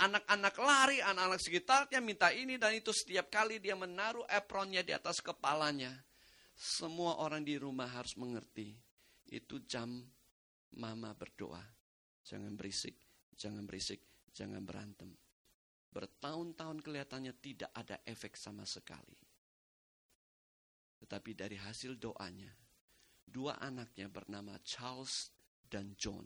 Anak-anak 0.00 0.56
lari, 0.58 0.98
anak-anak 0.98 1.38
sekitarnya 1.38 2.00
minta 2.02 2.32
ini 2.32 2.56
dan 2.56 2.74
itu. 2.74 2.90
Setiap 2.90 3.28
kali 3.28 3.60
dia 3.60 3.76
menaruh 3.76 4.24
apronnya 4.26 4.80
di 4.80 4.90
atas 4.90 5.22
kepalanya. 5.22 5.92
Semua 6.56 7.22
orang 7.22 7.46
di 7.46 7.54
rumah 7.60 7.86
harus 7.86 8.16
mengerti. 8.18 8.72
Itu 9.28 9.62
jam 9.68 10.02
mama 10.74 11.14
berdoa. 11.14 11.62
Jangan 12.26 12.56
berisik, 12.58 12.98
jangan 13.38 13.62
berisik, 13.68 14.02
jangan 14.34 14.64
berantem. 14.66 15.12
Bertahun-tahun 15.92 16.80
kelihatannya 16.80 17.36
tidak 17.38 17.70
ada 17.76 18.00
efek 18.08 18.34
sama 18.34 18.64
sekali. 18.66 19.21
Tetapi 21.02 21.34
dari 21.34 21.58
hasil 21.58 21.98
doanya, 21.98 22.46
dua 23.26 23.58
anaknya 23.58 24.06
bernama 24.06 24.54
Charles 24.62 25.34
dan 25.66 25.98
John. 25.98 26.22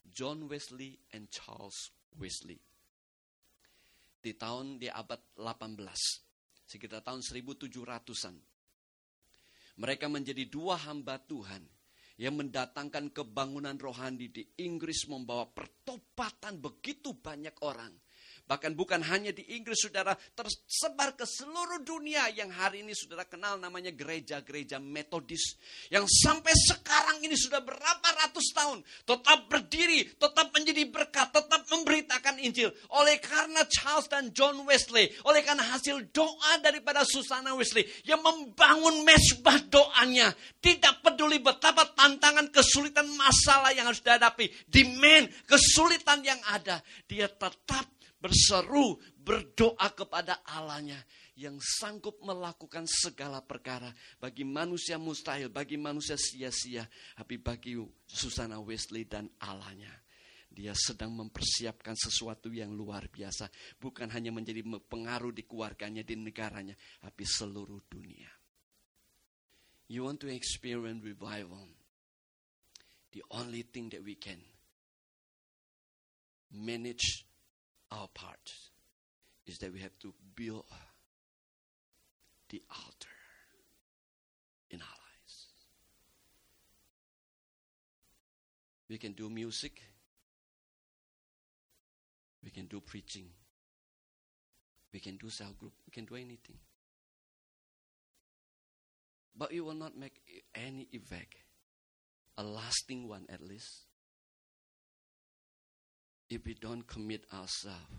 John 0.00 0.48
Wesley 0.48 0.96
and 1.12 1.28
Charles 1.28 1.92
Wesley. 2.16 2.56
Di 4.24 4.32
tahun 4.32 4.80
di 4.80 4.88
abad 4.88 5.36
18, 5.36 6.64
sekitar 6.64 7.04
tahun 7.04 7.20
1700-an. 7.20 8.36
Mereka 9.74 10.06
menjadi 10.08 10.48
dua 10.48 10.80
hamba 10.80 11.20
Tuhan 11.20 11.60
yang 12.16 12.40
mendatangkan 12.40 13.10
kebangunan 13.10 13.74
rohani 13.76 14.30
di 14.30 14.46
Inggris 14.64 15.10
membawa 15.10 15.50
pertobatan 15.50 16.62
begitu 16.62 17.12
banyak 17.18 17.58
orang 17.66 18.03
Bahkan 18.44 18.76
bukan 18.76 19.00
hanya 19.08 19.32
di 19.32 19.40
Inggris, 19.56 19.80
saudara, 19.80 20.12
tersebar 20.36 21.16
ke 21.16 21.24
seluruh 21.24 21.80
dunia 21.80 22.28
yang 22.28 22.52
hari 22.52 22.84
ini 22.84 22.92
saudara 22.92 23.24
kenal 23.24 23.56
namanya 23.56 23.88
gereja-gereja 23.88 24.76
metodis. 24.84 25.56
Yang 25.88 26.12
sampai 26.20 26.52
sekarang 26.52 27.24
ini 27.24 27.40
sudah 27.40 27.64
berapa 27.64 28.08
ratus 28.20 28.52
tahun 28.52 28.84
tetap 29.08 29.48
berdiri, 29.48 30.12
tetap 30.20 30.52
menjadi 30.52 30.84
berkat, 30.92 31.32
tetap 31.32 31.64
memberitakan 31.72 32.36
Injil. 32.36 32.68
Oleh 32.92 33.16
karena 33.16 33.64
Charles 33.64 34.12
dan 34.12 34.28
John 34.36 34.60
Wesley, 34.68 35.08
oleh 35.24 35.40
karena 35.40 35.64
hasil 35.64 36.12
doa 36.12 36.60
daripada 36.60 37.00
Susana 37.08 37.56
Wesley 37.56 37.88
yang 38.04 38.20
membangun 38.20 39.08
mesbah 39.08 39.56
doanya. 39.72 40.36
Tidak 40.60 41.00
peduli 41.00 41.40
betapa 41.40 41.96
tantangan, 41.96 42.52
kesulitan, 42.52 43.08
masalah 43.16 43.72
yang 43.72 43.88
harus 43.88 44.04
dihadapi. 44.04 44.68
Demand, 44.68 45.32
kesulitan 45.48 46.20
yang 46.20 46.40
ada. 46.52 46.84
Dia 47.08 47.32
tetap 47.32 47.93
berseru, 48.24 48.96
berdoa 49.20 49.92
kepada 49.92 50.40
Allahnya 50.48 50.96
yang 51.36 51.60
sanggup 51.60 52.16
melakukan 52.24 52.88
segala 52.88 53.44
perkara 53.44 53.92
bagi 54.16 54.48
manusia 54.48 54.96
mustahil, 54.96 55.52
bagi 55.52 55.76
manusia 55.76 56.16
sia-sia, 56.16 56.88
tapi 57.12 57.36
bagi 57.36 57.76
Susana 58.08 58.56
Wesley 58.64 59.04
dan 59.04 59.28
Allahnya. 59.44 59.92
Dia 60.48 60.72
sedang 60.72 61.12
mempersiapkan 61.12 61.98
sesuatu 61.98 62.48
yang 62.48 62.72
luar 62.72 63.12
biasa, 63.12 63.52
bukan 63.76 64.08
hanya 64.08 64.32
menjadi 64.32 64.64
pengaruh 64.64 65.34
di 65.34 65.44
keluarganya, 65.44 66.00
di 66.00 66.16
negaranya, 66.16 66.72
tapi 67.02 67.26
seluruh 67.28 67.84
dunia. 67.90 68.30
you 69.88 70.02
want 70.02 70.18
to 70.20 70.32
experience 70.32 71.04
revival, 71.04 71.68
the 73.12 73.22
only 73.30 73.62
thing 73.62 73.90
that 73.90 74.02
we 74.02 74.14
can 74.14 74.40
manage 76.50 77.26
our 77.90 78.08
part 78.08 78.52
is 79.46 79.58
that 79.58 79.72
we 79.72 79.80
have 79.80 79.98
to 80.00 80.14
build 80.34 80.64
the 82.50 82.62
altar 82.70 83.08
in 84.70 84.80
our 84.80 84.86
lives. 84.86 85.46
We 88.88 88.98
can 88.98 89.12
do 89.12 89.28
music, 89.30 89.80
we 92.42 92.50
can 92.50 92.66
do 92.66 92.80
preaching, 92.80 93.26
we 94.92 95.00
can 95.00 95.16
do 95.16 95.30
cell 95.30 95.54
group, 95.58 95.72
we 95.86 95.90
can 95.90 96.04
do 96.04 96.14
anything. 96.14 96.58
But 99.36 99.52
it 99.52 99.60
will 99.60 99.74
not 99.74 99.96
make 99.98 100.20
any 100.54 100.88
effect, 100.92 101.34
a 102.38 102.44
lasting 102.44 103.08
one 103.08 103.26
at 103.28 103.40
least, 103.40 103.86
if 106.34 106.44
we 106.44 106.54
don't 106.54 106.82
commit 106.88 107.22
ourselves 107.32 107.94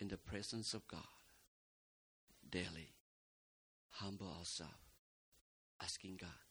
in 0.00 0.08
the 0.08 0.18
presence 0.18 0.74
of 0.74 0.86
God 0.86 1.00
daily, 2.50 2.92
humble 3.88 4.28
ourselves, 4.38 4.84
asking 5.80 6.18
God 6.20 6.44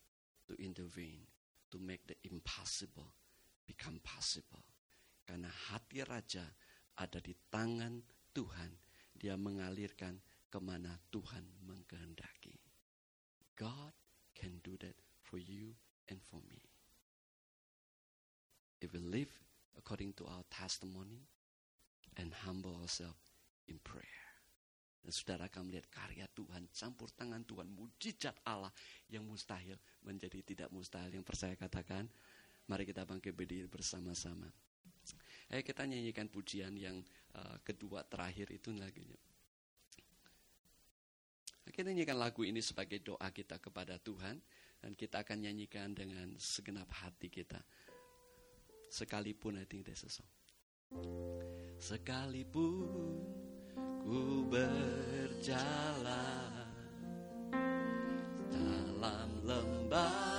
to 0.48 0.58
intervene, 0.58 1.30
to 1.70 1.78
make 1.78 2.08
the 2.08 2.16
impossible 2.24 3.14
become 3.68 4.02
possible. 4.02 4.66
Karena 5.30 5.54
hati 5.70 6.02
raja 6.02 6.50
ada 6.98 7.22
di 7.22 7.38
tangan 7.54 8.02
Tuhan, 8.34 8.74
dia 9.14 9.38
mengalirkan 9.38 10.18
kemana 10.50 10.98
Tuhan 11.14 11.46
mengkehendaki. 11.62 12.58
God 13.54 13.94
can 14.34 14.58
do 14.66 14.74
that 14.82 14.98
for 15.22 15.38
you 15.38 15.78
and 16.10 16.18
for 16.26 16.42
me. 16.50 16.66
If 18.82 18.98
we 18.98 19.00
live 19.00 19.30
according 19.92 20.16
to 20.16 20.24
our 20.24 20.48
testimony 20.48 21.20
and 22.16 22.32
humble 22.48 22.80
ourselves 22.80 23.20
in 23.68 23.76
prayer. 23.84 24.24
Dan 25.04 25.12
saudara 25.12 25.52
akan 25.52 25.68
melihat 25.68 25.92
karya 25.92 26.32
Tuhan, 26.32 26.72
campur 26.72 27.12
tangan 27.12 27.44
Tuhan, 27.44 27.68
mujizat 27.68 28.40
Allah 28.48 28.72
yang 29.12 29.28
mustahil 29.28 29.76
menjadi 30.08 30.40
tidak 30.48 30.72
mustahil. 30.72 31.12
Yang 31.12 31.28
percaya 31.28 31.60
katakan, 31.60 32.08
mari 32.72 32.88
kita 32.88 33.04
bangkit 33.04 33.36
berdiri 33.36 33.68
bersama-sama. 33.68 34.48
Ayo 35.52 35.60
kita 35.60 35.84
nyanyikan 35.84 36.32
pujian 36.32 36.72
yang 36.80 37.04
uh, 37.36 37.60
kedua 37.60 38.08
terakhir 38.08 38.48
itu 38.48 38.72
lagi. 38.72 39.04
Kita 41.68 41.92
nyanyikan 41.92 42.16
lagu 42.16 42.48
ini 42.48 42.64
sebagai 42.64 43.04
doa 43.04 43.28
kita 43.28 43.60
kepada 43.60 44.00
Tuhan 44.00 44.40
dan 44.80 44.96
kita 44.96 45.28
akan 45.28 45.52
nyanyikan 45.52 45.92
dengan 45.92 46.32
segenap 46.40 46.88
hati 47.04 47.28
kita. 47.28 47.60
Sekalipun 48.92 49.56
I 49.56 49.64
think 49.64 49.88
song. 49.96 50.28
Sekalipun 51.80 53.24
ku 54.04 54.44
berjalan 54.52 56.52
dalam 58.52 59.32
lembah 59.48 60.31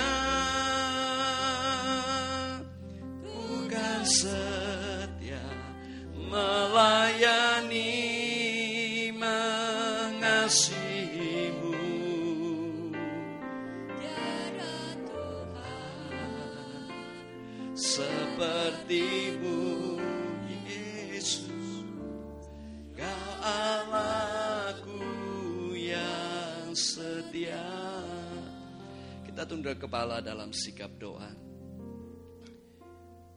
tunduk 29.54 29.86
kepala 29.86 30.18
dalam 30.18 30.50
sikap 30.50 30.90
doa 30.98 31.30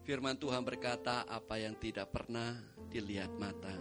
Firman 0.02 0.34
Tuhan 0.34 0.66
berkata 0.66 1.30
apa 1.30 1.62
yang 1.62 1.78
tidak 1.78 2.10
pernah 2.10 2.58
dilihat 2.90 3.38
mata 3.38 3.78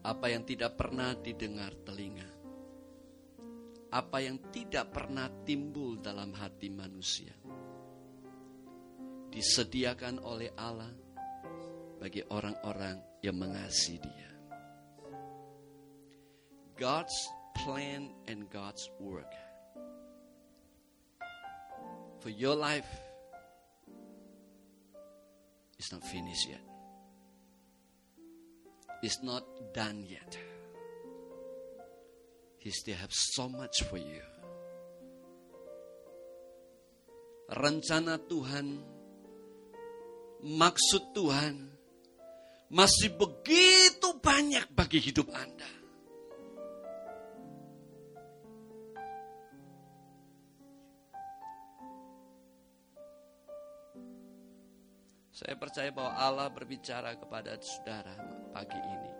Apa 0.00 0.32
yang 0.32 0.40
tidak 0.48 0.72
pernah 0.80 1.12
didengar 1.20 1.76
telinga 1.84 2.24
Apa 3.92 4.24
yang 4.24 4.40
tidak 4.48 4.88
pernah 4.88 5.28
timbul 5.44 6.00
dalam 6.00 6.32
hati 6.32 6.72
manusia 6.72 7.36
disediakan 9.28 10.24
oleh 10.24 10.48
Allah 10.56 10.96
bagi 12.00 12.24
orang-orang 12.32 13.20
yang 13.20 13.36
mengasihi 13.36 14.00
Dia. 14.00 14.32
God's 16.80 17.12
plan 17.52 18.08
and 18.32 18.48
God's 18.48 18.88
work 18.96 19.28
for 22.26 22.34
your 22.34 22.56
life 22.58 22.90
is 25.78 25.92
not 25.92 26.02
finished 26.02 26.50
yet. 26.50 26.58
It's 29.00 29.22
not 29.22 29.46
done 29.72 30.02
yet. 30.02 30.36
He 32.58 32.72
still 32.74 32.96
have 32.96 33.14
so 33.14 33.48
much 33.48 33.86
for 33.86 34.02
you. 34.02 34.26
Rencana 37.54 38.18
Tuhan 38.26 38.82
maksud 40.42 41.14
Tuhan 41.14 41.70
masih 42.74 43.14
begitu 43.14 44.18
banyak 44.18 44.66
bagi 44.74 44.98
hidup 44.98 45.30
Anda. 45.30 45.85
Saya 55.36 55.52
percaya 55.52 55.92
bahwa 55.92 56.16
Allah 56.16 56.48
berbicara 56.48 57.12
kepada 57.20 57.60
saudara 57.60 58.16
pagi 58.56 58.80
ini. 58.80 59.12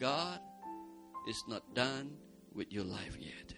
God 0.00 0.40
is 1.28 1.36
not 1.52 1.60
done 1.76 2.16
with 2.56 2.72
your 2.72 2.88
life 2.88 3.12
yet. 3.20 3.52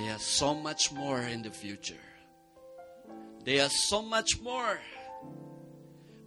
There's 0.00 0.24
so 0.24 0.56
much 0.56 0.88
more 0.88 1.20
in 1.20 1.44
the 1.44 1.52
future. 1.52 2.00
There 3.44 3.60
are 3.60 3.74
so 3.92 4.00
much 4.00 4.40
more. 4.40 4.80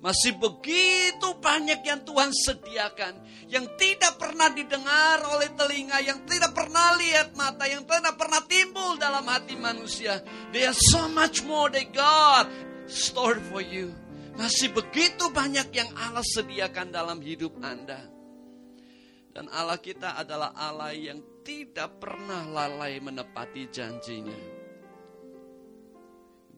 Masih 0.08 0.40
begitu 0.40 1.36
banyak 1.44 1.84
yang 1.84 2.00
Tuhan 2.08 2.32
sediakan. 2.32 3.20
Yang 3.52 3.76
tidak 3.76 4.16
pernah 4.16 4.48
didengar 4.56 5.20
oleh 5.36 5.52
telinga. 5.52 6.00
Yang 6.00 6.32
tidak 6.32 6.56
pernah 6.56 6.96
lihat 6.96 7.36
mata. 7.36 7.68
Yang 7.68 7.92
tidak 7.92 8.16
pernah 8.16 8.40
timbul 8.48 8.96
dalam 8.96 9.28
hati 9.28 9.60
manusia. 9.60 10.24
There 10.56 10.64
are 10.64 10.80
so 10.96 11.12
much 11.12 11.44
more 11.44 11.68
that 11.76 11.92
God 11.92 12.48
stored 12.88 13.44
for 13.52 13.60
you. 13.60 13.92
Masih 14.40 14.72
begitu 14.72 15.28
banyak 15.28 15.76
yang 15.76 15.92
Allah 16.00 16.24
sediakan 16.24 16.88
dalam 16.88 17.20
hidup 17.20 17.60
Anda. 17.60 18.00
Dan 19.36 19.52
Allah 19.52 19.76
kita 19.76 20.16
adalah 20.16 20.56
Allah 20.56 20.96
yang 20.96 21.44
tidak 21.44 22.00
pernah 22.00 22.48
lalai 22.48 22.96
menepati 23.04 23.68
janjinya. 23.68 24.40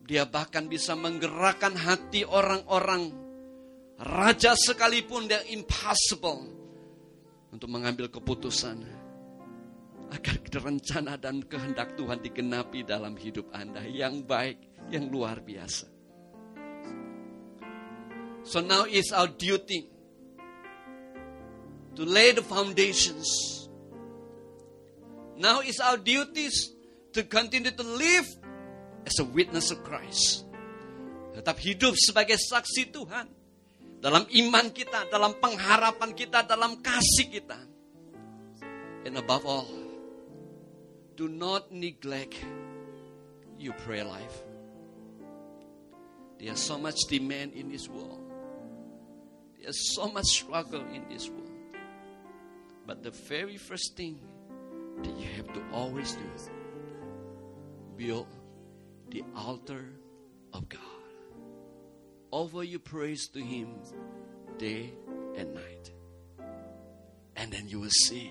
Dia 0.06 0.22
bahkan 0.22 0.70
bisa 0.70 0.94
menggerakkan 0.94 1.74
hati 1.74 2.22
orang-orang 2.22 3.19
raja 4.00 4.56
sekalipun 4.56 5.28
yang 5.28 5.44
impossible 5.52 6.48
untuk 7.52 7.68
mengambil 7.68 8.08
keputusan 8.08 8.80
agar 10.10 10.36
rencana 10.64 11.20
dan 11.20 11.44
kehendak 11.44 11.94
Tuhan 11.94 12.24
digenapi 12.24 12.82
dalam 12.82 13.14
hidup 13.14 13.52
Anda 13.52 13.84
yang 13.84 14.24
baik, 14.24 14.58
yang 14.90 15.12
luar 15.12 15.44
biasa. 15.44 15.86
So 18.42 18.64
now 18.64 18.88
is 18.88 19.12
our 19.12 19.28
duty 19.28 19.86
to 21.94 22.02
lay 22.02 22.32
the 22.32 22.42
foundations. 22.42 23.28
Now 25.36 25.60
is 25.60 25.76
our 25.78 26.00
duties 26.00 26.72
to 27.12 27.20
continue 27.22 27.70
to 27.70 27.84
live 27.84 28.26
as 29.04 29.20
a 29.20 29.26
witness 29.28 29.70
of 29.70 29.84
Christ. 29.84 30.48
Tetap 31.36 31.60
hidup 31.62 31.94
sebagai 31.94 32.40
saksi 32.40 32.90
Tuhan 32.90 33.39
dalam 34.00 34.24
iman 34.24 34.66
kita, 34.72 35.12
dalam 35.12 35.36
pengharapan 35.36 36.10
kita, 36.16 36.42
dalam 36.48 36.80
kasih 36.80 37.28
kita. 37.28 37.60
And 39.04 39.16
above 39.16 39.44
all, 39.44 39.68
do 41.16 41.28
not 41.28 41.68
neglect 41.68 42.36
your 43.60 43.76
prayer 43.84 44.04
life. 44.04 44.40
There's 46.40 46.60
so 46.60 46.80
much 46.80 46.96
demand 47.08 47.52
in 47.52 47.68
this 47.68 47.88
world. 47.88 48.24
There's 49.60 49.92
so 49.94 50.08
much 50.08 50.24
struggle 50.24 50.80
in 50.88 51.04
this 51.12 51.28
world. 51.28 51.52
But 52.86 53.04
the 53.04 53.12
very 53.12 53.60
first 53.60 53.96
thing 53.96 54.16
that 55.04 55.12
you 55.20 55.28
have 55.36 55.52
to 55.52 55.60
always 55.72 56.16
do 56.16 56.28
build 57.96 58.26
the 59.10 59.22
altar 59.36 59.84
of 60.54 60.68
God. 60.68 60.99
Offer 62.30 62.62
your 62.62 62.82
praise 62.82 63.26
to 63.34 63.42
Him 63.42 63.74
day 64.58 64.94
and 65.34 65.54
night. 65.54 65.86
And 67.34 67.50
then 67.50 67.66
you 67.66 67.80
will 67.80 67.96
see 68.06 68.30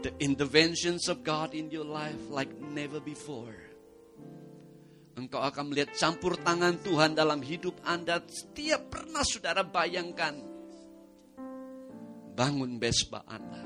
the 0.00 0.12
interventions 0.20 1.08
of 1.08 1.24
God 1.24 1.52
in 1.52 1.68
your 1.68 1.84
life 1.84 2.30
like 2.32 2.48
never 2.56 3.00
before. 3.00 3.52
Engkau 5.20 5.42
akan 5.44 5.74
melihat 5.74 5.92
campur 5.92 6.38
tangan 6.40 6.80
Tuhan 6.80 7.12
dalam 7.12 7.44
hidup 7.44 7.76
Anda. 7.84 8.24
Setiap 8.24 8.88
pernah 8.88 9.20
saudara 9.20 9.60
bayangkan. 9.60 10.40
Bangun 12.32 12.80
mesbah 12.80 13.26
Anda. 13.28 13.60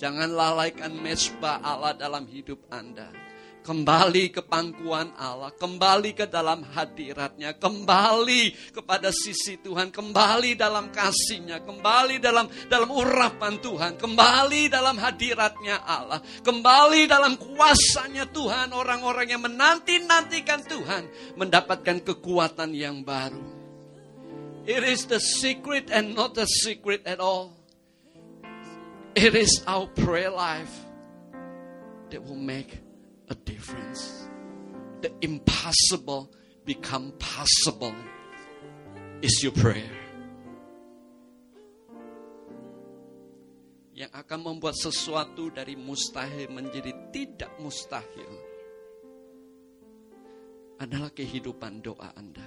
Jangan 0.00 0.32
lalaikan 0.32 0.96
mesbah 0.96 1.60
Allah 1.60 1.92
dalam 1.92 2.24
hidup 2.24 2.64
Anda. 2.72 3.25
Kembali 3.66 4.30
ke 4.30 4.46
pangkuan 4.46 5.10
Allah, 5.18 5.50
kembali 5.50 6.14
ke 6.14 6.30
dalam 6.30 6.62
hadiratnya, 6.62 7.58
kembali 7.58 8.70
kepada 8.70 9.10
sisi 9.10 9.58
Tuhan, 9.58 9.90
kembali 9.90 10.54
dalam 10.54 10.94
kasihnya, 10.94 11.66
kembali 11.66 12.22
dalam 12.22 12.46
dalam 12.70 12.86
urapan 12.94 13.58
Tuhan, 13.58 13.98
kembali 13.98 14.70
dalam 14.70 14.94
hadiratnya 14.94 15.82
Allah, 15.82 16.22
kembali 16.46 17.10
dalam 17.10 17.34
kuasanya 17.34 18.30
Tuhan, 18.30 18.70
orang-orang 18.70 19.34
yang 19.34 19.42
menanti-nantikan 19.42 20.62
Tuhan 20.62 21.34
mendapatkan 21.34 22.06
kekuatan 22.06 22.70
yang 22.70 23.02
baru. 23.02 23.42
It 24.62 24.86
is 24.86 25.10
the 25.10 25.18
secret 25.18 25.90
and 25.90 26.14
not 26.14 26.38
the 26.38 26.46
secret 26.46 27.02
at 27.02 27.18
all. 27.18 27.58
It 29.18 29.34
is 29.34 29.66
our 29.66 29.90
prayer 29.90 30.30
life 30.30 30.70
that 32.14 32.22
will 32.22 32.38
make 32.38 32.85
a 33.28 33.34
difference. 33.34 34.28
The 35.02 35.12
impossible 35.20 36.30
become 36.64 37.12
possible 37.18 37.94
is 39.22 39.42
your 39.42 39.54
prayer. 39.54 39.96
Yang 43.96 44.12
akan 44.12 44.40
membuat 44.44 44.76
sesuatu 44.76 45.48
dari 45.48 45.72
mustahil 45.72 46.52
menjadi 46.52 46.92
tidak 47.16 47.52
mustahil 47.56 48.28
adalah 50.76 51.08
kehidupan 51.08 51.80
doa 51.80 52.12
Anda. 52.12 52.44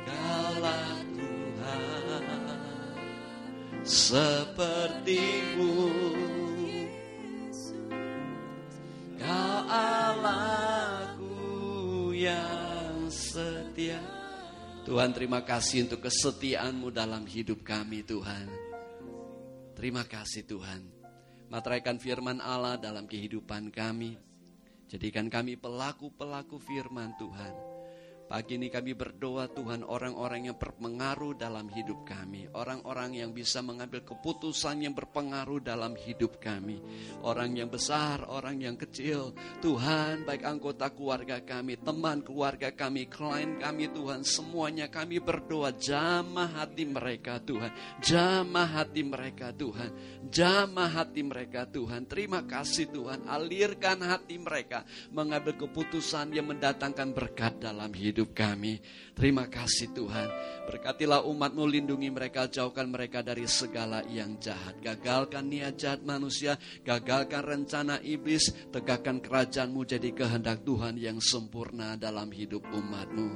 Kaulah 0.07 0.95
Tuhan 1.15 2.25
sepertimu 3.83 5.75
Kau 9.19 9.59
Allahku 9.69 11.37
yang 12.15 13.11
setia 13.11 14.01
Tuhan 14.91 15.15
terima 15.15 15.45
kasih 15.47 15.87
untuk 15.87 16.09
kesetiaanmu 16.09 16.91
dalam 16.91 17.23
hidup 17.23 17.63
kami 17.63 18.03
Tuhan. 18.03 18.60
Terima 19.81 20.05
kasih 20.05 20.45
Tuhan. 20.45 20.85
Materaikan 21.49 21.97
firman 21.97 22.37
Allah 22.45 22.77
dalam 22.77 23.09
kehidupan 23.09 23.73
kami. 23.73 24.21
Jadikan 24.93 25.33
kami 25.33 25.57
pelaku-pelaku 25.57 26.61
firman 26.61 27.17
Tuhan. 27.17 27.70
Pagi 28.31 28.63
ini 28.63 28.71
kami 28.71 28.95
berdoa 28.95 29.51
Tuhan 29.51 29.83
orang-orang 29.83 30.47
yang 30.47 30.55
berpengaruh 30.55 31.35
dalam 31.35 31.67
hidup 31.67 32.07
kami. 32.07 32.47
Orang-orang 32.55 33.19
yang 33.19 33.35
bisa 33.35 33.59
mengambil 33.59 34.07
keputusan 34.07 34.87
yang 34.87 34.95
berpengaruh 34.95 35.59
dalam 35.59 35.99
hidup 35.99 36.39
kami. 36.39 36.79
Orang 37.27 37.59
yang 37.59 37.67
besar, 37.67 38.23
orang 38.31 38.63
yang 38.63 38.79
kecil. 38.79 39.35
Tuhan 39.59 40.23
baik 40.23 40.47
anggota 40.47 40.95
keluarga 40.95 41.43
kami, 41.43 41.83
teman 41.83 42.23
keluarga 42.23 42.71
kami, 42.71 43.11
klien 43.11 43.59
kami 43.59 43.91
Tuhan. 43.91 44.23
Semuanya 44.23 44.87
kami 44.87 45.19
berdoa 45.19 45.75
jamah 45.75 46.55
hati 46.55 46.87
mereka 46.87 47.43
Tuhan. 47.43 47.99
Jamah 47.99 48.79
hati 48.79 49.03
mereka 49.03 49.51
Tuhan. 49.51 49.91
Jamah 50.31 51.03
hati 51.03 51.27
mereka 51.27 51.67
Tuhan. 51.67 52.07
Terima 52.07 52.47
kasih 52.47 52.95
Tuhan. 52.95 53.27
Alirkan 53.27 54.07
hati 54.07 54.39
mereka 54.39 54.87
mengambil 55.11 55.59
keputusan 55.67 56.31
yang 56.31 56.47
mendatangkan 56.47 57.11
berkat 57.11 57.59
dalam 57.59 57.91
hidup 57.91 58.20
hidup 58.21 58.37
kami. 58.37 58.77
Terima 59.17 59.49
kasih 59.49 59.93
Tuhan. 59.93 60.29
Berkatilah 60.65 61.29
umatmu, 61.29 61.67
lindungi 61.69 62.09
mereka, 62.09 62.49
jauhkan 62.49 62.89
mereka 62.89 63.21
dari 63.21 63.45
segala 63.45 64.01
yang 64.09 64.41
jahat. 64.41 64.81
Gagalkan 64.81 65.45
niat 65.51 65.77
jahat 65.77 66.01
manusia, 66.07 66.57
gagalkan 66.87 67.45
rencana 67.45 68.01
iblis, 68.01 68.49
tegakkan 68.73 69.21
kerajaanmu 69.21 69.85
jadi 69.85 70.09
kehendak 70.17 70.65
Tuhan 70.65 70.97
yang 70.97 71.21
sempurna 71.21 72.01
dalam 72.01 72.33
hidup 72.33 72.65
umatmu. 72.71 73.29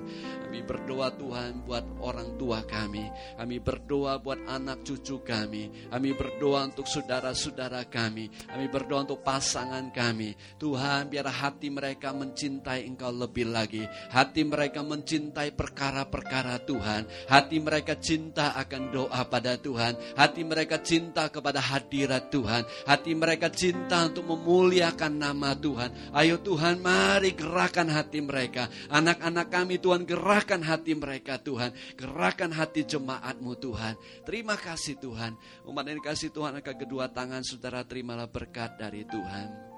Kami 0.46 0.60
berdoa 0.64 1.12
Tuhan 1.20 1.68
buat 1.68 1.84
orang 2.00 2.38
tua 2.40 2.64
kami. 2.64 3.04
Kami 3.36 3.56
berdoa 3.60 4.22
buat 4.24 4.40
anak 4.48 4.86
cucu 4.88 5.20
kami. 5.20 5.90
Kami 5.92 6.10
berdoa 6.16 6.70
untuk 6.70 6.88
saudara-saudara 6.88 7.84
kami. 7.92 8.30
Kami 8.48 8.66
berdoa 8.72 9.04
untuk 9.04 9.20
pasangan 9.20 9.92
kami. 9.92 10.32
Tuhan 10.56 11.12
biar 11.12 11.28
hati 11.28 11.68
mereka 11.68 12.16
mencintai 12.16 12.88
engkau 12.88 13.12
lebih 13.12 13.52
lagi. 13.52 13.84
Hati 14.08 14.46
mereka 14.48 14.73
mereka 14.74 14.90
mencintai 14.90 15.54
perkara-perkara 15.54 16.66
Tuhan. 16.66 17.06
Hati 17.30 17.62
mereka 17.62 17.94
cinta 17.94 18.58
akan 18.58 18.90
doa 18.90 19.22
pada 19.30 19.54
Tuhan. 19.54 19.94
Hati 20.18 20.42
mereka 20.42 20.82
cinta 20.82 21.30
kepada 21.30 21.62
hadirat 21.62 22.26
Tuhan. 22.34 22.66
Hati 22.82 23.14
mereka 23.14 23.54
cinta 23.54 24.10
untuk 24.10 24.34
memuliakan 24.34 25.14
nama 25.14 25.54
Tuhan. 25.54 26.10
Ayo 26.10 26.42
Tuhan, 26.42 26.82
mari 26.82 27.38
gerakan 27.38 27.86
hati 27.86 28.18
mereka. 28.18 28.66
Anak-anak 28.90 29.46
kami 29.46 29.78
Tuhan, 29.78 30.02
gerakan 30.02 30.66
hati 30.66 30.98
mereka 30.98 31.38
Tuhan. 31.38 31.70
Gerakan 31.94 32.50
hati 32.50 32.82
jemaatmu 32.82 33.54
Tuhan. 33.54 33.94
Terima 34.26 34.58
kasih 34.58 34.98
Tuhan. 34.98 35.38
Umat 35.70 35.86
ini 35.86 36.02
kasih 36.02 36.34
Tuhan 36.34 36.58
akan 36.58 36.74
kedua 36.74 37.14
tangan 37.14 37.46
saudara 37.46 37.86
terimalah 37.86 38.26
berkat 38.26 38.74
dari 38.74 39.06
Tuhan. 39.06 39.70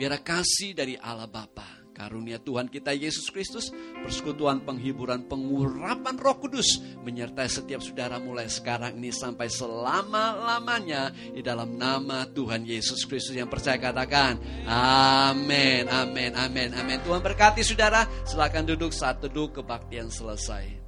Biar 0.00 0.16
kasih 0.24 0.72
dari 0.72 0.96
Allah 0.96 1.28
Bapa 1.28 1.81
Karunia 1.92 2.40
Tuhan 2.40 2.72
kita 2.72 2.96
Yesus 2.96 3.28
Kristus, 3.28 3.70
persekutuan 4.02 4.64
penghiburan 4.64 5.28
pengurapan 5.28 6.16
Roh 6.18 6.36
Kudus 6.40 6.80
menyertai 7.04 7.46
setiap 7.46 7.84
saudara 7.84 8.18
mulai 8.18 8.48
sekarang 8.48 8.98
ini 8.98 9.14
sampai 9.14 9.46
selama-lamanya 9.46 11.14
di 11.30 11.44
dalam 11.44 11.78
nama 11.78 12.26
Tuhan 12.26 12.66
Yesus 12.66 13.04
Kristus 13.06 13.36
yang 13.36 13.52
percaya 13.52 13.78
katakan 13.78 14.40
amin 14.66 15.86
amin 15.86 16.32
amin 16.34 16.70
amin. 16.74 16.98
Tuhan 17.04 17.22
berkati 17.22 17.62
saudara 17.62 18.08
silakan 18.26 18.66
duduk 18.66 18.90
saat 18.90 19.22
duduk 19.22 19.62
kebaktian 19.62 20.10
selesai 20.10 20.81